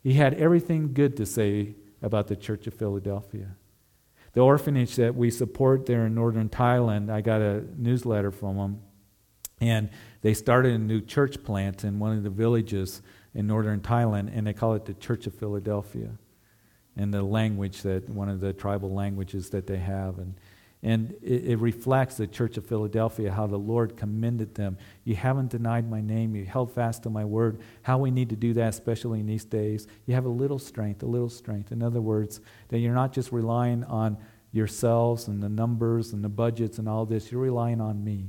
He 0.03 0.15
had 0.15 0.35
everything 0.35 0.93
good 0.93 1.17
to 1.19 1.27
say 1.27 1.77
about 2.03 2.27
the 2.27 2.37
church 2.37 2.67
of 2.67 2.75
Philadelphia. 2.75 3.55
The 4.33 4.41
orphanage 4.41 4.97
that 4.97 5.15
we 5.15 5.31
support 5.31 5.87
there 5.87 6.07
in 6.07 6.15
northern 6.15 6.49
Thailand, 6.49 7.11
I 7.11 7.21
got 7.21 7.41
a 7.41 7.65
newsletter 7.77 8.31
from 8.31 8.57
them, 8.57 8.83
and 9.61 9.91
they 10.23 10.35
started 10.35 10.75
a 10.75 10.79
new 10.79 11.01
church 11.01 11.43
plant 11.43 11.85
in 11.85 11.99
one 11.99 12.17
of 12.17 12.23
the 12.23 12.31
villages 12.31 13.03
in 13.35 13.47
northern 13.47 13.81
Thailand, 13.81 14.31
and 14.37 14.47
they 14.47 14.53
call 14.53 14.75
it 14.75 14.85
the 14.85 14.95
Church 14.95 15.27
of 15.27 15.35
Philadelphia, 15.35 16.11
and 16.97 17.13
the 17.13 17.23
language 17.23 17.83
that 17.83 18.09
one 18.09 18.29
of 18.29 18.41
the 18.41 18.53
tribal 18.53 18.93
languages 18.93 19.51
that 19.51 19.67
they 19.67 19.79
have, 19.79 20.19
and 20.19 20.35
and 20.83 21.17
it, 21.23 21.45
it, 21.47 21.57
reflects 21.59 22.17
the 22.17 22.27
Church 22.27 22.57
of 22.57 22.67
Philadelphia 22.67 23.33
how 23.33 23.47
the 23.47 23.59
Lord 23.59 23.97
commended 23.97 24.55
them. 24.55 24.77
You 25.05 25.17
haven't 25.17 25.51
denied 25.51 25.91
my 25.91 26.01
name. 26.01 26.37
You 26.37 26.45
held 26.45 26.71
fast 26.71 27.03
to 27.05 27.11
my 27.11 27.25
word. 27.25 27.61
How 27.83 27.99
we 27.99 28.11
need 28.11 28.29
to 28.31 28.37
do 28.37 28.53
that, 28.55 28.69
especially 28.69 29.21
in 29.21 29.27
these 29.27 29.45
days. 29.45 29.89
You 30.05 30.15
have 30.15 30.27
a 30.27 30.31
little 30.31 30.59
strength, 30.59 31.03
a 31.03 31.07
little 31.07 31.31
strength. 31.31 31.73
In 31.73 31.83
other 31.83 32.01
words, 32.01 32.41
that 32.69 32.79
you're 32.79 32.95
not 32.95 33.13
just 33.13 33.33
relying 33.33 33.85
on 33.85 34.19
yourselves 34.53 35.29
and 35.29 35.43
the 35.43 35.49
numbers 35.49 36.13
and 36.13 36.23
the 36.23 36.29
budgets 36.29 36.79
and 36.79 36.89
all 36.89 37.07
this. 37.07 37.33
You're 37.33 37.41
relying 37.41 37.81
on 37.81 38.05
me. 38.05 38.27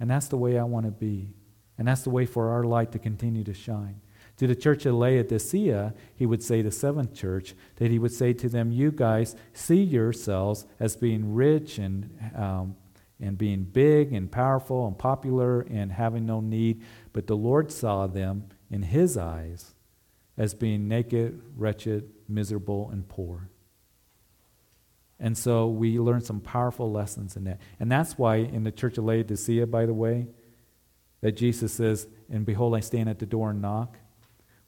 And 0.00 0.10
that's 0.10 0.28
the 0.28 0.36
way 0.36 0.58
I 0.58 0.64
want 0.64 0.86
to 0.86 0.92
be. 0.92 1.34
And 1.78 1.88
that's 1.88 2.02
the 2.02 2.10
way 2.10 2.26
for 2.26 2.50
our 2.50 2.64
light 2.64 2.92
to 2.92 2.98
continue 2.98 3.44
to 3.44 3.54
shine. 3.54 4.00
To 4.38 4.46
the 4.46 4.56
church 4.56 4.84
of 4.86 4.94
Laodicea, 4.94 5.94
he 6.16 6.26
would 6.26 6.42
say, 6.42 6.60
the 6.60 6.72
seventh 6.72 7.14
church, 7.14 7.54
that 7.76 7.90
he 7.90 7.98
would 7.98 8.12
say 8.12 8.32
to 8.32 8.48
them, 8.48 8.72
You 8.72 8.90
guys 8.90 9.36
see 9.52 9.82
yourselves 9.82 10.66
as 10.80 10.96
being 10.96 11.34
rich 11.34 11.78
and, 11.78 12.10
um, 12.34 12.74
and 13.20 13.38
being 13.38 13.62
big 13.62 14.12
and 14.12 14.30
powerful 14.30 14.86
and 14.88 14.98
popular 14.98 15.60
and 15.60 15.92
having 15.92 16.26
no 16.26 16.40
need, 16.40 16.82
but 17.12 17.28
the 17.28 17.36
Lord 17.36 17.70
saw 17.70 18.08
them 18.08 18.48
in 18.70 18.82
his 18.82 19.16
eyes 19.16 19.74
as 20.36 20.52
being 20.52 20.88
naked, 20.88 21.40
wretched, 21.56 22.10
miserable, 22.28 22.90
and 22.90 23.08
poor. 23.08 23.50
And 25.20 25.36
so 25.38 25.68
we 25.68 25.98
learn 25.98 26.20
some 26.20 26.40
powerful 26.40 26.90
lessons 26.90 27.36
in 27.36 27.44
that. 27.44 27.60
And 27.78 27.90
that's 27.90 28.18
why 28.18 28.36
in 28.36 28.64
the 28.64 28.72
church 28.72 28.98
of 28.98 29.04
Laodicea, 29.04 29.66
by 29.66 29.86
the 29.86 29.94
way, 29.94 30.26
that 31.20 31.32
Jesus 31.32 31.72
says, 31.72 32.06
And 32.30 32.44
behold, 32.44 32.74
I 32.74 32.80
stand 32.80 33.08
at 33.08 33.18
the 33.18 33.26
door 33.26 33.50
and 33.50 33.62
knock. 33.62 33.96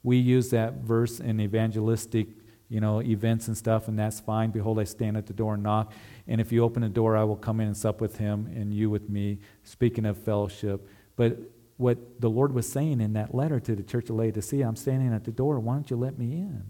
We 0.03 0.17
use 0.17 0.49
that 0.51 0.75
verse 0.75 1.19
in 1.19 1.39
evangelistic 1.41 2.29
you 2.69 2.81
know, 2.81 3.01
events 3.01 3.47
and 3.47 3.57
stuff, 3.57 3.87
and 3.87 3.97
that's 3.97 4.19
fine. 4.19 4.51
Behold, 4.51 4.79
I 4.79 4.83
stand 4.83 5.15
at 5.15 5.25
the 5.25 5.33
door 5.33 5.53
and 5.53 5.63
knock. 5.63 5.93
And 6.27 6.41
if 6.41 6.51
you 6.51 6.63
open 6.63 6.81
the 6.81 6.89
door, 6.89 7.15
I 7.15 7.23
will 7.23 7.37
come 7.37 7.59
in 7.61 7.67
and 7.67 7.77
sup 7.77 8.01
with 8.01 8.17
him 8.17 8.51
and 8.53 8.73
you 8.73 8.89
with 8.89 9.09
me, 9.09 9.39
speaking 9.63 10.05
of 10.05 10.17
fellowship. 10.17 10.87
But 11.15 11.37
what 11.77 12.19
the 12.19 12.29
Lord 12.29 12.53
was 12.53 12.69
saying 12.69 12.99
in 12.99 13.13
that 13.13 13.33
letter 13.33 13.59
to 13.59 13.75
the 13.75 13.83
church 13.83 14.09
of 14.09 14.17
Laodicea, 14.17 14.67
I'm 14.67 14.75
standing 14.75 15.13
at 15.13 15.23
the 15.23 15.31
door. 15.31 15.59
Why 15.59 15.75
don't 15.75 15.89
you 15.89 15.95
let 15.95 16.17
me 16.17 16.33
in? 16.33 16.65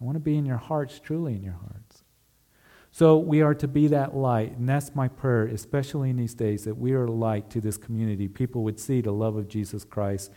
I 0.00 0.04
want 0.04 0.16
to 0.16 0.20
be 0.20 0.36
in 0.36 0.46
your 0.46 0.56
hearts, 0.56 0.98
truly 0.98 1.34
in 1.34 1.42
your 1.42 1.58
hearts. 1.60 1.89
So 2.92 3.18
we 3.18 3.40
are 3.40 3.54
to 3.54 3.68
be 3.68 3.86
that 3.88 4.16
light, 4.16 4.56
and 4.56 4.68
that's 4.68 4.94
my 4.94 5.06
prayer, 5.06 5.46
especially 5.46 6.10
in 6.10 6.16
these 6.16 6.34
days, 6.34 6.64
that 6.64 6.76
we 6.76 6.92
are 6.92 7.06
light 7.06 7.48
to 7.50 7.60
this 7.60 7.76
community. 7.76 8.26
People 8.26 8.64
would 8.64 8.80
see 8.80 9.00
the 9.00 9.12
love 9.12 9.36
of 9.36 9.48
Jesus 9.48 9.84
Christ. 9.84 10.32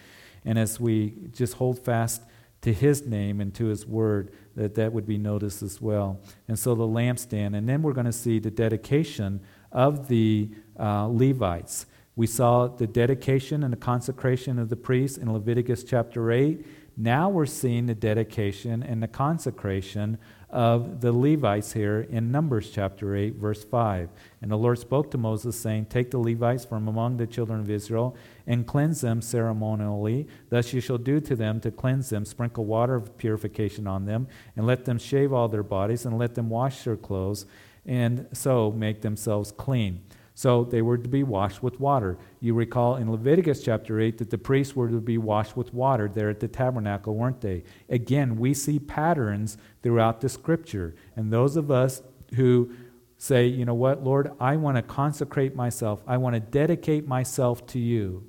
And 0.45 0.59
as 0.59 0.79
we 0.79 1.15
just 1.31 1.55
hold 1.55 1.79
fast 1.79 2.21
to 2.61 2.71
his 2.71 3.05
name 3.05 3.41
and 3.41 3.53
to 3.55 3.65
his 3.65 3.85
word, 3.85 4.31
that 4.55 4.75
that 4.75 4.93
would 4.93 5.07
be 5.07 5.17
noticed 5.17 5.63
as 5.63 5.81
well. 5.81 6.19
And 6.47 6.57
so 6.57 6.75
the 6.75 6.83
lampstand. 6.83 7.57
And 7.57 7.67
then 7.67 7.81
we're 7.81 7.93
going 7.93 8.05
to 8.05 8.11
see 8.11 8.39
the 8.39 8.51
dedication 8.51 9.41
of 9.71 10.07
the 10.07 10.49
uh, 10.79 11.07
Levites. 11.07 11.87
We 12.15 12.27
saw 12.27 12.67
the 12.67 12.85
dedication 12.85 13.63
and 13.63 13.73
the 13.73 13.77
consecration 13.77 14.59
of 14.59 14.69
the 14.69 14.75
priests 14.75 15.17
in 15.17 15.33
Leviticus 15.33 15.83
chapter 15.83 16.31
8. 16.31 16.65
Now 16.95 17.27
we're 17.27 17.47
seeing 17.47 17.87
the 17.87 17.95
dedication 17.95 18.83
and 18.83 19.01
the 19.01 19.07
consecration 19.07 20.19
of 20.53 21.01
the 21.01 21.11
Levites 21.11 21.73
here 21.73 22.01
in 22.11 22.31
Numbers 22.31 22.69
chapter 22.69 23.15
8, 23.15 23.35
verse 23.35 23.63
5. 23.63 24.09
And 24.41 24.51
the 24.51 24.55
Lord 24.55 24.77
spoke 24.77 25.09
to 25.11 25.17
Moses, 25.17 25.55
saying, 25.59 25.87
Take 25.87 26.11
the 26.11 26.19
Levites 26.19 26.63
from 26.63 26.87
among 26.87 27.17
the 27.17 27.25
children 27.25 27.59
of 27.59 27.71
Israel 27.71 28.15
and 28.45 28.67
cleanse 28.67 29.01
them 29.01 29.19
ceremonially. 29.19 30.27
Thus 30.49 30.71
you 30.71 30.79
shall 30.79 30.99
do 30.99 31.19
to 31.21 31.35
them 31.35 31.59
to 31.61 31.71
cleanse 31.71 32.11
them, 32.11 32.23
sprinkle 32.23 32.65
water 32.65 32.93
of 32.93 33.17
purification 33.17 33.87
on 33.87 34.05
them, 34.05 34.27
and 34.55 34.67
let 34.67 34.85
them 34.85 34.99
shave 34.99 35.33
all 35.33 35.47
their 35.47 35.63
bodies, 35.63 36.05
and 36.05 36.19
let 36.19 36.35
them 36.35 36.51
wash 36.51 36.83
their 36.83 36.97
clothes, 36.97 37.47
and 37.83 38.27
so 38.31 38.71
make 38.71 39.01
themselves 39.01 39.51
clean. 39.51 40.03
So 40.35 40.63
they 40.63 40.81
were 40.81 40.97
to 40.97 41.07
be 41.07 41.23
washed 41.23 41.61
with 41.61 41.79
water. 41.79 42.17
You 42.39 42.55
recall 42.55 42.95
in 42.95 43.11
Leviticus 43.11 43.61
chapter 43.63 43.99
8 43.99 44.17
that 44.17 44.31
the 44.31 44.37
priests 44.37 44.75
were 44.75 44.89
to 44.89 44.99
be 44.99 45.17
washed 45.17 45.55
with 45.55 45.73
water 45.73 46.09
there 46.09 46.29
at 46.29 46.39
the 46.39 46.47
tabernacle, 46.47 47.15
weren't 47.15 47.41
they? 47.41 47.63
Again, 47.87 48.37
we 48.37 48.53
see 48.55 48.79
patterns 48.79 49.57
throughout 49.83 50.21
the 50.21 50.29
scripture. 50.29 50.95
And 51.15 51.31
those 51.31 51.55
of 51.55 51.69
us 51.69 52.01
who 52.35 52.71
say, 53.17 53.45
you 53.45 53.63
know 53.63 53.75
what, 53.75 54.03
Lord, 54.03 54.31
I 54.39 54.57
want 54.57 54.77
to 54.77 54.81
consecrate 54.81 55.55
myself, 55.55 56.01
I 56.07 56.17
want 56.17 56.33
to 56.33 56.39
dedicate 56.39 57.07
myself 57.07 57.65
to 57.67 57.79
you. 57.79 58.23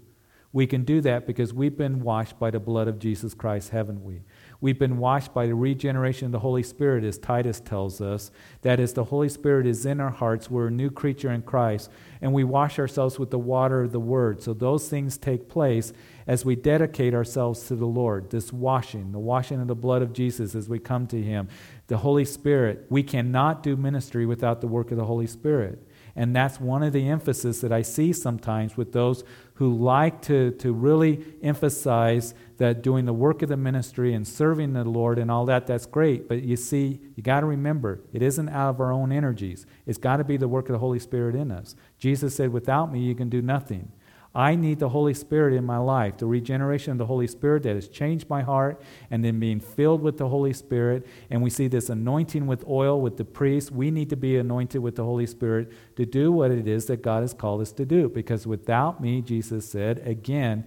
We 0.52 0.68
can 0.68 0.84
do 0.84 1.00
that 1.00 1.26
because 1.26 1.52
we've 1.52 1.76
been 1.76 2.00
washed 2.00 2.38
by 2.38 2.50
the 2.50 2.60
blood 2.60 2.86
of 2.86 3.00
Jesus 3.00 3.34
Christ, 3.34 3.70
haven't 3.70 4.04
we? 4.04 4.22
We've 4.64 4.79
been 4.79 4.96
washed 4.96 5.35
by 5.35 5.46
the 5.46 5.55
regeneration 5.55 6.24
of 6.24 6.33
the 6.33 6.38
Holy 6.38 6.62
Spirit, 6.62 7.05
as 7.05 7.18
Titus 7.18 7.61
tells 7.61 8.00
us. 8.00 8.31
That 8.62 8.81
is, 8.81 8.94
the 8.94 9.05
Holy 9.05 9.29
Spirit 9.29 9.66
is 9.66 9.85
in 9.85 10.00
our 10.00 10.09
hearts. 10.09 10.50
We're 10.50 10.68
a 10.68 10.70
new 10.70 10.90
creature 10.90 11.31
in 11.31 11.42
Christ. 11.42 11.90
And 12.22 12.33
we 12.33 12.44
wash 12.44 12.79
ourselves 12.79 13.18
with 13.18 13.31
the 13.31 13.38
water 13.38 13.83
of 13.83 13.92
the 13.92 14.00
Word. 14.00 14.40
So 14.40 14.55
those 14.55 14.88
things 14.88 15.18
take 15.18 15.50
place 15.50 15.92
as 16.27 16.46
we 16.46 16.57
dedicate 16.57 17.12
ourselves 17.12 17.66
to 17.66 17.77
the 17.77 17.85
Lord. 17.85 18.31
This 18.31 18.55
washing, 18.55 19.12
the 19.12 19.18
washing 19.18 19.61
of 19.61 19.68
the 19.68 19.74
blood 19.74 20.00
of 20.00 20.14
Jesus 20.14 20.55
as 20.55 20.66
we 20.66 20.79
come 20.79 21.07
to 21.09 21.20
Him. 21.20 21.48
The 21.88 21.98
Holy 21.98 22.24
Spirit. 22.24 22.87
We 22.88 23.03
cannot 23.03 23.62
do 23.62 23.77
ministry 23.77 24.24
without 24.24 24.62
the 24.62 24.66
work 24.66 24.90
of 24.90 24.96
the 24.96 25.05
Holy 25.05 25.27
Spirit. 25.27 25.87
And 26.16 26.35
that's 26.35 26.61
one 26.61 26.83
of 26.83 26.92
the 26.92 27.09
emphasis 27.09 27.61
that 27.61 27.72
I 27.72 27.83
see 27.83 28.12
sometimes 28.12 28.77
with 28.77 28.92
those 28.92 29.24
who 29.55 29.74
like 29.74 30.22
to, 30.22 30.53
to 30.53 30.72
really 30.72 31.24
emphasize 31.42 32.35
that 32.59 32.83
doing 32.83 33.05
the 33.05 33.12
work 33.12 33.42
of 33.42 33.48
the 33.48 33.57
ministry 33.57 34.14
and 34.14 34.27
serving 34.27 34.74
the 34.74 34.85
Lord 34.85 35.18
and 35.18 35.31
all 35.31 35.44
that, 35.46 35.66
that's 35.66 35.87
great. 35.87 36.29
But 36.29 36.42
you 36.42 36.57
see, 36.57 37.00
you 37.16 37.22
got 37.22 37.40
to 37.40 37.46
remember, 37.46 38.00
it 38.12 38.22
isn't 38.22 38.48
out 38.48 38.70
of 38.70 38.81
our 38.81 38.92
own 38.92 39.11
energies. 39.11 39.66
It's 39.87 39.98
got 39.98 40.18
to 40.18 40.24
be 40.24 40.37
the 40.37 40.48
work 40.48 40.68
of 40.68 40.72
the 40.72 40.79
Holy 40.79 41.00
Spirit 41.00 41.35
in 41.35 41.50
us. 41.50 41.74
Jesus 41.98 42.37
said, 42.37 42.53
Without 42.53 42.92
me, 42.92 43.00
you 43.00 43.14
can 43.14 43.29
do 43.29 43.42
nothing. 43.42 43.90
I 44.35 44.57
need 44.57 44.81
the 44.81 44.88
Holy 44.88 45.14
Spirit 45.14 45.55
in 45.55 45.64
my 45.64 45.79
life, 45.79 46.16
the 46.18 46.27
regeneration 46.27 46.90
of 46.90 46.99
the 46.99 47.07
Holy 47.07 47.29
Spirit 47.29 47.62
that 47.62 47.77
has 47.77 47.87
changed 47.87 48.29
my 48.29 48.42
heart, 48.42 48.83
and 49.09 49.25
then 49.25 49.38
being 49.38 49.61
filled 49.61 50.03
with 50.03 50.18
the 50.18 50.29
Holy 50.29 50.53
Spirit. 50.53 51.07
And 51.31 51.40
we 51.40 51.51
see 51.51 51.68
this 51.68 51.88
anointing 51.88 52.47
with 52.47 52.66
oil 52.66 53.01
with 53.01 53.16
the 53.16 53.25
priest. 53.25 53.70
We 53.70 53.92
need 53.92 54.11
to 54.11 54.16
be 54.16 54.37
anointed 54.37 54.83
with 54.83 54.97
the 54.97 55.05
Holy 55.05 55.27
Spirit 55.27 55.70
to 55.94 56.05
do 56.05 56.33
what 56.33 56.51
it 56.51 56.66
is 56.66 56.87
that 56.87 57.01
God 57.01 57.23
has 57.23 57.33
called 57.33 57.61
us 57.61 57.70
to 57.73 57.85
do. 57.85 58.09
Because 58.09 58.44
without 58.44 59.01
me, 59.01 59.23
Jesus 59.23 59.70
said, 59.70 60.03
again, 60.05 60.66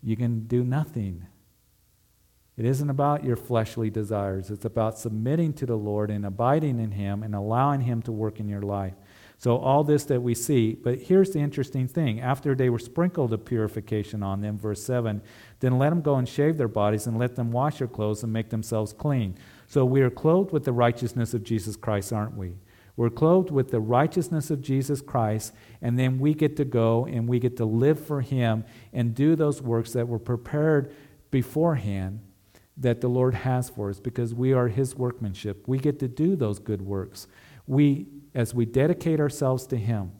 you 0.00 0.16
can 0.16 0.46
do 0.46 0.62
nothing. 0.62 1.26
It 2.56 2.64
isn't 2.64 2.90
about 2.90 3.24
your 3.24 3.36
fleshly 3.36 3.90
desires. 3.90 4.50
It's 4.50 4.64
about 4.64 4.98
submitting 4.98 5.52
to 5.54 5.66
the 5.66 5.76
Lord 5.76 6.10
and 6.10 6.26
abiding 6.26 6.78
in 6.78 6.92
Him 6.92 7.22
and 7.22 7.34
allowing 7.34 7.80
Him 7.80 8.02
to 8.02 8.12
work 8.12 8.38
in 8.38 8.48
your 8.48 8.62
life. 8.62 8.94
So, 9.40 9.56
all 9.56 9.84
this 9.84 10.04
that 10.06 10.20
we 10.20 10.34
see, 10.34 10.74
but 10.74 10.98
here's 10.98 11.30
the 11.30 11.38
interesting 11.38 11.86
thing. 11.86 12.20
After 12.20 12.56
they 12.56 12.70
were 12.70 12.80
sprinkled 12.80 13.32
of 13.32 13.44
purification 13.44 14.20
on 14.20 14.40
them, 14.40 14.58
verse 14.58 14.82
7, 14.82 15.22
then 15.60 15.78
let 15.78 15.90
them 15.90 16.02
go 16.02 16.16
and 16.16 16.28
shave 16.28 16.58
their 16.58 16.66
bodies 16.66 17.06
and 17.06 17.16
let 17.16 17.36
them 17.36 17.52
wash 17.52 17.78
their 17.78 17.86
clothes 17.86 18.24
and 18.24 18.32
make 18.32 18.50
themselves 18.50 18.92
clean. 18.92 19.36
So, 19.68 19.84
we 19.84 20.00
are 20.02 20.10
clothed 20.10 20.50
with 20.50 20.64
the 20.64 20.72
righteousness 20.72 21.34
of 21.34 21.44
Jesus 21.44 21.76
Christ, 21.76 22.12
aren't 22.12 22.36
we? 22.36 22.54
We're 22.96 23.10
clothed 23.10 23.52
with 23.52 23.70
the 23.70 23.78
righteousness 23.78 24.50
of 24.50 24.60
Jesus 24.60 25.00
Christ, 25.00 25.54
and 25.80 25.96
then 25.96 26.18
we 26.18 26.34
get 26.34 26.56
to 26.56 26.64
go 26.64 27.06
and 27.06 27.28
we 27.28 27.38
get 27.38 27.56
to 27.58 27.64
live 27.64 28.04
for 28.04 28.22
Him 28.22 28.64
and 28.92 29.14
do 29.14 29.36
those 29.36 29.62
works 29.62 29.92
that 29.92 30.08
were 30.08 30.18
prepared 30.18 30.92
beforehand 31.30 32.18
that 32.76 33.00
the 33.00 33.08
Lord 33.08 33.34
has 33.34 33.70
for 33.70 33.88
us 33.88 34.00
because 34.00 34.34
we 34.34 34.52
are 34.52 34.66
His 34.66 34.96
workmanship. 34.96 35.68
We 35.68 35.78
get 35.78 36.00
to 36.00 36.08
do 36.08 36.34
those 36.34 36.58
good 36.58 36.82
works. 36.82 37.28
We 37.68 38.08
as 38.34 38.54
we 38.54 38.64
dedicate 38.66 39.20
ourselves 39.20 39.66
to 39.68 39.76
Him. 39.76 40.12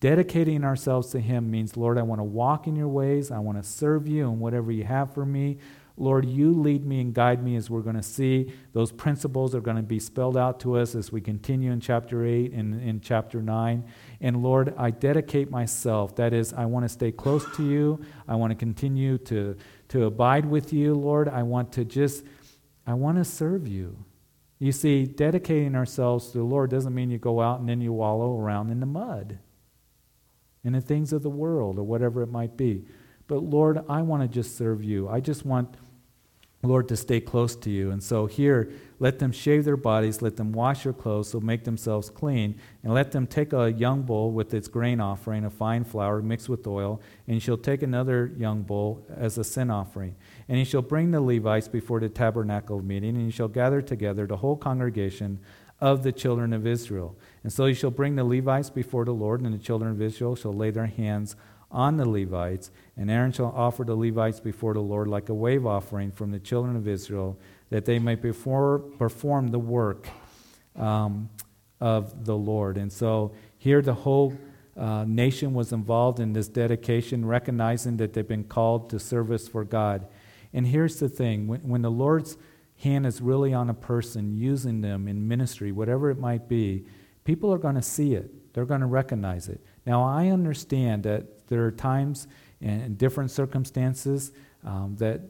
Dedicating 0.00 0.64
ourselves 0.64 1.08
to 1.10 1.20
Him 1.20 1.50
means, 1.50 1.76
Lord, 1.76 1.98
I 1.98 2.02
want 2.02 2.20
to 2.20 2.24
walk 2.24 2.66
in 2.66 2.76
your 2.76 2.88
ways. 2.88 3.30
I 3.30 3.38
want 3.38 3.62
to 3.62 3.68
serve 3.68 4.06
you 4.06 4.28
and 4.28 4.40
whatever 4.40 4.70
you 4.70 4.84
have 4.84 5.14
for 5.14 5.24
me. 5.24 5.58
Lord, 5.98 6.26
you 6.26 6.52
lead 6.52 6.84
me 6.84 7.00
and 7.00 7.14
guide 7.14 7.42
me 7.42 7.56
as 7.56 7.70
we're 7.70 7.80
going 7.80 7.96
to 7.96 8.02
see. 8.02 8.52
Those 8.74 8.92
principles 8.92 9.54
are 9.54 9.62
going 9.62 9.78
to 9.78 9.82
be 9.82 9.98
spelled 9.98 10.36
out 10.36 10.60
to 10.60 10.76
us 10.76 10.94
as 10.94 11.10
we 11.10 11.22
continue 11.22 11.72
in 11.72 11.80
chapter 11.80 12.26
8 12.26 12.52
and 12.52 12.82
in 12.82 13.00
chapter 13.00 13.40
9. 13.40 13.82
And 14.20 14.42
Lord, 14.42 14.74
I 14.76 14.90
dedicate 14.90 15.50
myself. 15.50 16.14
That 16.16 16.34
is, 16.34 16.52
I 16.52 16.66
want 16.66 16.84
to 16.84 16.90
stay 16.90 17.12
close 17.12 17.46
to 17.56 17.64
you. 17.66 18.04
I 18.28 18.34
want 18.34 18.50
to 18.50 18.54
continue 18.54 19.16
to, 19.18 19.56
to 19.88 20.04
abide 20.04 20.44
with 20.44 20.72
you, 20.72 20.94
Lord. 20.94 21.28
I 21.28 21.42
want 21.42 21.72
to 21.72 21.84
just, 21.86 22.24
I 22.86 22.92
want 22.92 23.16
to 23.16 23.24
serve 23.24 23.66
you. 23.66 24.04
You 24.58 24.72
see, 24.72 25.04
dedicating 25.04 25.74
ourselves 25.74 26.30
to 26.30 26.38
the 26.38 26.44
Lord 26.44 26.70
doesn't 26.70 26.94
mean 26.94 27.10
you 27.10 27.18
go 27.18 27.40
out 27.40 27.60
and 27.60 27.68
then 27.68 27.80
you 27.80 27.92
wallow 27.92 28.38
around 28.38 28.70
in 28.70 28.80
the 28.80 28.86
mud, 28.86 29.38
in 30.64 30.72
the 30.72 30.80
things 30.80 31.12
of 31.12 31.22
the 31.22 31.30
world, 31.30 31.78
or 31.78 31.84
whatever 31.84 32.22
it 32.22 32.30
might 32.30 32.56
be. 32.56 32.84
But 33.28 33.42
Lord, 33.42 33.84
I 33.88 34.02
want 34.02 34.22
to 34.22 34.28
just 34.28 34.56
serve 34.56 34.82
you. 34.82 35.08
I 35.08 35.20
just 35.20 35.44
want 35.44 35.76
Lord, 36.66 36.88
to 36.88 36.96
stay 36.96 37.20
close 37.20 37.56
to 37.56 37.70
you. 37.70 37.90
And 37.90 38.02
so 38.02 38.26
here, 38.26 38.70
let 38.98 39.18
them 39.18 39.32
shave 39.32 39.64
their 39.64 39.76
bodies, 39.76 40.22
let 40.22 40.36
them 40.36 40.52
wash 40.52 40.84
their 40.84 40.92
clothes, 40.92 41.30
so 41.30 41.40
make 41.40 41.64
themselves 41.64 42.08
clean, 42.08 42.58
and 42.82 42.94
let 42.94 43.12
them 43.12 43.26
take 43.26 43.52
a 43.52 43.70
young 43.70 44.02
bull 44.02 44.32
with 44.32 44.54
its 44.54 44.68
grain 44.68 45.00
offering, 45.00 45.44
a 45.44 45.50
fine 45.50 45.84
flour 45.84 46.22
mixed 46.22 46.48
with 46.48 46.66
oil, 46.66 47.00
and 47.28 47.42
shall 47.42 47.58
take 47.58 47.82
another 47.82 48.32
young 48.36 48.62
bull 48.62 49.04
as 49.14 49.36
a 49.36 49.44
sin 49.44 49.70
offering. 49.70 50.16
And 50.48 50.58
he 50.58 50.64
shall 50.64 50.82
bring 50.82 51.10
the 51.10 51.20
Levites 51.20 51.68
before 51.68 52.00
the 52.00 52.08
tabernacle 52.08 52.78
of 52.78 52.84
meeting, 52.84 53.16
and 53.16 53.26
he 53.26 53.30
shall 53.30 53.48
gather 53.48 53.82
together 53.82 54.26
the 54.26 54.38
whole 54.38 54.56
congregation 54.56 55.40
of 55.80 56.02
the 56.02 56.12
children 56.12 56.52
of 56.52 56.66
Israel. 56.66 57.16
And 57.42 57.52
so 57.52 57.66
he 57.66 57.74
shall 57.74 57.90
bring 57.90 58.16
the 58.16 58.24
Levites 58.24 58.70
before 58.70 59.04
the 59.04 59.12
Lord, 59.12 59.42
and 59.42 59.52
the 59.52 59.58
children 59.58 59.90
of 59.90 60.00
Israel 60.00 60.36
shall 60.36 60.54
lay 60.54 60.70
their 60.70 60.86
hands 60.86 61.36
on 61.70 61.96
the 61.96 62.08
Levites, 62.08 62.70
and 62.96 63.10
Aaron 63.10 63.32
shall 63.32 63.52
offer 63.54 63.84
the 63.84 63.96
Levites 63.96 64.40
before 64.40 64.74
the 64.74 64.80
Lord 64.80 65.08
like 65.08 65.28
a 65.28 65.34
wave 65.34 65.66
offering 65.66 66.10
from 66.10 66.30
the 66.30 66.38
children 66.38 66.76
of 66.76 66.86
Israel, 66.86 67.38
that 67.70 67.84
they 67.84 67.98
may 67.98 68.16
perform 68.16 69.48
the 69.48 69.58
work 69.58 70.08
um, 70.76 71.28
of 71.80 72.24
the 72.24 72.36
Lord. 72.36 72.76
And 72.76 72.92
so 72.92 73.32
here 73.58 73.82
the 73.82 73.94
whole 73.94 74.36
uh, 74.76 75.04
nation 75.06 75.54
was 75.54 75.72
involved 75.72 76.20
in 76.20 76.32
this 76.32 76.48
dedication, 76.48 77.24
recognizing 77.24 77.96
that 77.96 78.12
they've 78.12 78.26
been 78.26 78.44
called 78.44 78.90
to 78.90 78.98
service 78.98 79.48
for 79.48 79.64
God. 79.64 80.06
And 80.52 80.66
here's 80.66 81.00
the 81.00 81.08
thing 81.08 81.46
when, 81.48 81.60
when 81.60 81.82
the 81.82 81.90
Lord's 81.90 82.36
hand 82.78 83.06
is 83.06 83.20
really 83.20 83.54
on 83.54 83.70
a 83.70 83.74
person, 83.74 84.36
using 84.36 84.82
them 84.82 85.08
in 85.08 85.26
ministry, 85.26 85.72
whatever 85.72 86.10
it 86.10 86.18
might 86.18 86.48
be, 86.48 86.84
people 87.24 87.52
are 87.52 87.58
going 87.58 87.74
to 87.74 87.82
see 87.82 88.14
it, 88.14 88.52
they're 88.52 88.66
going 88.66 88.80
to 88.80 88.86
recognize 88.86 89.48
it. 89.48 89.60
Now, 89.86 90.02
I 90.02 90.28
understand 90.28 91.04
that 91.04 91.48
there 91.48 91.64
are 91.64 91.70
times 91.70 92.26
and 92.60 92.98
different 92.98 93.30
circumstances 93.30 94.32
um, 94.64 94.96
that 94.98 95.20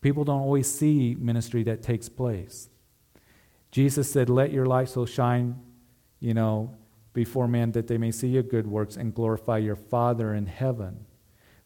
people 0.00 0.24
don't 0.24 0.40
always 0.40 0.68
see 0.72 1.16
ministry 1.18 1.62
that 1.64 1.82
takes 1.82 2.08
place. 2.08 2.68
Jesus 3.70 4.10
said, 4.10 4.28
Let 4.28 4.52
your 4.52 4.66
light 4.66 4.88
so 4.88 5.06
shine 5.06 5.60
you 6.22 6.32
know, 6.32 6.72
before 7.12 7.48
men 7.48 7.72
that 7.72 7.88
they 7.88 7.98
may 7.98 8.12
see 8.12 8.28
your 8.28 8.44
good 8.44 8.66
works 8.66 8.96
and 8.96 9.12
glorify 9.12 9.58
your 9.58 9.74
Father 9.74 10.32
in 10.32 10.46
heaven. 10.46 11.04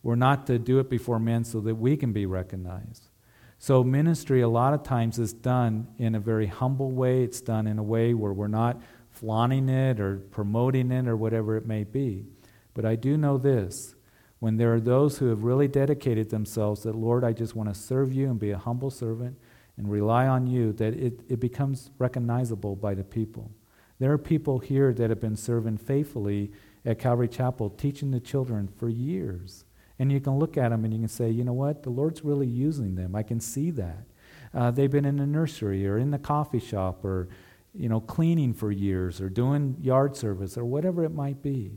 We're 0.03 0.16
not 0.16 0.46
to 0.46 0.59
do 0.59 0.79
it 0.79 0.88
before 0.88 1.18
men 1.18 1.44
so 1.44 1.61
that 1.61 1.75
we 1.75 1.96
can 1.96 2.12
be 2.12 2.25
recognized. 2.25 3.11
So, 3.59 3.85
ministry 3.85 4.40
a 4.40 4.49
lot 4.49 4.72
of 4.72 4.83
times 4.83 5.18
is 5.18 5.33
done 5.33 5.88
in 5.99 6.14
a 6.14 6.20
very 6.20 6.46
humble 6.46 6.90
way. 6.90 7.22
It's 7.22 7.40
done 7.40 7.66
in 7.66 7.79
a 7.79 7.83
way 7.83 8.14
where 8.14 8.33
we're 8.33 8.49
not 8.49 8.81
flaunting 9.16 9.68
it 9.68 9.98
or 9.98 10.18
promoting 10.18 10.92
it 10.92 11.09
or 11.09 11.16
whatever 11.16 11.57
it 11.57 11.66
may 11.66 11.85
be. 11.85 12.26
But 12.74 12.85
I 12.85 12.96
do 12.96 13.16
know 13.16 13.38
this 13.38 13.94
when 14.38 14.59
there 14.59 14.74
are 14.74 14.81
those 14.81 15.18
who 15.18 15.26
have 15.26 15.44
really 15.44 15.66
dedicated 15.66 16.29
themselves 16.29 16.83
that, 16.83 16.94
Lord, 16.94 17.24
I 17.24 17.33
just 17.33 17.57
want 17.57 17.70
to 17.70 17.74
serve 17.74 18.12
you 18.12 18.26
and 18.29 18.38
be 18.38 18.50
a 18.50 18.59
humble 18.59 18.90
servant 18.90 19.38
and 19.79 19.90
rely 19.90 20.26
on 20.26 20.46
you, 20.46 20.72
that 20.74 20.94
it, 20.94 21.20
it 21.29 21.40
becomes 21.40 21.90
recognizable 21.98 22.76
by 22.76 22.94
the 22.94 23.05
people. 23.05 23.50
There 23.98 24.12
are 24.12 24.18
people 24.18 24.59
here 24.59 24.92
that 24.92 25.11
have 25.11 25.20
been 25.20 25.37
serving 25.37 25.79
faithfully 25.79 26.52
at 26.85 26.98
Calvary 26.98 27.29
Chapel, 27.29 27.70
teaching 27.70 28.11
the 28.11 28.20
children 28.20 28.68
for 28.68 28.88
years. 28.88 29.64
And 29.98 30.12
you 30.12 30.20
can 30.20 30.38
look 30.38 30.59
at 30.59 30.68
them 30.68 30.85
and 30.85 30.92
you 30.92 31.00
can 31.00 31.09
say, 31.09 31.31
you 31.31 31.44
know 31.44 31.55
what? 31.55 31.83
The 31.83 31.90
Lord's 31.90 32.22
really 32.22 32.46
using 32.46 32.94
them. 32.94 33.14
I 33.14 33.22
can 33.22 33.40
see 33.40 33.70
that. 33.72 34.05
Uh, 34.55 34.70
they've 34.70 34.90
been 34.90 35.07
in 35.07 35.16
the 35.16 35.26
nursery 35.26 35.87
or 35.87 35.98
in 35.98 36.11
the 36.11 36.18
coffee 36.18 36.61
shop 36.61 37.05
or, 37.05 37.29
you 37.76 37.88
know, 37.88 38.00
cleaning 38.00 38.52
for 38.52 38.70
years 38.70 39.20
or 39.20 39.28
doing 39.28 39.76
yard 39.80 40.16
service 40.16 40.56
or 40.56 40.64
whatever 40.64 41.04
it 41.04 41.12
might 41.12 41.42
be. 41.42 41.72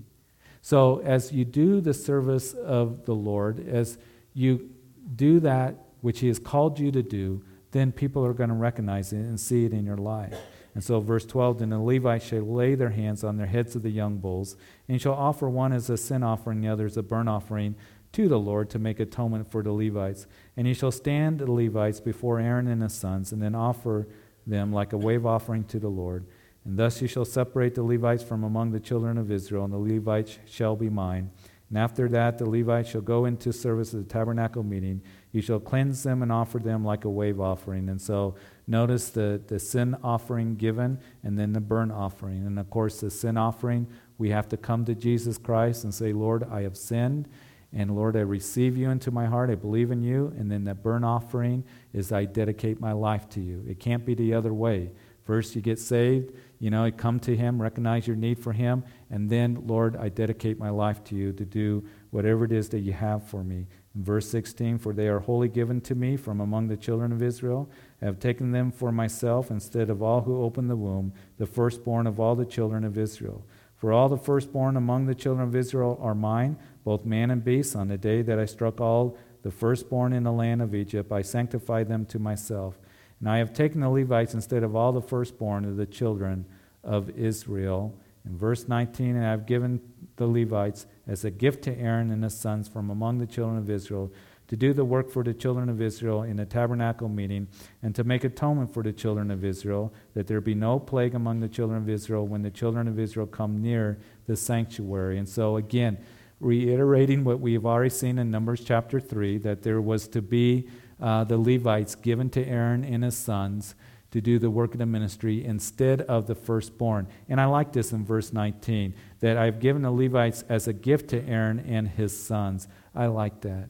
So 0.61 1.01
as 1.01 1.31
you 1.31 1.45
do 1.45 1.81
the 1.81 1.93
service 1.93 2.53
of 2.53 3.05
the 3.05 3.15
Lord, 3.15 3.65
as 3.67 3.97
you 4.33 4.69
do 5.15 5.39
that 5.41 5.75
which 6.01 6.19
He 6.19 6.27
has 6.27 6.39
called 6.39 6.79
you 6.79 6.91
to 6.91 7.03
do, 7.03 7.43
then 7.71 7.91
people 7.91 8.25
are 8.25 8.33
going 8.33 8.49
to 8.49 8.55
recognize 8.55 9.13
it 9.13 9.17
and 9.17 9.39
see 9.39 9.65
it 9.65 9.73
in 9.73 9.85
your 9.85 9.97
life. 9.97 10.35
And 10.75 10.83
so, 10.83 10.99
verse 10.99 11.25
12 11.25 11.59
Then 11.59 11.69
the 11.69 11.79
Levites 11.79 12.25
shall 12.25 12.41
lay 12.41 12.75
their 12.75 12.89
hands 12.89 13.23
on 13.23 13.37
their 13.37 13.47
heads 13.47 13.75
of 13.75 13.83
the 13.83 13.89
young 13.89 14.17
bulls, 14.17 14.55
and 14.87 15.01
shall 15.01 15.13
offer 15.13 15.49
one 15.49 15.73
as 15.73 15.89
a 15.89 15.97
sin 15.97 16.23
offering, 16.23 16.61
the 16.61 16.67
other 16.67 16.85
as 16.85 16.97
a 16.97 17.03
burnt 17.03 17.29
offering 17.29 17.75
to 18.11 18.27
the 18.27 18.39
Lord 18.39 18.69
to 18.71 18.79
make 18.79 18.99
atonement 18.99 19.51
for 19.51 19.61
the 19.61 19.71
Levites. 19.71 20.25
And 20.57 20.65
he 20.65 20.73
shall 20.73 20.91
stand 20.91 21.39
the 21.39 21.51
Levites 21.51 21.99
before 21.99 22.39
Aaron 22.39 22.67
and 22.67 22.81
his 22.81 22.93
sons, 22.93 23.31
and 23.31 23.41
then 23.41 23.55
offer 23.55 24.07
them 24.49 24.73
like 24.73 24.93
a 24.93 24.97
wave 24.97 25.25
offering 25.25 25.63
to 25.65 25.79
the 25.79 25.89
Lord. 25.89 26.25
And 26.65 26.77
thus 26.77 27.01
you 27.01 27.07
shall 27.07 27.25
separate 27.25 27.75
the 27.75 27.83
Levites 27.83 28.23
from 28.23 28.43
among 28.43 28.71
the 28.71 28.79
children 28.79 29.17
of 29.17 29.31
Israel, 29.31 29.63
and 29.63 29.73
the 29.73 29.77
Levites 29.77 30.39
shall 30.45 30.75
be 30.75 30.89
mine. 30.89 31.31
And 31.69 31.77
after 31.77 32.09
that, 32.09 32.39
the 32.39 32.49
Levites 32.49 32.89
shall 32.89 33.01
go 33.01 33.25
into 33.25 33.53
service 33.53 33.93
at 33.93 33.99
the 34.07 34.11
tabernacle 34.11 34.63
meeting. 34.63 35.01
You 35.31 35.41
shall 35.41 35.59
cleanse 35.59 36.01
them 36.01 36.23
and 36.23 36.31
offer 36.31 36.57
them 36.57 36.83
like 36.83 37.05
a 37.05 37.09
wave 37.09 37.39
offering. 37.39 37.89
And 37.89 38.01
so 38.01 38.35
notice 38.65 39.09
the, 39.09 39.39
the 39.47 39.59
sin 39.59 39.95
offering 40.03 40.55
given 40.55 40.99
and 41.23 41.37
then 41.37 41.53
the 41.53 41.59
burnt 41.59 41.91
offering. 41.91 42.47
And 42.47 42.57
of 42.57 42.71
course, 42.71 42.99
the 42.99 43.11
sin 43.11 43.37
offering, 43.37 43.87
we 44.17 44.31
have 44.31 44.49
to 44.49 44.57
come 44.57 44.83
to 44.85 44.95
Jesus 44.95 45.37
Christ 45.37 45.83
and 45.83 45.93
say, 45.93 46.11
Lord, 46.11 46.43
I 46.49 46.61
have 46.63 46.75
sinned. 46.75 47.29
And 47.71 47.95
Lord, 47.95 48.17
I 48.17 48.21
receive 48.21 48.77
you 48.77 48.89
into 48.89 49.11
my 49.11 49.27
heart. 49.27 49.49
I 49.49 49.55
believe 49.55 49.91
in 49.91 50.01
you. 50.01 50.33
And 50.37 50.51
then 50.51 50.63
that 50.63 50.81
burnt 50.81 51.05
offering 51.05 51.63
is 51.93 52.11
I 52.11 52.25
dedicate 52.25 52.79
my 52.79 52.93
life 52.93 53.29
to 53.29 53.41
you. 53.41 53.63
It 53.67 53.79
can't 53.79 54.05
be 54.05 54.15
the 54.15 54.33
other 54.33 54.53
way. 54.53 54.91
First, 55.29 55.55
you 55.55 55.61
get 55.61 55.77
saved, 55.77 56.33
you 56.57 56.71
know, 56.71 56.85
you 56.85 56.91
come 56.91 57.19
to 57.19 57.37
Him, 57.37 57.61
recognize 57.61 58.07
your 58.07 58.15
need 58.15 58.39
for 58.39 58.51
Him, 58.51 58.83
and 59.11 59.29
then, 59.29 59.61
Lord, 59.67 59.95
I 59.95 60.09
dedicate 60.09 60.57
my 60.57 60.71
life 60.71 61.03
to 61.03 61.15
you 61.15 61.33
to 61.33 61.45
do 61.45 61.85
whatever 62.09 62.45
it 62.45 62.51
is 62.51 62.69
that 62.69 62.79
you 62.79 62.93
have 62.93 63.27
for 63.27 63.43
me. 63.43 63.67
In 63.93 64.03
verse 64.03 64.27
16, 64.27 64.79
for 64.79 64.91
they 64.91 65.07
are 65.07 65.19
wholly 65.19 65.47
given 65.47 65.81
to 65.81 65.93
me 65.93 66.17
from 66.17 66.41
among 66.41 66.67
the 66.67 66.75
children 66.75 67.11
of 67.11 67.21
Israel. 67.21 67.69
I 68.01 68.05
have 68.05 68.19
taken 68.19 68.53
them 68.53 68.71
for 68.71 68.91
myself 68.91 69.51
instead 69.51 69.91
of 69.91 70.01
all 70.01 70.21
who 70.21 70.41
open 70.41 70.67
the 70.67 70.75
womb, 70.75 71.13
the 71.37 71.45
firstborn 71.45 72.07
of 72.07 72.19
all 72.19 72.35
the 72.35 72.43
children 72.43 72.83
of 72.83 72.97
Israel. 72.97 73.45
For 73.75 73.93
all 73.93 74.09
the 74.09 74.17
firstborn 74.17 74.75
among 74.77 75.05
the 75.05 75.13
children 75.13 75.47
of 75.47 75.55
Israel 75.55 75.99
are 76.01 76.15
mine, 76.15 76.57
both 76.89 77.05
man 77.05 77.29
and 77.29 77.45
beast. 77.45 77.75
On 77.75 77.87
the 77.87 77.99
day 77.99 78.23
that 78.23 78.39
I 78.39 78.45
struck 78.45 78.81
all 78.81 79.15
the 79.43 79.51
firstborn 79.51 80.11
in 80.11 80.23
the 80.23 80.31
land 80.31 80.59
of 80.59 80.73
Egypt, 80.73 81.11
I 81.11 81.21
sanctified 81.21 81.87
them 81.87 82.03
to 82.07 82.17
myself. 82.17 82.79
And 83.19 83.29
I 83.29 83.37
have 83.37 83.53
taken 83.53 83.81
the 83.81 83.89
Levites 83.91 84.33
instead 84.33 84.63
of 84.63 84.75
all 84.75 84.91
the 84.91 84.99
firstborn 84.99 85.65
of 85.65 85.77
the 85.77 85.85
children 85.85 86.45
of 86.83 87.11
Israel. 87.11 87.95
In 88.25 88.35
verse 88.35 88.67
19, 88.67 89.17
and 89.17 89.23
I 89.23 89.29
have 89.29 89.45
given 89.45 89.81
the 90.15 90.25
Levites 90.25 90.87
as 91.07 91.23
a 91.23 91.29
gift 91.29 91.63
to 91.65 91.77
Aaron 91.77 92.09
and 92.09 92.23
his 92.23 92.35
sons 92.35 92.67
from 92.67 92.89
among 92.89 93.19
the 93.19 93.27
children 93.27 93.59
of 93.59 93.69
Israel 93.69 94.11
to 94.47 94.55
do 94.55 94.73
the 94.73 94.83
work 94.83 95.11
for 95.11 95.23
the 95.23 95.35
children 95.35 95.69
of 95.69 95.79
Israel 95.79 96.23
in 96.23 96.37
the 96.37 96.45
tabernacle 96.45 97.07
meeting, 97.07 97.47
and 97.83 97.93
to 97.93 98.03
make 98.03 98.23
atonement 98.23 98.73
for 98.73 98.81
the 98.81 98.91
children 98.91 99.29
of 99.29 99.45
Israel, 99.45 99.93
that 100.15 100.25
there 100.25 100.41
be 100.41 100.55
no 100.55 100.79
plague 100.79 101.13
among 101.13 101.39
the 101.39 101.47
children 101.47 101.79
of 101.79 101.87
Israel 101.87 102.25
when 102.25 102.41
the 102.41 102.49
children 102.49 102.87
of 102.87 102.97
Israel 102.97 103.27
come 103.27 103.61
near 103.61 103.99
the 104.25 104.35
sanctuary. 104.35 105.19
And 105.19 105.29
so, 105.29 105.57
again, 105.57 105.99
reiterating 106.39 107.23
what 107.23 107.39
we 107.39 107.53
have 107.53 107.65
already 107.65 107.89
seen 107.89 108.17
in 108.17 108.31
Numbers 108.31 108.63
chapter 108.63 108.99
3, 108.99 109.37
that 109.39 109.63
there 109.63 109.81
was 109.81 110.07
to 110.09 110.21
be 110.21 110.67
uh, 111.01 111.23
the 111.23 111.37
Levites 111.37 111.95
given 111.95 112.29
to 112.31 112.45
Aaron 112.45 112.83
and 112.83 113.03
his 113.03 113.17
sons 113.17 113.75
to 114.11 114.21
do 114.21 114.39
the 114.39 114.49
work 114.49 114.73
of 114.73 114.79
the 114.79 114.85
ministry 114.85 115.45
instead 115.45 116.01
of 116.01 116.25
the 116.25 116.35
firstborn. 116.35 117.07
And 117.27 117.39
I 117.39 117.45
like 117.45 117.73
this 117.73 117.91
in 117.91 118.05
verse 118.05 118.33
19 118.33 118.95
that 119.19 119.37
I've 119.37 119.59
given 119.59 119.83
the 119.83 119.91
Levites 119.91 120.43
as 120.49 120.67
a 120.67 120.73
gift 120.73 121.09
to 121.09 121.23
Aaron 121.27 121.59
and 121.59 121.87
his 121.87 122.17
sons. 122.17 122.67
I 122.95 123.05
like 123.07 123.41
that. 123.41 123.69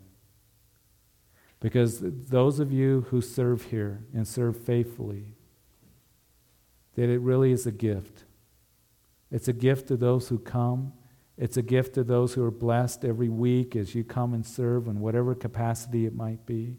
Because 1.59 1.99
those 2.01 2.59
of 2.59 2.71
you 2.71 3.05
who 3.09 3.21
serve 3.21 3.63
here 3.65 4.05
and 4.13 4.25
serve 4.25 4.57
faithfully, 4.57 5.35
that 6.95 7.09
it 7.09 7.19
really 7.19 7.51
is 7.51 7.65
a 7.67 7.71
gift. 7.71 8.23
It's 9.29 9.47
a 9.47 9.53
gift 9.53 9.87
to 9.89 9.97
those 9.97 10.29
who 10.29 10.39
come. 10.39 10.93
It's 11.39 11.55
a 11.55 11.61
gift 11.61 11.95
to 11.95 12.03
those 12.03 12.33
who 12.33 12.43
are 12.43 12.51
blessed 12.51 13.05
every 13.05 13.29
week 13.29 13.73
as 13.73 13.95
you 13.95 14.03
come 14.03 14.33
and 14.33 14.45
serve 14.45 14.87
in 14.87 14.99
whatever 14.99 15.33
capacity 15.33 16.05
it 16.05 16.13
might 16.13 16.45
be. 16.45 16.75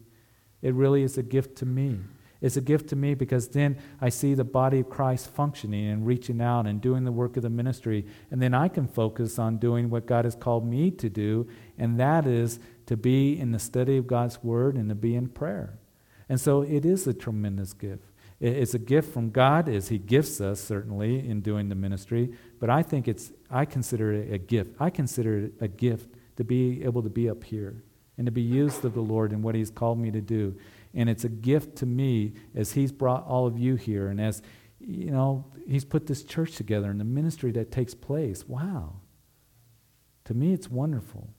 It 0.61 0.75
really 0.75 1.01
is 1.01 1.17
a 1.17 1.23
gift 1.23 1.57
to 1.57 1.65
me. 1.65 1.99
It's 2.41 2.57
a 2.57 2.61
gift 2.61 2.89
to 2.89 2.95
me 2.95 3.15
because 3.15 3.49
then 3.49 3.77
I 3.99 4.09
see 4.09 4.35
the 4.35 4.43
body 4.43 4.81
of 4.81 4.89
Christ 4.89 5.29
functioning 5.29 5.89
and 5.89 6.05
reaching 6.05 6.39
out 6.41 6.67
and 6.67 6.79
doing 6.79 7.05
the 7.05 7.11
work 7.11 7.37
of 7.37 7.43
the 7.43 7.49
ministry. 7.49 8.05
And 8.29 8.39
then 8.39 8.53
I 8.53 8.67
can 8.67 8.87
focus 8.87 9.39
on 9.39 9.57
doing 9.57 9.89
what 9.89 10.05
God 10.05 10.25
has 10.25 10.35
called 10.35 10.67
me 10.67 10.91
to 10.91 11.09
do, 11.09 11.47
and 11.79 11.99
that 11.99 12.27
is 12.27 12.59
to 12.85 12.95
be 12.95 13.39
in 13.39 13.51
the 13.51 13.59
study 13.59 13.97
of 13.97 14.05
God's 14.05 14.43
Word 14.43 14.75
and 14.75 14.89
to 14.89 14.95
be 14.95 15.15
in 15.15 15.29
prayer. 15.29 15.79
And 16.29 16.39
so 16.39 16.61
it 16.61 16.85
is 16.85 17.07
a 17.07 17.13
tremendous 17.13 17.73
gift. 17.73 18.10
It's 18.41 18.73
a 18.73 18.79
gift 18.79 19.13
from 19.13 19.29
God 19.29 19.69
as 19.69 19.89
He 19.89 19.99
gifts 19.99 20.41
us, 20.41 20.59
certainly, 20.59 21.29
in 21.29 21.41
doing 21.41 21.69
the 21.69 21.75
ministry. 21.75 22.33
But 22.59 22.71
I 22.71 22.81
think 22.81 23.07
it's, 23.07 23.31
I 23.51 23.65
consider 23.65 24.11
it 24.13 24.33
a 24.33 24.39
gift. 24.39 24.75
I 24.79 24.89
consider 24.89 25.45
it 25.45 25.53
a 25.61 25.67
gift 25.67 26.15
to 26.37 26.43
be 26.43 26.83
able 26.83 27.03
to 27.03 27.09
be 27.09 27.29
up 27.29 27.43
here 27.43 27.83
and 28.17 28.25
to 28.25 28.31
be 28.31 28.41
used 28.41 28.83
of 28.83 28.95
the 28.95 29.01
Lord 29.01 29.31
in 29.31 29.43
what 29.43 29.53
He's 29.53 29.69
called 29.69 29.99
me 29.99 30.09
to 30.09 30.21
do. 30.21 30.57
And 30.95 31.07
it's 31.07 31.23
a 31.23 31.29
gift 31.29 31.75
to 31.77 31.85
me 31.85 32.33
as 32.55 32.71
He's 32.71 32.91
brought 32.91 33.27
all 33.27 33.45
of 33.45 33.59
you 33.59 33.75
here 33.75 34.07
and 34.07 34.19
as, 34.19 34.41
you 34.79 35.11
know, 35.11 35.45
He's 35.67 35.85
put 35.85 36.07
this 36.07 36.23
church 36.23 36.55
together 36.55 36.89
and 36.89 36.99
the 36.99 37.05
ministry 37.05 37.51
that 37.51 37.71
takes 37.71 37.93
place. 37.93 38.47
Wow. 38.47 38.95
To 40.25 40.33
me, 40.33 40.51
it's 40.51 40.67
wonderful. 40.67 41.29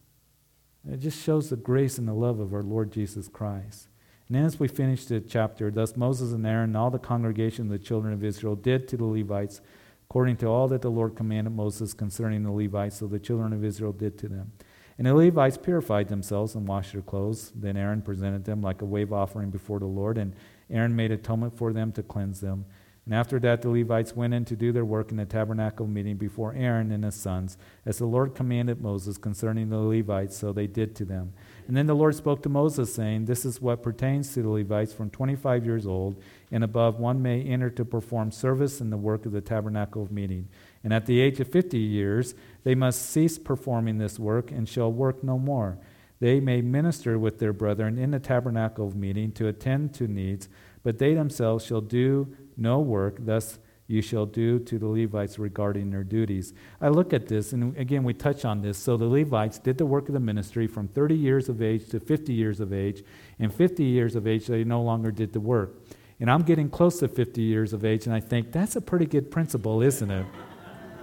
It 0.89 0.99
just 0.99 1.21
shows 1.21 1.51
the 1.51 1.57
grace 1.57 1.99
and 1.99 2.07
the 2.07 2.15
love 2.15 2.39
of 2.39 2.55
our 2.55 2.63
Lord 2.63 2.93
Jesus 2.93 3.27
Christ. 3.27 3.89
And 4.33 4.47
as 4.47 4.59
we 4.59 4.67
finish 4.67 5.05
the 5.05 5.21
chapter, 5.21 5.71
thus 5.71 5.95
Moses 5.95 6.33
and 6.33 6.47
Aaron 6.47 6.71
and 6.71 6.77
all 6.79 6.91
the 6.91 6.99
congregation 6.99 7.67
of 7.67 7.71
the 7.71 7.79
children 7.79 8.15
of 8.15 8.25
Israel 8.25 8.57
did 8.57 8.89
to 8.89 8.97
the 8.97 9.05
Levites 9.05 9.61
according 10.09 10.39
to 10.39 10.47
all 10.47 10.69
that 10.69 10.81
the 10.81 10.91
Lord 10.91 11.15
commanded 11.17 11.51
Moses 11.55 11.93
concerning 11.93 12.43
the 12.43 12.51
Levites, 12.51 12.97
so 12.97 13.07
the 13.07 13.19
children 13.19 13.53
of 13.53 13.63
Israel 13.63 13.93
did 13.93 14.17
to 14.19 14.29
them. 14.29 14.53
And 14.97 15.07
the 15.07 15.15
Levites 15.15 15.59
purified 15.59 16.09
themselves 16.09 16.55
and 16.55 16.67
washed 16.67 16.93
their 16.93 17.03
clothes. 17.03 17.53
Then 17.55 17.77
Aaron 17.77 18.01
presented 18.01 18.45
them 18.47 18.63
like 18.63 18.81
a 18.81 18.87
wave 18.87 19.13
offering 19.13 19.51
before 19.51 19.79
the 19.79 19.85
Lord, 19.85 20.17
and 20.17 20.35
Aaron 20.71 20.97
made 20.97 21.11
atonement 21.11 21.59
for 21.59 21.75
them 21.75 21.93
to 21.93 22.03
cleanse 22.03 22.41
them. 22.41 22.65
And 23.05 23.15
after 23.15 23.39
that, 23.41 23.61
the 23.61 23.69
Levites 23.69 24.17
went 24.17 24.33
in 24.33 24.47
to 24.47 24.57
do 24.57 24.73
their 24.73 24.85
work 24.85 25.11
in 25.11 25.17
the 25.19 25.27
tabernacle 25.27 25.87
meeting 25.87 26.17
before 26.17 26.55
Aaron 26.55 26.91
and 26.91 27.05
his 27.05 27.17
sons, 27.17 27.59
as 27.85 27.99
the 27.99 28.07
Lord 28.07 28.35
commanded 28.35 28.81
Moses 28.81 29.19
concerning 29.19 29.69
the 29.69 29.79
Levites, 29.79 30.37
so 30.37 30.53
they 30.53 30.67
did 30.67 30.95
to 30.97 31.05
them. 31.05 31.33
And 31.69 31.77
then 31.77 31.87
the 31.87 31.95
Lord 31.95 32.15
spoke 32.15 32.43
to 32.43 32.49
Moses, 32.49 32.95
saying, 32.95 33.27
This 33.27 33.45
is 33.45 33.61
what 33.61 33.83
pertains 33.83 34.35
to 34.35 34.43
the 34.43 34.49
Levites 34.49 34.93
from 34.93 35.11
25 35.11 35.65
years 35.65 35.87
old 35.87 36.17
and 36.51 36.63
above, 36.63 37.01
one 37.01 37.23
may 37.23 37.43
enter 37.43 37.71
to 37.71 37.85
perform 37.85 38.31
service 38.31 38.81
in 38.81 38.91
the 38.91 38.97
work 38.97 39.25
of 39.25 39.33
the 39.33 39.41
tabernacle 39.41 40.03
of 40.03 40.13
meeting. 40.13 40.49
And 40.85 40.93
at 40.93 41.07
the 41.07 41.21
age 41.21 41.41
of 41.41 41.49
50 41.49 41.79
years, 41.79 42.35
they 42.63 42.75
must 42.75 43.11
cease 43.11 43.39
performing 43.39 43.99
this 43.99 44.19
work 44.19 44.51
and 44.51 44.69
shall 44.69 44.93
work 44.93 45.25
no 45.25 45.39
more. 45.39 45.79
They 46.21 46.41
may 46.41 46.61
minister 46.61 47.19
with 47.19 47.39
their 47.39 47.55
brethren 47.55 47.99
in 47.99 48.11
the 48.11 48.21
tabernacle 48.21 48.87
of 48.87 48.95
meeting 48.95 49.33
to 49.33 49.49
attend 49.49 49.95
to 49.95 50.07
needs, 50.07 50.49
but 50.83 50.99
they 50.99 51.15
themselves 51.15 51.65
shall 51.65 51.81
do 51.81 52.37
no 52.57 52.81
work. 52.81 53.17
Thus 53.21 53.59
you 53.87 54.01
shall 54.01 54.27
do 54.27 54.59
to 54.59 54.79
the 54.79 54.87
Levites 54.87 55.39
regarding 55.39 55.91
their 55.91 56.05
duties. 56.05 56.55
I 56.81 56.89
look 56.89 57.13
at 57.13 57.27
this, 57.27 57.53
and 57.53 57.77
again, 57.77 58.05
we 58.05 58.15
touch 58.15 58.45
on 58.45 58.63
this. 58.63 58.79
So 58.79 58.97
the 58.97 59.07
Levites 59.07 59.59
did 59.59 59.77
the 59.77 59.87
work 59.87 60.09
of 60.09 60.15
the 60.15 60.21
ministry 60.21 60.67
from 60.67 60.89
30 60.89 61.17
years 61.17 61.49
of 61.49 61.61
age 61.61 61.89
to 61.91 62.01
50 62.01 62.33
years 62.33 62.61
of 62.61 62.73
age. 62.73 63.03
And 63.39 63.53
50 63.53 63.85
years 63.85 64.15
of 64.15 64.27
age, 64.27 64.47
they 64.47 64.65
no 64.65 64.83
longer 64.83 65.11
did 65.11 65.33
the 65.33 65.41
work. 65.41 65.83
And 66.21 66.31
I'm 66.31 66.43
getting 66.43 66.71
close 66.71 67.01
to 67.01 67.09
50 67.09 67.43
years 67.43 67.73
of 67.73 67.85
age, 67.85 68.07
and 68.07 68.15
I 68.15 68.21
think 68.21 68.53
that's 68.53 68.77
a 68.77 68.81
pretty 68.81 69.07
good 69.07 69.31
principle, 69.31 69.83
isn't 69.83 70.11
it? 70.11 70.27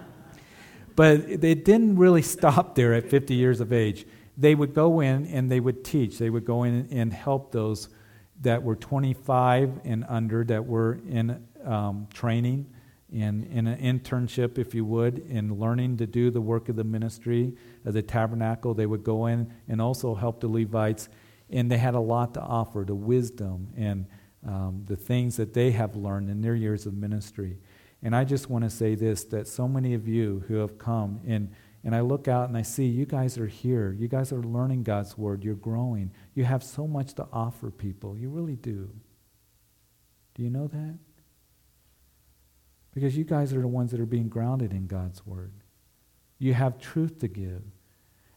but 0.95 1.19
it 1.19 1.65
didn't 1.65 1.97
really 1.97 2.21
stop 2.21 2.75
there 2.75 2.93
at 2.93 3.09
50 3.09 3.33
years 3.33 3.59
of 3.59 3.73
age. 3.73 4.05
They 4.37 4.55
would 4.55 4.73
go 4.73 5.01
in 5.01 5.25
and 5.27 5.51
they 5.51 5.59
would 5.59 5.83
teach. 5.83 6.17
They 6.17 6.29
would 6.29 6.45
go 6.45 6.63
in 6.63 6.87
and 6.91 7.11
help 7.11 7.51
those 7.51 7.89
that 8.41 8.63
were 8.63 8.75
25 8.75 9.81
and 9.83 10.05
under 10.07 10.45
that 10.45 10.65
were 10.65 10.99
in 11.09 11.45
um, 11.65 12.07
training 12.13 12.67
in, 13.11 13.43
in 13.45 13.67
an 13.67 13.79
internship, 13.79 14.57
if 14.57 14.75
you 14.75 14.85
would, 14.85 15.19
in 15.19 15.55
learning 15.55 15.97
to 15.97 16.07
do 16.07 16.29
the 16.29 16.41
work 16.41 16.69
of 16.69 16.75
the 16.75 16.83
ministry 16.83 17.53
of 17.85 17.93
the 17.93 18.01
tabernacle. 18.01 18.73
They 18.73 18.85
would 18.85 19.03
go 19.03 19.25
in 19.25 19.51
and 19.67 19.81
also 19.81 20.15
help 20.15 20.41
the 20.41 20.47
Levites, 20.47 21.09
and 21.49 21.71
they 21.71 21.77
had 21.77 21.95
a 21.95 21.99
lot 21.99 22.33
to 22.35 22.41
offer 22.41 22.83
the 22.85 22.95
wisdom 22.95 23.69
and 23.75 24.05
um, 24.45 24.83
the 24.85 24.95
things 24.95 25.37
that 25.37 25.53
they 25.53 25.71
have 25.71 25.95
learned 25.95 26.29
in 26.29 26.41
their 26.41 26.55
years 26.55 26.85
of 26.85 26.93
ministry. 26.93 27.57
And 28.01 28.15
I 28.15 28.23
just 28.23 28.49
want 28.49 28.63
to 28.63 28.69
say 28.69 28.95
this 28.95 29.25
that 29.25 29.47
so 29.47 29.67
many 29.67 29.93
of 29.93 30.07
you 30.07 30.43
who 30.47 30.55
have 30.55 30.77
come 30.77 31.19
and 31.27 31.49
and 31.83 31.95
I 31.95 32.01
look 32.01 32.27
out 32.27 32.49
and 32.49 32.57
I 32.57 32.61
see 32.61 32.85
you 32.85 33.05
guys 33.05 33.37
are 33.37 33.47
here. 33.47 33.95
You 33.97 34.09
guys 34.09 34.33
are 34.33 34.43
learning 34.43 34.83
God's 34.83 35.17
word. 35.17 35.45
You're 35.45 35.55
growing. 35.55 36.11
You 36.35 36.43
have 36.43 36.61
so 36.61 36.85
much 36.87 37.13
to 37.13 37.27
offer 37.31 37.71
people. 37.71 38.17
You 38.17 38.29
really 38.29 38.57
do. 38.57 38.89
Do 40.35 40.43
you 40.43 40.49
know 40.49 40.67
that? 40.67 40.97
Because 42.93 43.17
you 43.17 43.23
guys 43.23 43.53
are 43.53 43.61
the 43.61 43.67
ones 43.67 43.91
that 43.91 43.99
are 43.99 44.05
being 44.05 44.29
grounded 44.29 44.73
in 44.73 44.87
God's 44.87 45.25
word. 45.25 45.53
You 46.37 46.53
have 46.53 46.79
truth 46.79 47.19
to 47.19 47.27
give. 47.27 47.63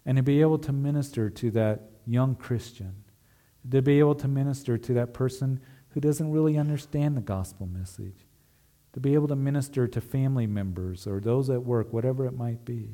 And 0.05 0.17
to 0.17 0.23
be 0.23 0.41
able 0.41 0.59
to 0.59 0.73
minister 0.73 1.31
to 1.31 1.51
that 1.53 1.91
young 2.07 2.35
Christian, 2.35 3.05
to 3.71 3.81
be 3.81 4.01
able 4.01 4.17
to 4.17 4.29
minister 4.29 4.77
to 4.77 4.95
that 4.95 5.15
person 5.15 5.61
who 5.91 6.01
doesn't 6.01 6.31
really 6.31 6.59
understand 6.59 7.17
the 7.17 7.21
gospel 7.21 7.67
message, 7.67 8.27
to 8.93 9.01
be 9.01 9.15
able 9.15 9.29
to 9.29 9.37
minister 9.37 9.87
to 9.87 10.01
family 10.01 10.47
members 10.47 11.07
or 11.07 11.21
those 11.21 11.49
at 11.49 11.63
work, 11.63 11.93
whatever 11.93 12.27
it 12.27 12.37
might 12.37 12.65
be. 12.65 12.91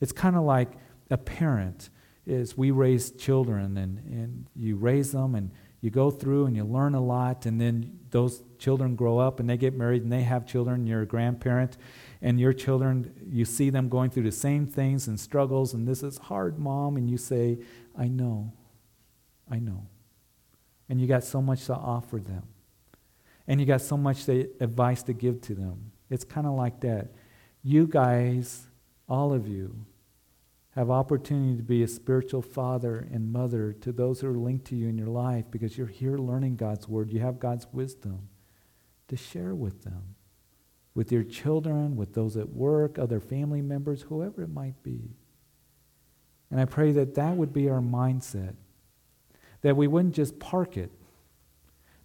It's 0.00 0.12
kind 0.12 0.36
of 0.36 0.42
like 0.42 0.72
a 1.10 1.16
parent 1.16 1.90
is 2.26 2.56
we 2.56 2.70
raise 2.70 3.12
children 3.12 3.76
and, 3.76 3.98
and 3.98 4.46
you 4.54 4.76
raise 4.76 5.12
them 5.12 5.34
and 5.34 5.50
you 5.86 5.90
go 5.90 6.10
through 6.10 6.46
and 6.46 6.56
you 6.56 6.64
learn 6.64 6.94
a 6.94 7.00
lot 7.00 7.46
and 7.46 7.60
then 7.60 7.98
those 8.10 8.42
children 8.58 8.94
grow 8.96 9.18
up 9.18 9.40
and 9.40 9.48
they 9.48 9.56
get 9.56 9.74
married 9.74 10.02
and 10.02 10.12
they 10.12 10.22
have 10.22 10.44
children 10.46 10.86
you're 10.86 11.02
a 11.02 11.06
grandparent 11.06 11.78
and 12.20 12.38
your 12.38 12.52
children 12.52 13.12
you 13.30 13.44
see 13.44 13.70
them 13.70 13.88
going 13.88 14.10
through 14.10 14.24
the 14.24 14.32
same 14.32 14.66
things 14.66 15.08
and 15.08 15.18
struggles 15.18 15.72
and 15.72 15.86
this 15.86 16.02
is 16.02 16.18
hard 16.18 16.58
mom 16.58 16.96
and 16.96 17.08
you 17.08 17.16
say 17.16 17.58
i 17.96 18.08
know 18.08 18.52
i 19.50 19.58
know. 19.58 19.86
And 20.88 21.00
you 21.00 21.06
got 21.06 21.24
so 21.24 21.42
much 21.42 21.66
to 21.66 21.74
offer 21.74 22.18
them. 22.18 22.44
And 23.48 23.60
you 23.60 23.66
got 23.66 23.80
so 23.80 23.96
much 23.96 24.24
to, 24.26 24.48
advice 24.60 25.02
to 25.04 25.12
give 25.12 25.40
to 25.42 25.54
them. 25.54 25.92
It's 26.10 26.24
kind 26.24 26.46
of 26.46 26.54
like 26.54 26.80
that. 26.80 27.08
You 27.62 27.86
guys 27.86 28.66
all 29.08 29.32
of 29.32 29.46
you 29.46 29.86
have 30.76 30.90
opportunity 30.90 31.56
to 31.56 31.62
be 31.62 31.82
a 31.82 31.88
spiritual 31.88 32.42
father 32.42 33.08
and 33.10 33.32
mother 33.32 33.72
to 33.72 33.92
those 33.92 34.20
who 34.20 34.28
are 34.28 34.36
linked 34.36 34.66
to 34.66 34.76
you 34.76 34.88
in 34.88 34.98
your 34.98 35.08
life 35.08 35.46
because 35.50 35.78
you're 35.78 35.86
here 35.86 36.18
learning 36.18 36.56
God's 36.56 36.86
word. 36.86 37.10
You 37.10 37.20
have 37.20 37.40
God's 37.40 37.66
wisdom 37.72 38.28
to 39.08 39.16
share 39.16 39.54
with 39.54 39.84
them, 39.84 40.16
with 40.94 41.10
your 41.10 41.22
children, 41.22 41.96
with 41.96 42.12
those 42.12 42.36
at 42.36 42.50
work, 42.50 42.98
other 42.98 43.20
family 43.20 43.62
members, 43.62 44.02
whoever 44.02 44.42
it 44.42 44.52
might 44.52 44.82
be. 44.82 45.16
And 46.50 46.60
I 46.60 46.66
pray 46.66 46.92
that 46.92 47.14
that 47.14 47.36
would 47.36 47.54
be 47.54 47.70
our 47.70 47.80
mindset, 47.80 48.54
that 49.62 49.78
we 49.78 49.86
wouldn't 49.86 50.14
just 50.14 50.38
park 50.38 50.76
it. 50.76 50.92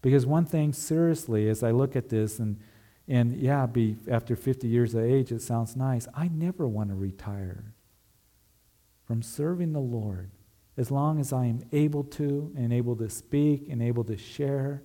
Because 0.01 0.25
one 0.25 0.45
thing, 0.45 0.71
seriously, 0.71 1.49
as 1.49 1.61
I 1.61 1.71
look 1.71 1.95
at 1.95 2.09
this 2.09 2.39
and 2.39 2.57
and 3.07 3.35
yeah, 3.35 3.65
be 3.65 3.97
after 4.09 4.37
50 4.37 4.67
years 4.67 4.93
of 4.93 5.03
age, 5.03 5.33
it 5.33 5.41
sounds 5.41 5.75
nice. 5.75 6.07
I 6.15 6.29
never 6.29 6.65
want 6.65 6.89
to 6.91 6.95
retire 6.95 7.73
from 9.11 9.21
serving 9.21 9.73
the 9.73 9.79
Lord 9.81 10.31
as 10.77 10.89
long 10.89 11.19
as 11.19 11.33
I 11.33 11.43
am 11.43 11.59
able 11.73 12.05
to 12.05 12.49
and 12.55 12.71
able 12.71 12.95
to 12.95 13.09
speak 13.09 13.67
and 13.69 13.83
able 13.83 14.05
to 14.05 14.15
share 14.15 14.83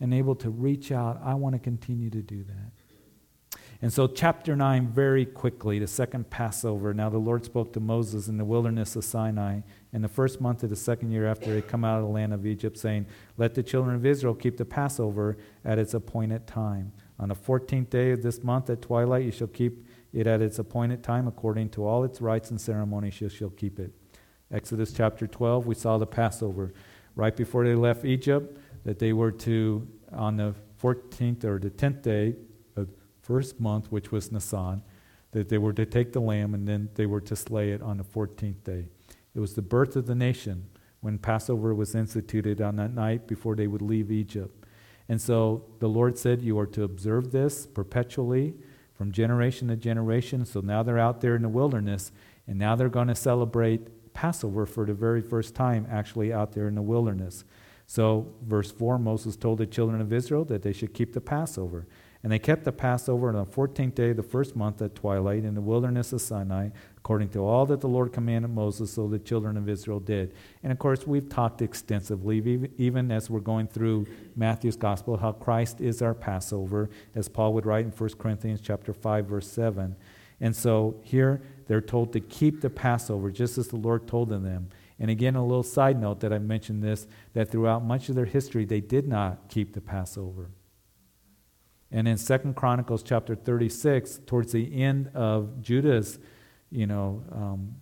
and 0.00 0.12
able 0.12 0.34
to 0.34 0.50
reach 0.50 0.90
out. 0.90 1.20
I 1.22 1.34
want 1.34 1.54
to 1.54 1.60
continue 1.60 2.10
to 2.10 2.20
do 2.20 2.42
that. 2.42 3.60
And 3.80 3.92
so, 3.92 4.08
chapter 4.08 4.56
9, 4.56 4.88
very 4.88 5.24
quickly, 5.24 5.78
the 5.78 5.86
second 5.86 6.30
Passover. 6.30 6.92
Now, 6.92 7.10
the 7.10 7.18
Lord 7.18 7.44
spoke 7.44 7.72
to 7.74 7.80
Moses 7.80 8.26
in 8.26 8.38
the 8.38 8.44
wilderness 8.44 8.96
of 8.96 9.04
Sinai 9.04 9.60
in 9.92 10.02
the 10.02 10.08
first 10.08 10.40
month 10.40 10.64
of 10.64 10.70
the 10.70 10.74
second 10.74 11.12
year 11.12 11.28
after 11.28 11.54
they 11.54 11.62
come 11.62 11.84
out 11.84 12.00
of 12.00 12.04
the 12.04 12.10
land 12.10 12.34
of 12.34 12.44
Egypt, 12.44 12.76
saying, 12.76 13.06
Let 13.38 13.54
the 13.54 13.62
children 13.62 13.94
of 13.94 14.04
Israel 14.04 14.34
keep 14.34 14.56
the 14.56 14.64
Passover 14.64 15.36
at 15.64 15.78
its 15.78 15.94
appointed 15.94 16.48
time. 16.48 16.90
On 17.20 17.28
the 17.28 17.36
14th 17.36 17.88
day 17.88 18.10
of 18.10 18.20
this 18.20 18.42
month 18.42 18.68
at 18.68 18.82
twilight, 18.82 19.24
you 19.24 19.30
shall 19.30 19.46
keep 19.46 19.86
it 20.12 20.26
at 20.26 20.42
its 20.42 20.58
appointed 20.58 21.02
time 21.02 21.26
according 21.26 21.70
to 21.70 21.86
all 21.86 22.04
its 22.04 22.20
rites 22.20 22.50
and 22.50 22.60
ceremonies, 22.60 23.20
you 23.20 23.28
shall 23.28 23.50
keep 23.50 23.78
it. 23.78 23.92
Exodus 24.50 24.92
chapter 24.92 25.26
12, 25.26 25.66
we 25.66 25.74
saw 25.74 25.98
the 25.98 26.06
Passover. 26.06 26.74
Right 27.14 27.34
before 27.34 27.64
they 27.64 27.74
left 27.74 28.04
Egypt, 28.04 28.58
that 28.84 28.98
they 28.98 29.12
were 29.12 29.32
to, 29.32 29.86
on 30.12 30.36
the 30.36 30.54
14th 30.82 31.44
or 31.44 31.58
the 31.58 31.70
10th 31.70 32.02
day, 32.02 32.34
of 32.76 32.88
first 33.22 33.60
month, 33.60 33.90
which 33.90 34.12
was 34.12 34.32
Nisan, 34.32 34.82
that 35.30 35.48
they 35.48 35.58
were 35.58 35.72
to 35.72 35.86
take 35.86 36.12
the 36.12 36.20
lamb 36.20 36.54
and 36.54 36.68
then 36.68 36.90
they 36.94 37.06
were 37.06 37.20
to 37.22 37.36
slay 37.36 37.70
it 37.70 37.80
on 37.80 37.96
the 37.96 38.04
14th 38.04 38.62
day. 38.64 38.86
It 39.34 39.40
was 39.40 39.54
the 39.54 39.62
birth 39.62 39.96
of 39.96 40.06
the 40.06 40.14
nation 40.14 40.66
when 41.00 41.18
Passover 41.18 41.74
was 41.74 41.94
instituted 41.94 42.60
on 42.60 42.76
that 42.76 42.94
night 42.94 43.26
before 43.26 43.56
they 43.56 43.66
would 43.66 43.82
leave 43.82 44.10
Egypt. 44.10 44.66
And 45.08 45.20
so 45.20 45.64
the 45.78 45.88
Lord 45.88 46.18
said, 46.18 46.42
You 46.42 46.58
are 46.58 46.66
to 46.68 46.84
observe 46.84 47.32
this 47.32 47.66
perpetually 47.66 48.54
from 49.02 49.10
generation 49.10 49.66
to 49.66 49.74
generation. 49.74 50.46
So 50.46 50.60
now 50.60 50.84
they're 50.84 50.96
out 50.96 51.20
there 51.20 51.34
in 51.34 51.42
the 51.42 51.48
wilderness, 51.48 52.12
and 52.46 52.56
now 52.56 52.76
they're 52.76 52.88
going 52.88 53.08
to 53.08 53.16
celebrate 53.16 54.12
Passover 54.14 54.64
for 54.64 54.86
the 54.86 54.94
very 54.94 55.20
first 55.20 55.56
time, 55.56 55.88
actually 55.90 56.32
out 56.32 56.52
there 56.52 56.68
in 56.68 56.76
the 56.76 56.82
wilderness. 56.82 57.42
So, 57.88 58.32
verse 58.46 58.70
4 58.70 59.00
Moses 59.00 59.34
told 59.34 59.58
the 59.58 59.66
children 59.66 60.00
of 60.00 60.12
Israel 60.12 60.44
that 60.44 60.62
they 60.62 60.72
should 60.72 60.94
keep 60.94 61.14
the 61.14 61.20
Passover. 61.20 61.88
And 62.22 62.30
they 62.30 62.38
kept 62.38 62.62
the 62.62 62.72
Passover 62.72 63.30
on 63.30 63.34
the 63.34 63.44
14th 63.44 63.96
day 63.96 64.10
of 64.10 64.16
the 64.16 64.22
first 64.22 64.54
month 64.54 64.80
at 64.80 64.94
twilight 64.94 65.44
in 65.44 65.54
the 65.54 65.60
wilderness 65.60 66.12
of 66.12 66.20
Sinai, 66.20 66.68
according 66.96 67.30
to 67.30 67.40
all 67.40 67.66
that 67.66 67.80
the 67.80 67.88
Lord 67.88 68.12
commanded 68.12 68.52
Moses, 68.52 68.92
so 68.92 69.08
the 69.08 69.18
children 69.18 69.56
of 69.56 69.68
Israel 69.68 69.98
did. 69.98 70.32
And 70.62 70.70
of 70.70 70.78
course, 70.78 71.04
we've 71.04 71.28
talked 71.28 71.62
extensively, 71.62 72.70
even 72.78 73.10
as 73.10 73.28
we're 73.28 73.40
going 73.40 73.66
through 73.66 74.06
Matthew's 74.36 74.76
gospel, 74.76 75.16
how 75.16 75.32
Christ 75.32 75.80
is 75.80 76.00
our 76.00 76.14
Passover, 76.14 76.90
as 77.16 77.28
Paul 77.28 77.54
would 77.54 77.66
write 77.66 77.86
in 77.86 77.90
1 77.90 78.10
Corinthians 78.10 78.60
chapter 78.60 78.92
5, 78.92 79.26
verse 79.26 79.50
7. 79.50 79.96
And 80.40 80.54
so 80.54 81.00
here 81.02 81.42
they're 81.66 81.80
told 81.80 82.12
to 82.12 82.20
keep 82.20 82.60
the 82.60 82.70
Passover, 82.70 83.32
just 83.32 83.58
as 83.58 83.68
the 83.68 83.76
Lord 83.76 84.06
told 84.06 84.28
them. 84.28 84.68
And 85.00 85.10
again, 85.10 85.34
a 85.34 85.44
little 85.44 85.64
side 85.64 86.00
note 86.00 86.20
that 86.20 86.32
I 86.32 86.38
mentioned 86.38 86.84
this 86.84 87.08
that 87.32 87.50
throughout 87.50 87.84
much 87.84 88.08
of 88.08 88.14
their 88.14 88.26
history, 88.26 88.64
they 88.64 88.80
did 88.80 89.08
not 89.08 89.48
keep 89.48 89.72
the 89.72 89.80
Passover. 89.80 90.50
And 91.92 92.08
in 92.08 92.16
Second 92.16 92.56
Chronicles 92.56 93.02
chapter 93.02 93.34
36, 93.34 94.20
towards 94.26 94.52
the 94.52 94.82
end 94.82 95.10
of 95.14 95.60
Judah's, 95.60 96.18
you 96.70 96.86
know, 96.86 97.22
um, 97.30 97.76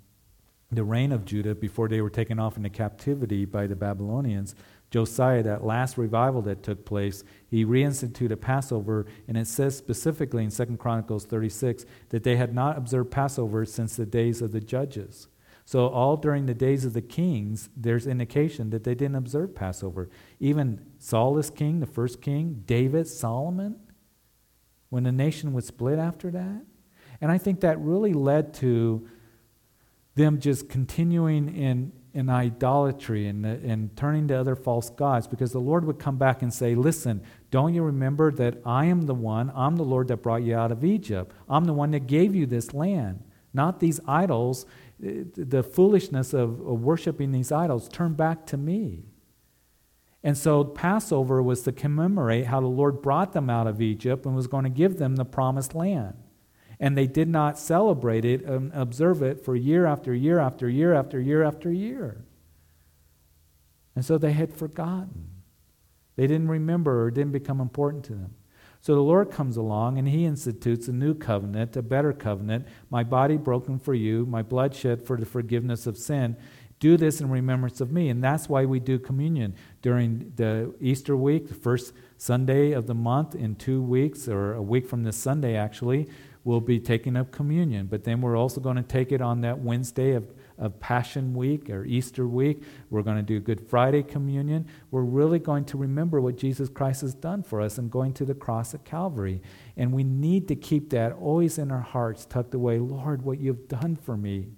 the 0.73 0.85
reign 0.85 1.13
of 1.13 1.25
Judah 1.25 1.55
before 1.55 1.89
they 1.89 2.01
were 2.01 2.11
taken 2.11 2.39
off 2.39 2.57
into 2.57 2.71
captivity 2.71 3.45
by 3.45 3.67
the 3.67 3.77
Babylonians, 3.77 4.55
Josiah, 4.91 5.43
that 5.45 5.65
last 5.65 5.97
revival 5.97 6.43
that 6.43 6.65
took 6.65 6.85
place, 6.85 7.23
he 7.49 7.65
reinstituted 7.65 8.41
Passover, 8.41 9.07
and 9.29 9.37
it 9.37 9.47
says 9.47 9.77
specifically 9.77 10.43
in 10.43 10.51
Second 10.51 10.79
Chronicles 10.79 11.25
36 11.25 11.87
that 12.09 12.25
they 12.25 12.37
had 12.37 12.53
not 12.53 12.77
observed 12.77 13.11
Passover 13.11 13.65
since 13.65 13.95
the 13.95 14.07
days 14.07 14.43
of 14.43 14.51
the 14.51 14.61
judges. 14.61 15.29
So, 15.65 15.87
all 15.87 16.17
during 16.17 16.47
the 16.47 16.55
days 16.55 16.85
of 16.85 16.95
the 16.95 17.03
kings, 17.03 17.69
there's 17.77 18.09
indication 18.09 18.71
that 18.71 18.83
they 18.83 18.97
didn't 18.97 19.15
observe 19.15 19.55
Passover. 19.55 20.11
Even 20.41 20.85
Saul 20.99 21.39
is 21.39 21.51
king, 21.51 21.79
the 21.79 21.87
first 21.87 22.21
king, 22.21 22.65
David, 22.67 23.07
Solomon, 23.07 23.77
when 24.91 25.05
the 25.05 25.13
nation 25.13 25.53
was 25.53 25.67
split 25.67 25.99
after 25.99 26.31
that. 26.31 26.63
And 27.21 27.31
I 27.31 27.39
think 27.39 27.61
that 27.61 27.81
really 27.81 28.13
led 28.13 28.53
to 28.55 29.09
them 30.15 30.41
just 30.41 30.69
continuing 30.69 31.55
in, 31.55 31.93
in 32.13 32.29
idolatry 32.29 33.27
and, 33.27 33.47
and 33.47 33.97
turning 33.97 34.29
to 34.29 34.35
other 34.35 34.57
false 34.57 34.91
gods 34.91 35.27
because 35.27 35.53
the 35.53 35.61
Lord 35.61 35.85
would 35.85 35.99
come 35.99 36.17
back 36.17 36.43
and 36.43 36.53
say, 36.53 36.75
Listen, 36.75 37.23
don't 37.51 37.75
you 37.75 37.83
remember 37.83 38.33
that 38.33 38.59
I 38.67 38.87
am 38.87 39.03
the 39.03 39.15
one, 39.15 39.53
I'm 39.55 39.77
the 39.77 39.85
Lord 39.85 40.09
that 40.09 40.19
brought 40.19 40.43
you 40.43 40.57
out 40.57 40.73
of 40.73 40.85
Egypt? 40.85 41.33
I'm 41.49 41.65
the 41.65 41.73
one 41.73 41.93
that 41.93 42.07
gave 42.07 42.35
you 42.35 42.47
this 42.47 42.75
land, 42.75 43.23
not 43.55 43.81
these 43.81 44.01
idols. 44.07 44.67
The 44.99 45.63
foolishness 45.63 46.35
of, 46.35 46.61
of 46.61 46.83
worshiping 46.83 47.33
these 47.33 47.51
idols, 47.51 47.89
turn 47.89 48.13
back 48.13 48.45
to 48.49 48.59
me. 48.59 49.05
And 50.23 50.37
so 50.37 50.65
Passover 50.65 51.43
was 51.43 51.63
to 51.63 51.73
commemorate 51.73 52.47
how 52.47 52.61
the 52.61 52.67
Lord 52.67 53.01
brought 53.01 53.33
them 53.33 53.49
out 53.49 53.67
of 53.67 53.81
Egypt 53.81 54.27
and 54.27 54.37
was 54.37 54.47
going 54.47 54.65
to 54.65 54.71
give 54.71 54.99
them 54.99 55.17
the 55.17 55.25
promised 55.25 55.75
land. 55.75 56.15
And 56.79 56.97
they 56.97 57.07
did 57.07 57.29
not 57.29 57.59
celebrate 57.59 58.25
it 58.25 58.43
and 58.45 58.71
observe 58.75 59.23
it 59.23 59.45
for 59.45 59.57
year 59.57 59.87
after 59.87 60.15
year 60.15 60.39
after 60.39 60.69
year 60.69 60.95
after 60.95 61.21
year 61.21 61.43
after 61.43 61.73
year. 61.73 62.25
And 63.95 64.05
so 64.05 64.19
they 64.19 64.33
had 64.33 64.55
forgotten. 64.55 65.29
They 66.17 66.27
didn't 66.27 66.49
remember 66.49 67.03
or 67.03 67.11
didn't 67.11 67.33
become 67.33 67.61
important 67.61 68.05
to 68.05 68.13
them. 68.13 68.35
So 68.83 68.95
the 68.95 69.03
Lord 69.03 69.31
comes 69.31 69.59
along 69.59 69.99
and 69.99 70.09
he 70.09 70.25
institutes 70.25 70.89
a 70.89 70.93
new 70.93 71.15
covenant, 71.15 71.77
a 71.77 71.83
better 71.83 72.15
covenant, 72.15 72.67
my 72.89 73.05
body 73.05 73.37
broken 73.37 73.79
for 73.79 73.93
you, 73.93 74.25
my 74.25 74.43
blood 74.43 74.75
shed 74.75 75.03
for 75.03 75.19
the 75.19 75.27
forgiveness 75.27 75.87
of 75.87 75.99
sin. 75.99 76.37
Do 76.81 76.97
this 76.97 77.21
in 77.21 77.31
remembrance 77.31 77.81
of 77.81 77.93
me. 77.93 78.09
And 78.09 78.25
that's 78.25 78.49
why 78.49 78.65
we 78.65 78.81
do 78.81 78.99
communion 78.99 79.55
during 79.83 80.33
the 80.37 80.75
Easter 80.81 81.17
week, 81.17 81.49
the 81.49 81.55
first 81.55 81.93
Sunday 82.17 82.73
of 82.73 82.87
the 82.87 82.95
month 82.95 83.35
in 83.35 83.55
two 83.55 83.83
weeks, 83.83 84.27
or 84.29 84.55
a 84.55 84.63
week 84.63 84.87
from 84.87 85.05
this 85.05 85.17
Sunday 85.17 85.57
actually, 85.57 86.09
we'll 86.43 86.61
be 86.61 86.81
taking 86.81 87.17
up 87.17 87.31
communion. 87.31 87.87
But 87.87 88.05
then 88.05 88.21
we're 88.21 88.37
also 88.37 88.61
going 88.61 88.77
to 88.77 88.83
take 88.83 89.13
it 89.13 89.21
on 89.21 89.43
that 89.43 89.61
Wednesday 89.61 90.13
of 90.15 90.35
of 90.61 90.79
Passion 90.79 91.35
Week 91.35 91.71
or 91.71 91.85
Easter 91.85 92.29
week. 92.29 92.63
We're 92.91 93.03
going 93.03 93.17
to 93.17 93.23
do 93.23 93.41
Good 93.41 93.67
Friday 93.69 94.03
communion. 94.03 94.69
We're 94.91 95.03
really 95.03 95.39
going 95.39 95.65
to 95.67 95.79
remember 95.79 96.21
what 96.21 96.37
Jesus 96.37 96.69
Christ 96.69 97.01
has 97.01 97.15
done 97.15 97.43
for 97.43 97.61
us 97.61 97.79
and 97.79 97.91
going 97.91 98.13
to 98.15 98.27
the 98.27 98.35
cross 98.35 98.75
at 98.75 98.85
Calvary. 98.85 99.43
And 99.77 99.91
we 99.93 100.05
need 100.05 100.47
to 100.49 100.55
keep 100.55 100.91
that 100.91 101.13
always 101.13 101.59
in 101.59 101.73
our 101.73 101.81
hearts, 101.81 102.27
tucked 102.27 102.55
away. 102.55 102.79
Lord, 102.79 103.23
what 103.23 103.41
you've 103.41 103.69
done 103.69 103.97
for 103.97 104.17
me 104.17 104.51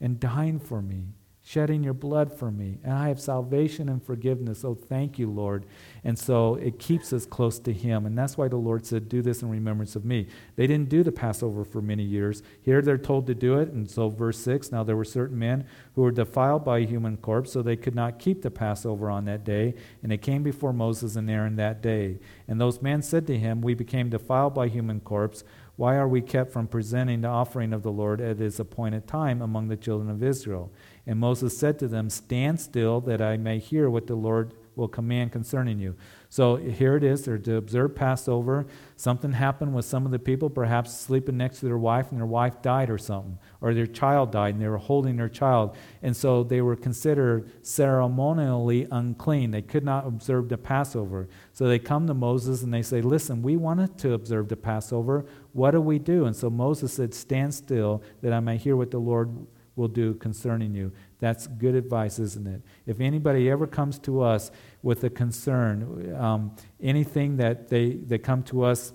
and 0.00 0.20
dying 0.20 0.60
for 0.60 0.80
me 0.80 1.15
shedding 1.46 1.84
your 1.84 1.94
blood 1.94 2.36
for 2.36 2.50
me. 2.50 2.76
And 2.82 2.92
I 2.92 3.06
have 3.06 3.20
salvation 3.20 3.88
and 3.88 4.02
forgiveness. 4.02 4.64
Oh, 4.64 4.74
thank 4.74 5.16
you, 5.16 5.30
Lord. 5.30 5.64
And 6.02 6.18
so 6.18 6.56
it 6.56 6.80
keeps 6.80 7.12
us 7.12 7.24
close 7.24 7.60
to 7.60 7.72
Him. 7.72 8.04
And 8.04 8.18
that's 8.18 8.36
why 8.36 8.48
the 8.48 8.56
Lord 8.56 8.84
said, 8.84 9.08
Do 9.08 9.22
this 9.22 9.42
in 9.42 9.48
remembrance 9.48 9.94
of 9.94 10.04
me. 10.04 10.26
They 10.56 10.66
didn't 10.66 10.88
do 10.88 11.04
the 11.04 11.12
Passover 11.12 11.64
for 11.64 11.80
many 11.80 12.02
years. 12.02 12.42
Here 12.62 12.82
they're 12.82 12.98
told 12.98 13.28
to 13.28 13.34
do 13.36 13.60
it. 13.60 13.68
And 13.68 13.88
so, 13.88 14.08
verse 14.08 14.38
6 14.40 14.72
now 14.72 14.82
there 14.82 14.96
were 14.96 15.04
certain 15.04 15.38
men 15.38 15.68
who 15.94 16.02
were 16.02 16.10
defiled 16.10 16.64
by 16.64 16.78
a 16.78 16.86
human 16.86 17.16
corpse, 17.16 17.52
so 17.52 17.62
they 17.62 17.76
could 17.76 17.94
not 17.94 18.18
keep 18.18 18.42
the 18.42 18.50
Passover 18.50 19.08
on 19.08 19.24
that 19.26 19.44
day. 19.44 19.76
And 20.02 20.10
they 20.10 20.18
came 20.18 20.42
before 20.42 20.72
Moses 20.72 21.14
and 21.14 21.30
Aaron 21.30 21.54
that 21.56 21.80
day. 21.80 22.18
And 22.48 22.60
those 22.60 22.82
men 22.82 23.02
said 23.02 23.24
to 23.28 23.38
him, 23.38 23.60
We 23.60 23.74
became 23.74 24.10
defiled 24.10 24.54
by 24.54 24.66
human 24.66 24.98
corpse. 24.98 25.44
Why 25.76 25.96
are 25.96 26.08
we 26.08 26.22
kept 26.22 26.52
from 26.52 26.68
presenting 26.68 27.20
the 27.20 27.28
offering 27.28 27.74
of 27.74 27.82
the 27.82 27.92
Lord 27.92 28.20
at 28.20 28.38
his 28.38 28.58
appointed 28.58 29.06
time 29.06 29.42
among 29.42 29.68
the 29.68 29.76
children 29.76 30.10
of 30.10 30.22
Israel? 30.22 30.72
And 31.06 31.20
Moses 31.20 31.56
said 31.56 31.78
to 31.78 31.88
them, 31.88 32.08
Stand 32.08 32.60
still 32.60 33.00
that 33.02 33.20
I 33.20 33.36
may 33.36 33.58
hear 33.58 33.90
what 33.90 34.06
the 34.06 34.14
Lord 34.14 34.54
will 34.74 34.88
command 34.88 35.32
concerning 35.32 35.78
you. 35.78 35.94
So 36.36 36.56
here 36.56 36.96
it 36.96 37.02
is. 37.02 37.24
They're 37.24 37.38
to 37.38 37.56
observe 37.56 37.94
Passover. 37.94 38.66
Something 38.96 39.32
happened 39.32 39.74
with 39.74 39.86
some 39.86 40.04
of 40.04 40.12
the 40.12 40.18
people, 40.18 40.50
perhaps 40.50 40.94
sleeping 40.94 41.38
next 41.38 41.60
to 41.60 41.64
their 41.64 41.78
wife, 41.78 42.10
and 42.10 42.20
their 42.20 42.26
wife 42.26 42.60
died 42.60 42.90
or 42.90 42.98
something, 42.98 43.38
or 43.62 43.72
their 43.72 43.86
child 43.86 44.32
died, 44.32 44.52
and 44.52 44.62
they 44.62 44.68
were 44.68 44.76
holding 44.76 45.16
their 45.16 45.30
child. 45.30 45.74
And 46.02 46.14
so 46.14 46.42
they 46.42 46.60
were 46.60 46.76
considered 46.76 47.50
ceremonially 47.64 48.86
unclean. 48.90 49.50
They 49.50 49.62
could 49.62 49.82
not 49.82 50.06
observe 50.06 50.50
the 50.50 50.58
Passover. 50.58 51.26
So 51.54 51.68
they 51.68 51.78
come 51.78 52.06
to 52.06 52.12
Moses 52.12 52.62
and 52.62 52.74
they 52.74 52.82
say, 52.82 53.00
Listen, 53.00 53.40
we 53.40 53.56
wanted 53.56 53.96
to 54.00 54.12
observe 54.12 54.50
the 54.50 54.56
Passover. 54.56 55.24
What 55.54 55.70
do 55.70 55.80
we 55.80 55.98
do? 55.98 56.26
And 56.26 56.36
so 56.36 56.50
Moses 56.50 56.92
said, 56.92 57.14
Stand 57.14 57.54
still 57.54 58.02
that 58.20 58.34
I 58.34 58.40
may 58.40 58.58
hear 58.58 58.76
what 58.76 58.90
the 58.90 58.98
Lord 58.98 59.34
will 59.76 59.88
do 59.88 60.14
concerning 60.14 60.74
you. 60.74 60.90
That's 61.18 61.46
good 61.46 61.74
advice, 61.74 62.18
isn't 62.18 62.46
it? 62.46 62.62
If 62.86 63.00
anybody 63.00 63.48
ever 63.50 63.66
comes 63.66 63.98
to 64.00 64.22
us 64.22 64.50
with 64.86 65.02
a 65.02 65.10
concern, 65.10 66.14
um, 66.16 66.54
anything 66.80 67.38
that 67.38 67.68
they, 67.70 67.94
they 67.94 68.18
come 68.18 68.40
to 68.40 68.62
us 68.62 68.92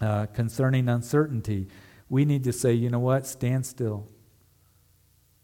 uh, 0.00 0.26
concerning 0.26 0.88
uncertainty, 0.88 1.68
we 2.08 2.24
need 2.24 2.42
to 2.42 2.52
say, 2.52 2.72
you 2.72 2.90
know 2.90 2.98
what? 2.98 3.24
Stand 3.24 3.64
still 3.64 4.08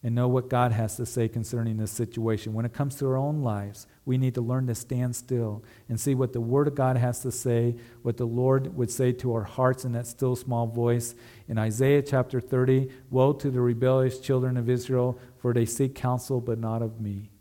and 0.02 0.16
know 0.16 0.26
what 0.26 0.50
God 0.50 0.72
has 0.72 0.96
to 0.96 1.06
say 1.06 1.28
concerning 1.28 1.76
this 1.76 1.92
situation. 1.92 2.54
When 2.54 2.64
it 2.64 2.72
comes 2.72 2.96
to 2.96 3.06
our 3.06 3.16
own 3.16 3.42
lives, 3.42 3.86
we 4.04 4.18
need 4.18 4.34
to 4.34 4.40
learn 4.40 4.66
to 4.66 4.74
stand 4.74 5.14
still 5.14 5.62
and 5.88 6.00
see 6.00 6.16
what 6.16 6.32
the 6.32 6.40
Word 6.40 6.66
of 6.66 6.74
God 6.74 6.96
has 6.96 7.20
to 7.20 7.30
say, 7.30 7.76
what 8.02 8.16
the 8.16 8.26
Lord 8.26 8.76
would 8.76 8.90
say 8.90 9.12
to 9.12 9.32
our 9.32 9.44
hearts 9.44 9.84
in 9.84 9.92
that 9.92 10.08
still 10.08 10.34
small 10.34 10.66
voice. 10.66 11.14
In 11.46 11.56
Isaiah 11.56 12.02
chapter 12.02 12.40
30, 12.40 12.88
Woe 13.10 13.32
to 13.34 13.48
the 13.48 13.60
rebellious 13.60 14.18
children 14.18 14.56
of 14.56 14.68
Israel, 14.68 15.20
for 15.38 15.54
they 15.54 15.66
seek 15.66 15.94
counsel, 15.94 16.40
but 16.40 16.58
not 16.58 16.82
of 16.82 17.00
me. 17.00 17.31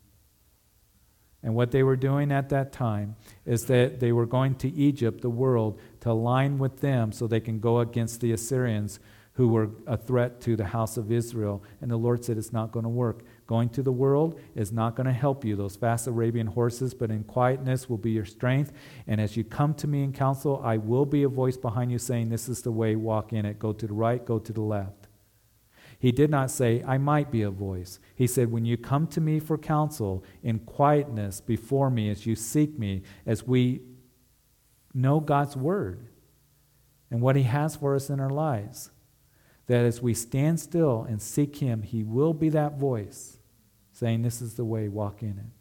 And 1.44 1.56
what 1.56 1.72
they 1.72 1.82
were 1.82 1.96
doing 1.96 2.32
at 2.32 2.50
that 2.50 2.72
time 2.72 3.16
is 3.46 3.66
that 3.66 4.00
they 4.00 4.12
were 4.12 4.28
going 4.28 4.56
to 4.56 4.70
Egypt, 4.70 5.22
the 5.22 5.30
world, 5.30 5.80
to 6.02 6.12
align 6.12 6.60
with 6.60 6.82
them 6.82 7.12
so 7.12 7.26
they 7.26 7.40
can 7.40 7.60
go 7.60 7.80
against 7.80 8.22
the 8.22 8.32
Assyrians 8.32 9.00
who 9.34 9.48
were 9.48 9.70
a 9.88 9.98
threat 9.98 10.42
to 10.42 10.56
the 10.56 10.66
house 10.66 10.98
of 10.98 11.12
Israel. 11.12 11.64
And 11.82 11.90
the 11.90 11.98
Lord 11.98 12.24
said, 12.24 12.38
It's 12.38 12.54
not 12.54 12.72
going 12.72 12.84
to 12.84 12.90
work. 12.90 13.24
Going 13.48 13.70
to 13.70 13.82
the 13.82 13.92
world 13.92 14.40
is 14.56 14.72
not 14.72 14.96
going 14.96 15.08
to 15.08 15.14
help 15.14 15.44
you. 15.44 15.56
Those 15.56 15.76
fast 15.76 16.06
Arabian 16.06 16.48
horses, 16.48 16.94
but 16.94 17.10
in 17.10 17.24
quietness 17.24 17.90
will 17.90 17.98
be 17.98 18.12
your 18.12 18.26
strength. 18.26 18.72
And 19.08 19.20
as 19.20 19.38
you 19.38 19.44
come 19.44 19.74
to 19.76 19.88
me 19.88 20.04
in 20.04 20.14
counsel, 20.14 20.62
I 20.64 20.78
will 20.78 21.06
be 21.06 21.24
a 21.24 21.30
voice 21.30 21.58
behind 21.58 21.92
you 21.92 21.98
saying, 21.98 22.30
This 22.30 22.50
is 22.50 22.62
the 22.62 22.72
way, 22.72 22.96
walk 22.96 23.34
in 23.34 23.46
it. 23.46 23.58
Go 23.58 23.74
to 23.74 23.88
the 23.88 23.94
right, 23.94 24.24
go 24.24 24.38
to 24.38 24.54
the 24.54 24.62
left. 24.62 25.01
He 26.02 26.12
did 26.12 26.32
not 26.32 26.50
say, 26.50 26.84
I 26.84 26.98
might 26.98 27.30
be 27.30 27.44
a 27.44 27.52
voice. 27.52 28.00
He 28.16 28.26
said, 28.26 28.52
When 28.52 28.66
you 28.66 28.76
come 28.76 29.06
to 29.10 29.22
me 29.22 29.40
for 29.40 29.56
counsel 29.56 30.24
in 30.42 30.58
quietness 30.58 31.42
before 31.42 31.92
me, 31.92 32.10
as 32.10 32.26
you 32.26 32.36
seek 32.36 32.80
me, 32.80 33.04
as 33.24 33.46
we 33.46 33.82
know 34.96 35.20
God's 35.20 35.56
word 35.56 36.08
and 37.12 37.22
what 37.22 37.36
He 37.36 37.44
has 37.44 37.76
for 37.76 37.94
us 37.94 38.10
in 38.10 38.20
our 38.20 38.32
lives, 38.32 38.90
that 39.68 39.86
as 39.86 40.02
we 40.02 40.16
stand 40.16 40.60
still 40.60 41.06
and 41.08 41.22
seek 41.22 41.58
Him, 41.58 41.84
He 41.84 42.04
will 42.04 42.34
be 42.34 42.50
that 42.50 42.80
voice 42.80 43.38
saying, 43.92 44.24
This 44.24 44.42
is 44.42 44.56
the 44.56 44.66
way, 44.66 44.88
walk 44.88 45.22
in 45.22 45.38
it. 45.38 45.54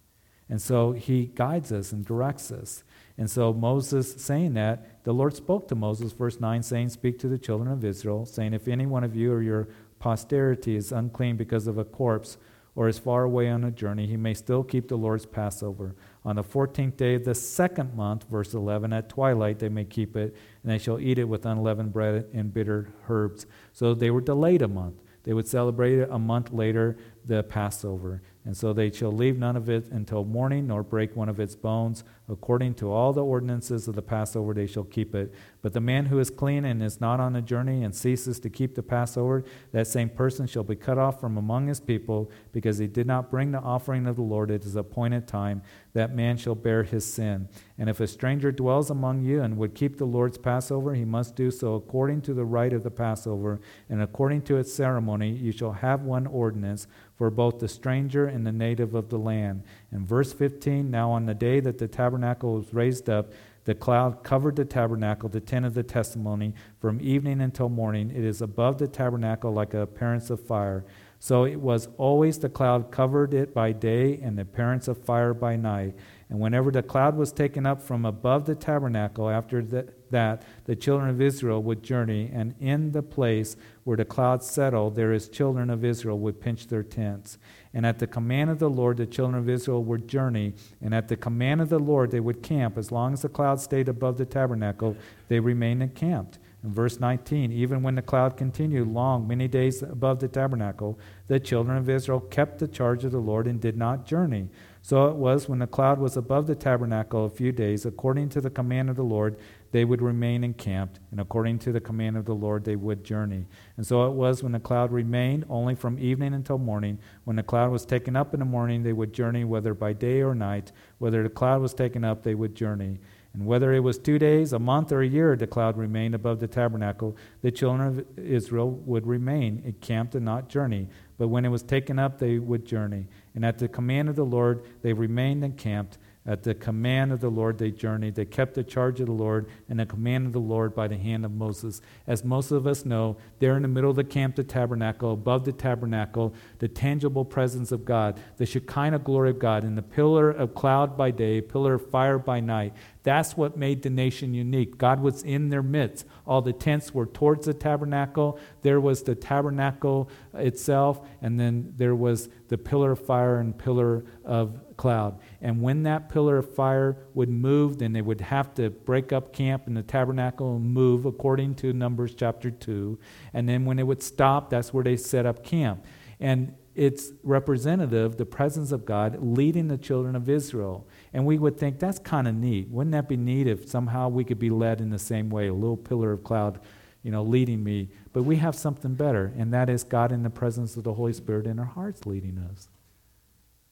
And 0.49 0.62
so 0.62 0.93
He 0.93 1.26
guides 1.26 1.70
us 1.70 1.93
and 1.93 2.03
directs 2.03 2.51
us. 2.51 2.82
And 3.18 3.30
so 3.30 3.53
Moses 3.53 4.14
saying 4.14 4.55
that, 4.55 5.05
the 5.05 5.12
Lord 5.12 5.36
spoke 5.36 5.68
to 5.68 5.74
Moses, 5.74 6.12
verse 6.12 6.41
9, 6.41 6.62
saying, 6.62 6.88
Speak 6.88 7.18
to 7.18 7.28
the 7.28 7.36
children 7.36 7.70
of 7.70 7.84
Israel, 7.84 8.24
saying, 8.24 8.55
If 8.55 8.68
any 8.68 8.86
one 8.86 9.05
of 9.05 9.14
you 9.14 9.34
or 9.34 9.43
your 9.43 9.68
posterity 10.01 10.74
is 10.74 10.90
unclean 10.90 11.36
because 11.36 11.68
of 11.68 11.78
a 11.78 11.84
corpse, 11.84 12.36
or 12.74 12.88
is 12.88 12.98
far 12.98 13.24
away 13.24 13.48
on 13.48 13.64
a 13.64 13.70
journey, 13.70 14.07
he 14.07 14.16
may 14.16 14.32
still 14.34 14.62
keep 14.62 14.88
the 14.88 14.96
Lord's 14.96 15.26
Passover. 15.26 15.94
On 16.24 16.36
the 16.36 16.42
fourteenth 16.42 16.96
day 16.96 17.14
of 17.14 17.24
the 17.24 17.34
second 17.34 17.94
month, 17.94 18.24
verse 18.28 18.55
11, 18.55 18.92
at 18.92 19.09
twilight 19.09 19.59
they 19.59 19.68
may 19.68 19.84
keep 19.84 20.16
it, 20.16 20.34
and 20.62 20.72
they 20.72 20.78
shall 20.78 20.98
eat 20.98 21.18
it 21.18 21.24
with 21.24 21.46
unleavened 21.46 21.92
bread 21.92 22.26
and 22.32 22.53
bitter 22.53 22.88
herbs. 23.09 23.46
So 23.72 23.94
they 23.94 24.11
were 24.11 24.20
delayed 24.20 24.62
a 24.62 24.68
month. 24.68 25.03
They 25.24 25.34
would 25.34 25.48
celebrate 25.48 25.98
it 25.98 26.09
a 26.11 26.18
month 26.18 26.53
later, 26.53 26.96
the 27.24 27.42
Passover. 27.42 28.22
And 28.51 28.57
so 28.57 28.72
they 28.72 28.90
shall 28.90 29.12
leave 29.12 29.38
none 29.38 29.55
of 29.55 29.70
it 29.70 29.86
until 29.92 30.24
morning, 30.24 30.66
nor 30.66 30.82
break 30.82 31.14
one 31.14 31.28
of 31.28 31.38
its 31.38 31.55
bones. 31.55 32.03
According 32.28 32.74
to 32.74 32.90
all 32.90 33.12
the 33.12 33.24
ordinances 33.24 33.86
of 33.86 33.94
the 33.94 34.03
Passover, 34.03 34.53
they 34.55 34.66
shall 34.66 34.82
keep 34.82 35.14
it. 35.14 35.32
But 35.62 35.72
the 35.72 35.80
man 35.80 36.07
who 36.07 36.18
is 36.18 36.30
clean 36.30 36.64
and 36.64 36.82
is 36.82 37.01
not 37.01 37.20
on 37.20 37.36
a 37.36 37.42
journey 37.42 37.84
and 37.84 37.94
ceases 37.94 38.40
to 38.40 38.51
keep 38.51 38.74
the 38.74 38.82
Passover, 38.82 39.44
that 39.70 39.86
same 39.86 40.09
person 40.09 40.48
shall 40.48 40.64
be 40.64 40.74
cut 40.74 40.98
off 40.98 41.20
from 41.20 41.36
among 41.36 41.68
his 41.68 41.78
people, 41.78 42.28
because 42.51 42.78
he 42.78 42.88
did 42.88 43.07
not 43.07 43.30
bring 43.30 43.53
the 43.53 43.61
offering 43.61 44.09
of 44.09 44.16
the 44.16 44.22
Lord 44.22 44.51
at 44.51 44.64
his 44.64 44.74
appointed 44.74 45.28
time. 45.28 45.62
That 45.92 46.12
man 46.16 46.36
shall 46.36 46.57
bear 46.57 46.82
his 46.82 47.05
sin. 47.05 47.48
And 47.78 47.88
if 47.88 48.01
a 48.01 48.09
stranger 48.09 48.51
dwells 48.51 48.90
among 48.90 49.22
you 49.22 49.42
and 49.42 49.59
would 49.59 49.76
keep 49.76 49.96
the 49.96 50.07
Lord's 50.07 50.38
Passover, 50.38 50.94
he 50.94 51.05
must 51.05 51.36
do 51.36 51.53
so 51.53 51.74
according 51.74 52.22
to 52.22 52.34
the 52.34 52.44
rite 52.44 52.72
of 52.72 52.82
the 52.82 52.90
Passover, 52.90 53.61
and 53.88 54.03
according 54.03 54.42
to 54.42 54.57
its 54.57 54.72
ceremony. 54.72 55.30
You 55.30 55.53
shall 55.53 55.72
have 55.72 56.03
one 56.03 56.26
ordinance 56.26 56.88
for 57.21 57.29
both 57.29 57.59
the 57.59 57.68
stranger 57.68 58.25
and 58.25 58.47
the 58.47 58.51
native 58.51 58.95
of 58.95 59.11
the 59.11 59.18
land. 59.18 59.62
In 59.93 60.07
verse 60.07 60.33
15, 60.33 60.91
now 60.91 61.11
on 61.11 61.27
the 61.27 61.35
day 61.35 61.61
that 61.61 61.77
the 61.77 61.87
tabernacle 61.87 62.55
was 62.55 62.73
raised 62.73 63.11
up, 63.11 63.31
the 63.64 63.75
cloud 63.75 64.25
covered 64.25 64.57
the 64.57 64.64
tabernacle, 64.64 65.29
the 65.29 65.39
tent 65.39 65.66
of 65.66 65.75
the 65.75 65.83
testimony, 65.83 66.55
from 66.81 66.99
evening 67.03 67.43
until 67.43 67.68
morning. 67.68 68.11
It 68.11 68.25
is 68.25 68.41
above 68.41 68.79
the 68.79 68.89
tabernacle 68.89 69.53
like 69.53 69.75
an 69.75 69.83
appearance 69.83 70.31
of 70.31 70.41
fire. 70.41 70.87
So 71.18 71.45
it 71.45 71.61
was 71.61 71.91
always 71.99 72.39
the 72.39 72.49
cloud 72.49 72.91
covered 72.91 73.35
it 73.35 73.53
by 73.53 73.73
day, 73.73 74.18
and 74.23 74.39
the 74.39 74.43
appearance 74.43 74.89
of 74.89 75.05
fire 75.05 75.35
by 75.35 75.57
night. 75.57 75.97
And 76.31 76.41
whenever 76.41 76.71
the 76.71 76.83
cloud 76.83 77.18
was 77.18 77.33
taken 77.33 77.66
up 77.66 77.83
from 77.83 78.07
above 78.07 78.47
the 78.47 78.55
tabernacle, 78.55 79.29
after 79.29 79.62
the, 79.62 79.93
that, 80.11 80.42
the 80.64 80.76
children 80.76 81.11
of 81.11 81.20
Israel 81.20 81.62
would 81.62 81.82
journey, 81.82 82.30
and 82.32 82.54
in 82.58 82.92
the 82.92 83.02
place 83.02 83.56
where 83.84 83.96
the 83.96 84.04
clouds 84.04 84.48
settled, 84.48 84.94
there 84.94 85.11
there 85.11 85.16
is 85.16 85.28
children 85.28 85.70
of 85.70 85.84
Israel 85.84 86.20
would 86.20 86.40
pitch 86.40 86.68
their 86.68 86.84
tents. 86.84 87.36
And 87.74 87.84
at 87.84 87.98
the 87.98 88.06
command 88.06 88.48
of 88.48 88.61
the 88.61 88.70
Lord, 88.70 88.96
the 88.96 89.06
children 89.06 89.36
of 89.42 89.48
Israel 89.48 89.82
would 89.82 90.06
journey, 90.06 90.54
and 90.80 90.94
at 90.94 91.08
the 91.08 91.16
command 91.16 91.61
of 91.61 91.68
the 91.68 91.80
Lord, 91.80 92.12
they 92.12 92.20
would 92.20 92.44
camp. 92.44 92.78
As 92.78 92.92
long 92.92 93.12
as 93.12 93.22
the 93.22 93.28
cloud 93.28 93.61
stayed 93.61 93.88
above 93.88 94.18
the 94.18 94.24
tabernacle, 94.24 94.96
they 95.26 95.40
remained 95.40 95.82
encamped. 95.82 96.38
In 96.62 96.72
verse 96.72 97.00
19, 97.00 97.50
even 97.50 97.82
when 97.82 97.96
the 97.96 98.02
cloud 98.02 98.36
continued 98.36 98.86
long, 98.86 99.26
many 99.26 99.48
days 99.48 99.82
above 99.82 100.20
the 100.20 100.28
tabernacle, 100.28 100.96
the 101.26 101.40
children 101.40 101.76
of 101.76 101.90
Israel 101.90 102.20
kept 102.20 102.61
the 102.61 102.68
charge 102.68 103.04
of 103.04 103.11
the 103.11 103.18
Lord 103.18 103.48
and 103.48 103.61
did 103.61 103.76
not 103.76 104.06
journey. 104.06 104.48
So 104.82 105.08
it 105.08 105.16
was 105.16 105.48
when 105.48 105.58
the 105.58 105.66
cloud 105.66 105.98
was 105.98 106.16
above 106.16 106.46
the 106.46 106.54
tabernacle 106.54 107.24
a 107.24 107.30
few 107.30 107.50
days, 107.50 107.84
according 107.84 108.28
to 108.30 108.40
the 108.40 108.50
command 108.50 108.90
of 108.90 108.96
the 108.96 109.02
Lord, 109.02 109.36
they 109.73 109.85
would 109.85 110.03
remain 110.03 110.43
encamped, 110.43 110.99
and 111.11 111.21
according 111.21 111.59
to 111.61 111.73
the 111.73 111.81
command 111.81 112.16
of 112.16 112.25
the 112.25 112.35
Lord, 112.35 112.64
they 112.64 112.77
would 112.77 113.05
journey. 113.05 113.47
And 113.77 113.87
so 113.87 114.07
it 114.07 114.12
was 114.12 114.43
when 114.43 114.53
the 114.53 114.59
cloud 114.59 114.91
remained 114.91 115.45
only 115.49 115.75
from 115.75 115.99
evening 115.99 116.35
until 116.35 116.59
morning. 116.59 116.99
When 117.25 117.37
the 117.37 117.43
cloud 117.43 117.71
was 117.71 117.87
taken 117.87 118.16
up 118.16 118.35
in 118.35 118.41
the 118.41 118.47
morning, 118.47 118.83
they 118.83 118.93
would 118.93 119.12
journey, 119.12 119.45
whether 119.45 119.73
by 119.75 119.93
day 119.93 120.23
or 120.23 120.35
night. 120.35 120.73
Whether 120.99 121.23
the 121.23 121.29
cloud 121.29 121.62
was 121.62 121.73
taken 121.73 122.05
up, 122.05 122.23
they 122.23 122.35
would 122.35 122.57
journey. 122.57 122.99
And 123.33 123.47
whether 123.47 123.73
it 123.73 123.81
was 123.81 123.97
two 123.97 124.18
days, 124.18 124.53
a 124.53 124.59
month, 124.59 124.91
or 124.91 125.03
a 125.03 125.07
year, 125.07 125.37
the 125.37 125.47
cloud 125.47 125.77
remained 125.77 126.16
above 126.16 126.41
the 126.41 126.49
tabernacle, 126.49 127.16
the 127.43 127.53
children 127.53 127.87
of 127.87 128.18
Israel 128.18 128.71
would 128.71 129.07
remain 129.07 129.62
encamped 129.64 130.16
and 130.16 130.25
not 130.25 130.49
journey. 130.49 130.89
But 131.16 131.29
when 131.29 131.45
it 131.45 131.51
was 131.51 131.62
taken 131.62 131.99
up, 131.99 132.18
they 132.18 132.41
would 132.41 132.64
journey. 132.64 133.07
And 133.37 133.45
at 133.45 133.59
the 133.59 133.68
command 133.68 134.09
of 134.09 134.16
the 134.16 134.25
Lord, 134.25 134.64
they 134.83 134.93
remained 134.93 135.45
encamped. 135.45 135.99
At 136.27 136.43
the 136.43 136.55
command 136.55 137.12
of 137.12 137.21
the 137.21 137.31
Lord, 137.31 137.57
they 137.57 137.71
journeyed. 137.71 138.14
They 138.14 138.27
kept 138.27 138.55
the 138.55 138.62
charge 138.62 139.01
of 139.01 139.07
the 139.07 139.12
Lord 139.12 139.49
and 139.71 139.81
the 139.81 139.87
command 139.87 140.27
of 140.27 140.35
the 140.35 140.39
Lord 140.39 140.75
by 140.75 140.87
the 140.87 140.99
hand 140.99 141.25
of 141.25 141.33
Moses. 141.33 141.81
As 142.07 142.25
most 142.25 142.51
of 142.51 142.66
us 142.66 142.85
know, 142.85 143.16
there 143.39 143.57
in 143.57 143.62
the 143.62 143.68
middle 143.68 143.89
of 143.89 143.97
the 143.97 144.05
camp, 144.05 144.37
the 144.37 144.45
tabernacle, 144.45 145.14
above 145.14 145.47
the 145.47 145.53
tabernacle, 145.53 146.35
the 146.59 146.68
tangible 146.68 147.25
presence 147.25 147.73
of 147.73 147.87
God, 147.87 148.21
the 148.37 148.45
Shekinah 148.45 148.99
glory 148.99 149.31
of 149.31 149.39
God, 149.39 149.64
and 149.64 149.79
the 149.79 149.83
pillar 149.83 150.31
of 150.31 150.55
cloud 150.55 150.95
by 150.95 151.11
day, 151.11 151.41
pillar 151.41 151.75
of 151.75 151.91
fire 151.91 152.18
by 152.18 152.39
night. 152.39 152.75
That's 153.03 153.36
what 153.36 153.57
made 153.57 153.82
the 153.82 153.90
nation 153.90 154.34
unique. 154.34 154.76
God 154.76 155.01
was 155.01 155.22
in 155.22 155.48
their 155.48 155.62
midst. 155.62 156.05
All 156.26 156.42
the 156.42 156.53
tents 156.53 156.92
were 156.92 157.07
towards 157.07 157.46
the 157.46 157.55
tabernacle. 157.55 158.38
There 158.62 158.80
was 158.80 159.03
the 159.03 159.14
tabernacle 159.14 160.11
itself, 160.34 161.01
and 161.22 161.40
then 161.40 161.72
there 161.76 161.94
was 161.94 162.28
the 162.48 162.59
pillar 162.59 162.92
of 162.92 163.05
fire 163.05 163.38
and 163.38 163.57
pillar 163.57 164.05
of 164.24 164.61
cloud. 164.76 165.18
And 165.40 165.62
when 165.62 165.84
that 165.84 166.11
pillar 166.11 166.38
of 166.38 166.55
fire 166.55 166.98
would 167.14 167.30
move, 167.30 167.78
then 167.78 167.92
they 167.92 168.03
would 168.03 168.20
have 168.20 168.55
to 168.55 168.70
break 168.70 169.12
up 169.12 169.32
camp 169.32 169.66
in 169.66 169.74
the 169.74 169.82
tabernacle 169.82 170.57
and 170.57 170.64
move 170.64 171.07
according 171.07 171.55
to 171.57 171.72
Numbers 171.72 172.14
chapter 172.14 172.51
2. 172.51 172.98
And 173.32 173.48
then 173.48 173.64
when 173.64 173.78
it 173.78 173.86
would 173.86 174.03
stop, 174.03 174.51
that's 174.51 174.74
where 174.74 174.84
they 174.84 174.96
set 174.96 175.24
up 175.24 175.42
camp. 175.42 175.84
And 176.18 176.55
it's 176.74 177.12
representative, 177.22 178.16
the 178.16 178.26
presence 178.26 178.72
of 178.72 178.84
God 178.84 179.18
leading 179.20 179.68
the 179.68 179.78
children 179.78 180.14
of 180.14 180.28
Israel. 180.28 180.86
And 181.12 181.26
we 181.26 181.38
would 181.38 181.58
think 181.58 181.78
that's 181.78 181.98
kind 181.98 182.28
of 182.28 182.34
neat. 182.34 182.68
Wouldn't 182.68 182.92
that 182.92 183.08
be 183.08 183.16
neat 183.16 183.46
if 183.46 183.68
somehow 183.68 184.08
we 184.08 184.24
could 184.24 184.38
be 184.38 184.50
led 184.50 184.80
in 184.80 184.90
the 184.90 184.98
same 184.98 185.28
way, 185.28 185.48
a 185.48 185.54
little 185.54 185.76
pillar 185.76 186.12
of 186.12 186.22
cloud, 186.22 186.61
you 187.02 187.11
know, 187.11 187.22
leading 187.22 187.64
me? 187.64 187.88
But 188.12 188.22
we 188.22 188.36
have 188.36 188.54
something 188.54 188.94
better, 188.94 189.32
and 189.36 189.52
that 189.52 189.68
is 189.68 189.82
God 189.82 190.12
in 190.12 190.22
the 190.22 190.30
presence 190.30 190.76
of 190.76 190.84
the 190.84 190.94
Holy 190.94 191.12
Spirit 191.12 191.46
in 191.46 191.58
our 191.58 191.64
hearts 191.64 192.06
leading 192.06 192.38
us. 192.38 192.68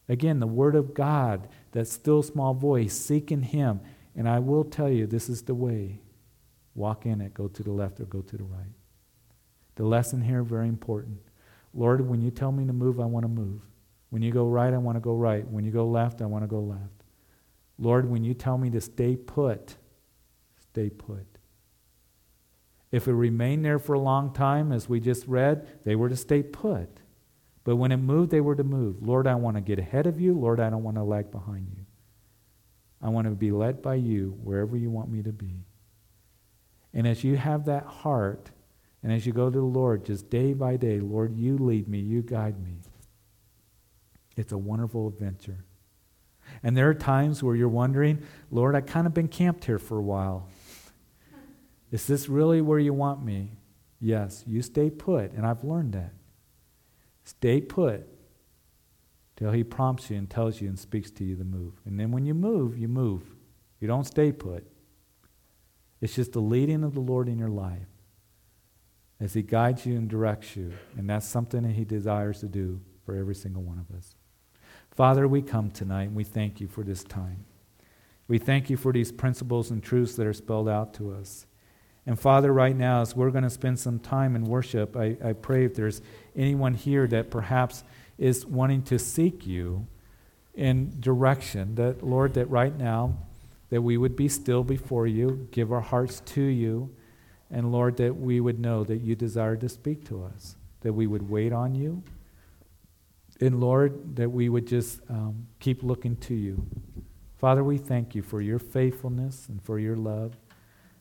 Again, 0.09 0.41
the 0.41 0.47
Word 0.47 0.75
of 0.75 0.95
God, 0.95 1.49
that 1.73 1.87
still 1.87 2.23
small 2.23 2.55
voice, 2.55 2.95
seeking 2.95 3.43
Him. 3.43 3.81
And 4.17 4.29
I 4.29 4.39
will 4.39 4.65
tell 4.65 4.89
you, 4.89 5.07
this 5.07 5.29
is 5.29 5.43
the 5.43 5.55
way. 5.55 6.01
Walk 6.75 7.07
in 7.07 7.21
it, 7.21 7.35
go 7.35 7.49
to 7.49 7.63
the 7.63 7.71
left 7.71 8.01
or 8.01 8.05
go 8.05 8.23
to 8.23 8.37
the 8.37 8.45
right. 8.45 8.73
The 9.77 9.85
lesson 9.85 10.23
here, 10.23 10.43
very 10.43 10.69
important. 10.69 11.19
Lord, 11.75 12.01
when 12.01 12.21
you 12.21 12.31
tell 12.31 12.51
me 12.51 12.67
to 12.67 12.73
move, 12.73 12.99
I 12.99 13.05
want 13.05 13.25
to 13.25 13.29
move. 13.29 13.61
When 14.11 14.23
you 14.23 14.33
go 14.33 14.47
right, 14.47 14.73
I 14.73 14.79
want 14.79 14.97
to 14.97 15.01
go 15.01 15.15
right. 15.15 15.47
When 15.47 15.65
you 15.65 15.71
go 15.71 15.87
left, 15.87 16.23
I 16.23 16.27
want 16.27 16.43
to 16.43 16.49
go 16.49 16.61
left. 16.61 16.98
Lord, 17.79 18.11
when 18.11 18.25
you 18.25 18.35
tell 18.35 18.59
me 18.59 18.71
to 18.71 18.81
stay 18.81 19.17
put, 19.17 19.77
stay 20.71 20.91
put. 20.91 21.27
If 22.91 23.07
it 23.07 23.13
remained 23.13 23.65
there 23.65 23.79
for 23.79 23.95
a 23.95 24.01
long 24.01 24.33
time, 24.33 24.73
as 24.73 24.89
we 24.89 24.99
just 25.01 25.27
read, 25.27 25.85
they 25.85 25.95
were 25.95 26.09
to 26.09 26.17
stay 26.17 26.43
put. 26.43 26.89
But 27.65 27.77
when 27.77 27.93
it 27.93 27.99
moved, 27.99 28.31
they 28.31 28.41
were 28.41 28.55
to 28.55 28.65
move. 28.65 29.03
Lord, 29.03 29.27
I 29.27 29.35
want 29.35 29.57
to 29.57 29.61
get 29.61 29.79
ahead 29.79 30.07
of 30.07 30.21
you. 30.21 30.33
Lord, 30.33 30.59
I 30.59 30.71
don't 30.71 30.83
want 30.83 30.97
to 30.97 31.03
lag 31.03 31.31
behind 31.31 31.69
you. 31.71 31.85
I 33.03 33.11
want 33.11 33.27
to 33.27 33.33
be 33.33 33.51
led 33.51 33.83
by 33.83 33.97
you 33.97 34.39
wherever 34.43 34.77
you 34.77 34.91
want 34.91 35.11
me 35.11 35.23
to 35.23 35.33
be. 35.33 35.67
And 36.95 37.07
as 37.07 37.23
you 37.23 37.37
have 37.37 37.67
that 37.67 37.85
heart, 37.85 38.51
and 39.03 39.13
as 39.13 39.27
you 39.27 39.33
go 39.33 39.51
to 39.51 39.59
the 39.59 39.65
Lord, 39.65 40.05
just 40.05 40.31
day 40.31 40.55
by 40.55 40.77
day, 40.77 40.99
Lord, 40.99 41.37
you 41.37 41.59
lead 41.59 41.89
me, 41.89 41.99
you 41.99 42.23
guide 42.23 42.59
me. 42.63 42.79
It's 44.37 44.53
a 44.53 44.59
wonderful 44.59 45.09
adventure. 45.09 45.65
And 46.63 46.77
there 46.77 46.89
are 46.89 46.95
times 46.95 47.43
where 47.43 47.55
you're 47.55 47.69
wondering, 47.69 48.23
Lord, 48.51 48.75
I 48.75 48.81
kind 48.81 49.07
of 49.07 49.15
been 49.15 49.29
camped 49.29 49.65
here 49.65 49.79
for 49.79 49.99
a 49.99 50.03
while. 50.03 50.49
Is 51.91 52.07
this 52.07 52.29
really 52.29 52.61
where 52.61 52.79
you 52.79 52.93
want 52.93 53.25
me? 53.25 53.53
Yes, 54.01 54.45
you 54.47 54.63
stay 54.63 54.91
put, 54.91 55.33
and 55.33 55.47
I've 55.47 55.65
learned 55.65 55.95
that. 55.95 56.13
Stay 57.25 57.61
put 57.61 58.07
till 59.37 59.53
he 59.53 59.63
prompts 59.63 60.11
you 60.11 60.17
and 60.17 60.29
tells 60.29 60.61
you 60.61 60.69
and 60.69 60.79
speaks 60.79 61.11
to 61.13 61.25
you 61.25 61.37
to 61.37 61.45
move. 61.45 61.75
And 61.85 61.99
then 61.99 62.11
when 62.11 62.25
you 62.25 62.35
move, 62.35 62.77
you 62.77 62.89
move. 62.89 63.23
You 63.81 63.89
don't 63.89 64.05
stay 64.05 64.33
put. 64.33 64.67
It's 66.01 66.15
just 66.15 66.33
the 66.33 66.41
leading 66.41 66.85
of 66.85 66.95
the 66.95 67.01
Lord 67.01 67.29
in 67.29 67.39
your 67.39 67.49
life 67.49 67.87
as 69.21 69.35
he 69.35 69.43
guides 69.43 69.85
you 69.85 69.97
and 69.97 70.09
directs 70.09 70.57
you. 70.57 70.73
And 70.97 71.09
that's 71.09 71.27
something 71.27 71.63
that 71.63 71.73
he 71.73 71.85
desires 71.85 72.41
to 72.41 72.47
do 72.47 72.81
for 73.05 73.17
every 73.17 73.35
single 73.35 73.63
one 73.63 73.79
of 73.79 73.97
us. 73.97 74.15
Father, 74.99 75.29
we 75.29 75.43
come 75.43 75.71
tonight 75.71 76.09
and 76.09 76.17
we 76.17 76.25
thank 76.25 76.61
you 76.61 76.67
for 76.67 76.83
this 76.83 77.05
time. 77.05 77.45
We 78.27 78.39
thank 78.39 78.69
you 78.69 78.77
for 78.77 78.93
these 78.93 79.13
principles 79.13 79.71
and 79.71 79.81
truths 79.81 80.17
that 80.17 80.27
are 80.27 80.33
spelled 80.33 80.69
out 80.69 80.93
to 80.95 81.13
us. 81.13 81.47
And 82.05 82.19
Father, 82.19 82.53
right 82.53 82.75
now, 82.75 83.03
as 83.03 83.15
we're 83.15 83.31
going 83.31 83.45
to 83.45 83.49
spend 83.49 83.79
some 83.79 84.01
time 84.01 84.35
in 84.35 84.43
worship, 84.43 84.97
I, 84.97 85.17
I 85.25 85.35
pray 85.35 85.65
if 85.65 85.77
there's 85.77 86.03
anyone 86.35 86.75
here 86.75 87.07
that 87.07 87.31
perhaps 87.31 87.85
is 88.19 88.45
wanting 88.45 88.83
to 88.87 88.99
seek 88.99 89.47
you 89.47 89.87
in 90.57 90.97
direction, 90.99 91.77
that, 91.77 92.03
Lord, 92.03 92.35
that 92.35 92.47
right 92.51 92.77
now, 92.77 93.19
that 93.71 93.83
we 93.83 93.97
would 93.97 94.17
be 94.17 94.29
still 94.29 94.65
before 94.65 95.07
you, 95.07 95.47
give 95.53 95.71
our 95.71 95.81
hearts 95.81 96.19
to 96.27 96.43
you, 96.43 96.93
and 97.53 97.71
Lord, 97.71 97.99
that 97.99 98.17
we 98.17 98.41
would 98.41 98.59
know 98.59 98.83
that 98.83 98.97
you 98.97 99.15
desire 99.15 99.55
to 99.59 99.69
speak 99.69 100.05
to 100.09 100.25
us, 100.25 100.57
that 100.81 100.93
we 100.93 101.07
would 101.07 101.31
wait 101.31 101.53
on 101.53 101.77
you, 101.77 102.03
and 103.41 103.61
Lord, 103.61 104.17
that 104.17 104.31
we 104.31 104.49
would 104.49 104.67
just 104.67 105.01
um, 105.09 105.47
keep 105.61 105.83
looking 105.83 106.17
to 106.17 106.35
you. 106.35 106.67
Father, 107.37 107.63
we 107.63 107.79
thank 107.79 108.15
you 108.15 108.23
for 108.23 108.41
your 108.41 108.59
faithfulness 108.59 109.47
and 109.49 109.63
for 109.63 109.79
your 109.79 109.97
love. 109.97 110.37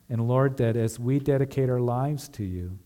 And 0.08 0.26
Lord, 0.28 0.56
that 0.58 0.76
as 0.76 0.98
we 0.98 1.18
dedicate 1.18 1.68
our 1.68 1.80
lives 1.80 2.28
to 2.30 2.44
you, 2.44 2.78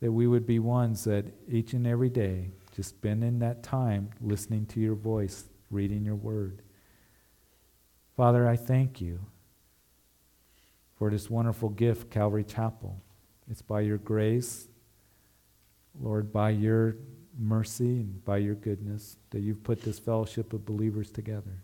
that 0.00 0.12
we 0.12 0.26
would 0.26 0.46
be 0.46 0.58
ones 0.58 1.04
that 1.04 1.24
each 1.48 1.72
and 1.72 1.86
every 1.86 2.10
day 2.10 2.50
just 2.74 2.90
spend 2.90 3.24
in 3.24 3.38
that 3.38 3.62
time 3.62 4.10
listening 4.20 4.66
to 4.66 4.80
your 4.80 4.94
voice, 4.94 5.44
reading 5.70 6.04
your 6.04 6.16
word. 6.16 6.62
Father, 8.16 8.46
I 8.46 8.56
thank 8.56 9.00
you 9.00 9.20
for 10.96 11.10
this 11.10 11.30
wonderful 11.30 11.70
gift, 11.70 12.10
Calvary 12.10 12.44
Chapel. 12.44 13.00
It's 13.50 13.62
by 13.62 13.80
your 13.80 13.98
grace, 13.98 14.68
Lord, 16.00 16.32
by 16.32 16.50
your 16.50 16.96
mercy 17.38 18.00
and 18.00 18.24
by 18.24 18.38
your 18.38 18.54
goodness 18.54 19.16
that 19.30 19.40
you've 19.40 19.62
put 19.62 19.82
this 19.82 19.98
fellowship 19.98 20.52
of 20.52 20.66
believers 20.66 21.10
together. 21.10 21.62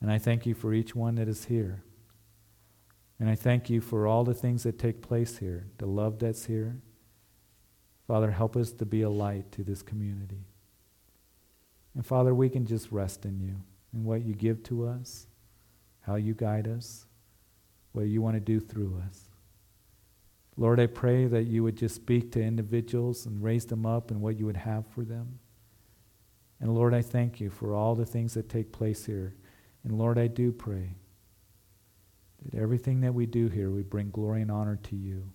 And 0.00 0.10
I 0.10 0.18
thank 0.18 0.46
you 0.46 0.54
for 0.54 0.74
each 0.74 0.94
one 0.94 1.14
that 1.14 1.28
is 1.28 1.46
here. 1.46 1.82
And 3.20 3.30
I 3.30 3.34
thank 3.34 3.70
you 3.70 3.80
for 3.80 4.06
all 4.06 4.24
the 4.24 4.34
things 4.34 4.64
that 4.64 4.78
take 4.78 5.00
place 5.00 5.38
here, 5.38 5.66
the 5.78 5.86
love 5.86 6.18
that's 6.18 6.46
here. 6.46 6.76
Father, 8.06 8.32
help 8.32 8.56
us 8.56 8.72
to 8.72 8.84
be 8.84 9.02
a 9.02 9.10
light 9.10 9.52
to 9.52 9.62
this 9.62 9.80
community. 9.80 10.44
And 11.94 12.04
Father, 12.04 12.34
we 12.34 12.48
can 12.48 12.66
just 12.66 12.90
rest 12.90 13.24
in 13.24 13.40
you 13.40 13.56
and 13.92 14.04
what 14.04 14.24
you 14.24 14.34
give 14.34 14.62
to 14.64 14.86
us, 14.86 15.26
how 16.00 16.16
you 16.16 16.34
guide 16.34 16.66
us, 16.66 17.06
what 17.92 18.06
you 18.06 18.20
want 18.22 18.34
to 18.34 18.40
do 18.40 18.58
through 18.58 19.00
us. 19.08 19.28
Lord, 20.56 20.78
I 20.78 20.86
pray 20.86 21.26
that 21.26 21.44
you 21.44 21.62
would 21.62 21.76
just 21.76 21.94
speak 21.94 22.32
to 22.32 22.42
individuals 22.42 23.26
and 23.26 23.42
raise 23.42 23.64
them 23.64 23.86
up 23.86 24.10
and 24.10 24.20
what 24.20 24.38
you 24.38 24.46
would 24.46 24.56
have 24.56 24.86
for 24.86 25.04
them. 25.04 25.38
And 26.60 26.74
Lord, 26.74 26.94
I 26.94 27.02
thank 27.02 27.40
you 27.40 27.50
for 27.50 27.74
all 27.74 27.94
the 27.94 28.06
things 28.06 28.34
that 28.34 28.48
take 28.48 28.70
place 28.70 29.06
here. 29.06 29.34
And 29.82 29.98
Lord, 29.98 30.18
I 30.18 30.26
do 30.28 30.52
pray 30.52 30.96
that 32.44 32.58
everything 32.58 33.00
that 33.00 33.14
we 33.14 33.26
do 33.26 33.48
here, 33.48 33.70
we 33.70 33.82
bring 33.82 34.10
glory 34.10 34.42
and 34.42 34.50
honor 34.50 34.78
to 34.84 34.96
you. 34.96 35.30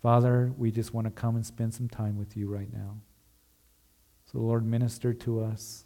Father, 0.00 0.52
we 0.56 0.70
just 0.70 0.94
want 0.94 1.06
to 1.06 1.10
come 1.10 1.36
and 1.36 1.44
spend 1.44 1.74
some 1.74 1.88
time 1.88 2.16
with 2.16 2.36
you 2.36 2.48
right 2.48 2.72
now. 2.72 2.96
So, 4.30 4.38
Lord, 4.38 4.64
minister 4.64 5.12
to 5.12 5.44
us. 5.44 5.84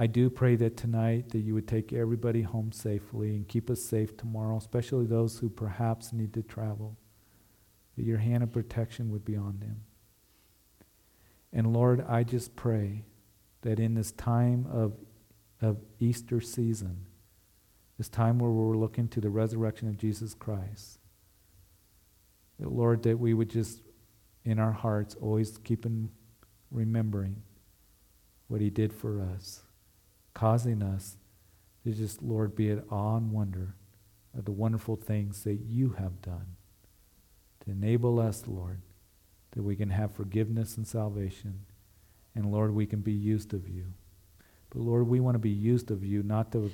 I 0.00 0.06
do 0.06 0.30
pray 0.30 0.54
that 0.54 0.76
tonight 0.76 1.30
that 1.30 1.40
you 1.40 1.54
would 1.54 1.66
take 1.66 1.92
everybody 1.92 2.42
home 2.42 2.70
safely 2.70 3.30
and 3.34 3.48
keep 3.48 3.68
us 3.68 3.82
safe 3.82 4.16
tomorrow, 4.16 4.56
especially 4.56 5.06
those 5.06 5.38
who 5.40 5.50
perhaps 5.50 6.12
need 6.12 6.32
to 6.34 6.42
travel. 6.42 6.96
That 7.96 8.04
your 8.04 8.18
hand 8.18 8.44
of 8.44 8.52
protection 8.52 9.10
would 9.10 9.24
be 9.24 9.36
on 9.36 9.58
them. 9.58 9.80
And 11.52 11.72
Lord, 11.72 12.04
I 12.08 12.22
just 12.22 12.54
pray 12.54 13.06
that 13.62 13.80
in 13.80 13.94
this 13.94 14.12
time 14.12 14.68
of, 14.70 14.94
of 15.60 15.78
Easter 15.98 16.40
season, 16.40 17.06
this 17.96 18.08
time 18.08 18.38
where 18.38 18.52
we're 18.52 18.76
looking 18.76 19.08
to 19.08 19.20
the 19.20 19.30
resurrection 19.30 19.88
of 19.88 19.98
Jesus 19.98 20.32
Christ. 20.32 21.00
That, 22.60 22.70
Lord, 22.70 23.02
that 23.02 23.18
we 23.18 23.34
would 23.34 23.50
just, 23.50 23.82
in 24.44 24.60
our 24.60 24.70
hearts, 24.70 25.16
always 25.20 25.58
keep 25.58 25.84
in 25.84 26.10
remembering 26.70 27.42
what 28.46 28.60
He 28.60 28.70
did 28.70 28.92
for 28.92 29.20
us, 29.20 29.62
causing 30.34 30.82
us 30.82 31.16
to 31.84 31.92
just, 31.92 32.22
Lord, 32.22 32.54
be 32.54 32.70
at 32.70 32.84
awe 32.90 33.16
and 33.16 33.32
wonder 33.32 33.74
of 34.36 34.44
the 34.44 34.52
wonderful 34.52 34.96
things 34.96 35.44
that 35.44 35.60
you 35.66 35.90
have 35.98 36.20
done 36.22 36.56
to 37.64 37.70
enable 37.70 38.20
us, 38.20 38.44
Lord, 38.46 38.82
that 39.52 39.62
we 39.62 39.76
can 39.76 39.90
have 39.90 40.14
forgiveness 40.14 40.76
and 40.76 40.86
salvation. 40.86 41.64
And 42.34 42.52
Lord, 42.52 42.74
we 42.74 42.86
can 42.86 43.00
be 43.00 43.12
used 43.12 43.52
of 43.54 43.68
you. 43.68 43.86
But 44.70 44.80
Lord, 44.80 45.08
we 45.08 45.20
want 45.20 45.34
to 45.34 45.40
be 45.40 45.50
used 45.50 45.90
of 45.90 46.04
you 46.04 46.22
not 46.22 46.52
to 46.52 46.70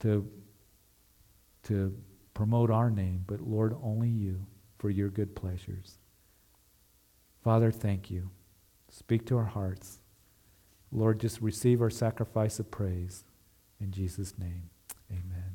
to 0.00 0.30
to 1.64 1.96
promote 2.34 2.70
our 2.70 2.90
name, 2.90 3.24
but 3.26 3.40
Lord, 3.40 3.76
only 3.82 4.08
you 4.08 4.46
for 4.78 4.90
your 4.90 5.08
good 5.08 5.34
pleasures. 5.34 5.98
Father, 7.42 7.70
thank 7.70 8.10
you. 8.10 8.30
Speak 8.88 9.26
to 9.26 9.36
our 9.36 9.44
hearts. 9.44 9.99
Lord, 10.92 11.20
just 11.20 11.40
receive 11.40 11.80
our 11.80 11.90
sacrifice 11.90 12.58
of 12.58 12.70
praise. 12.70 13.24
In 13.80 13.92
Jesus' 13.92 14.34
name, 14.38 14.70
amen. 15.10 15.49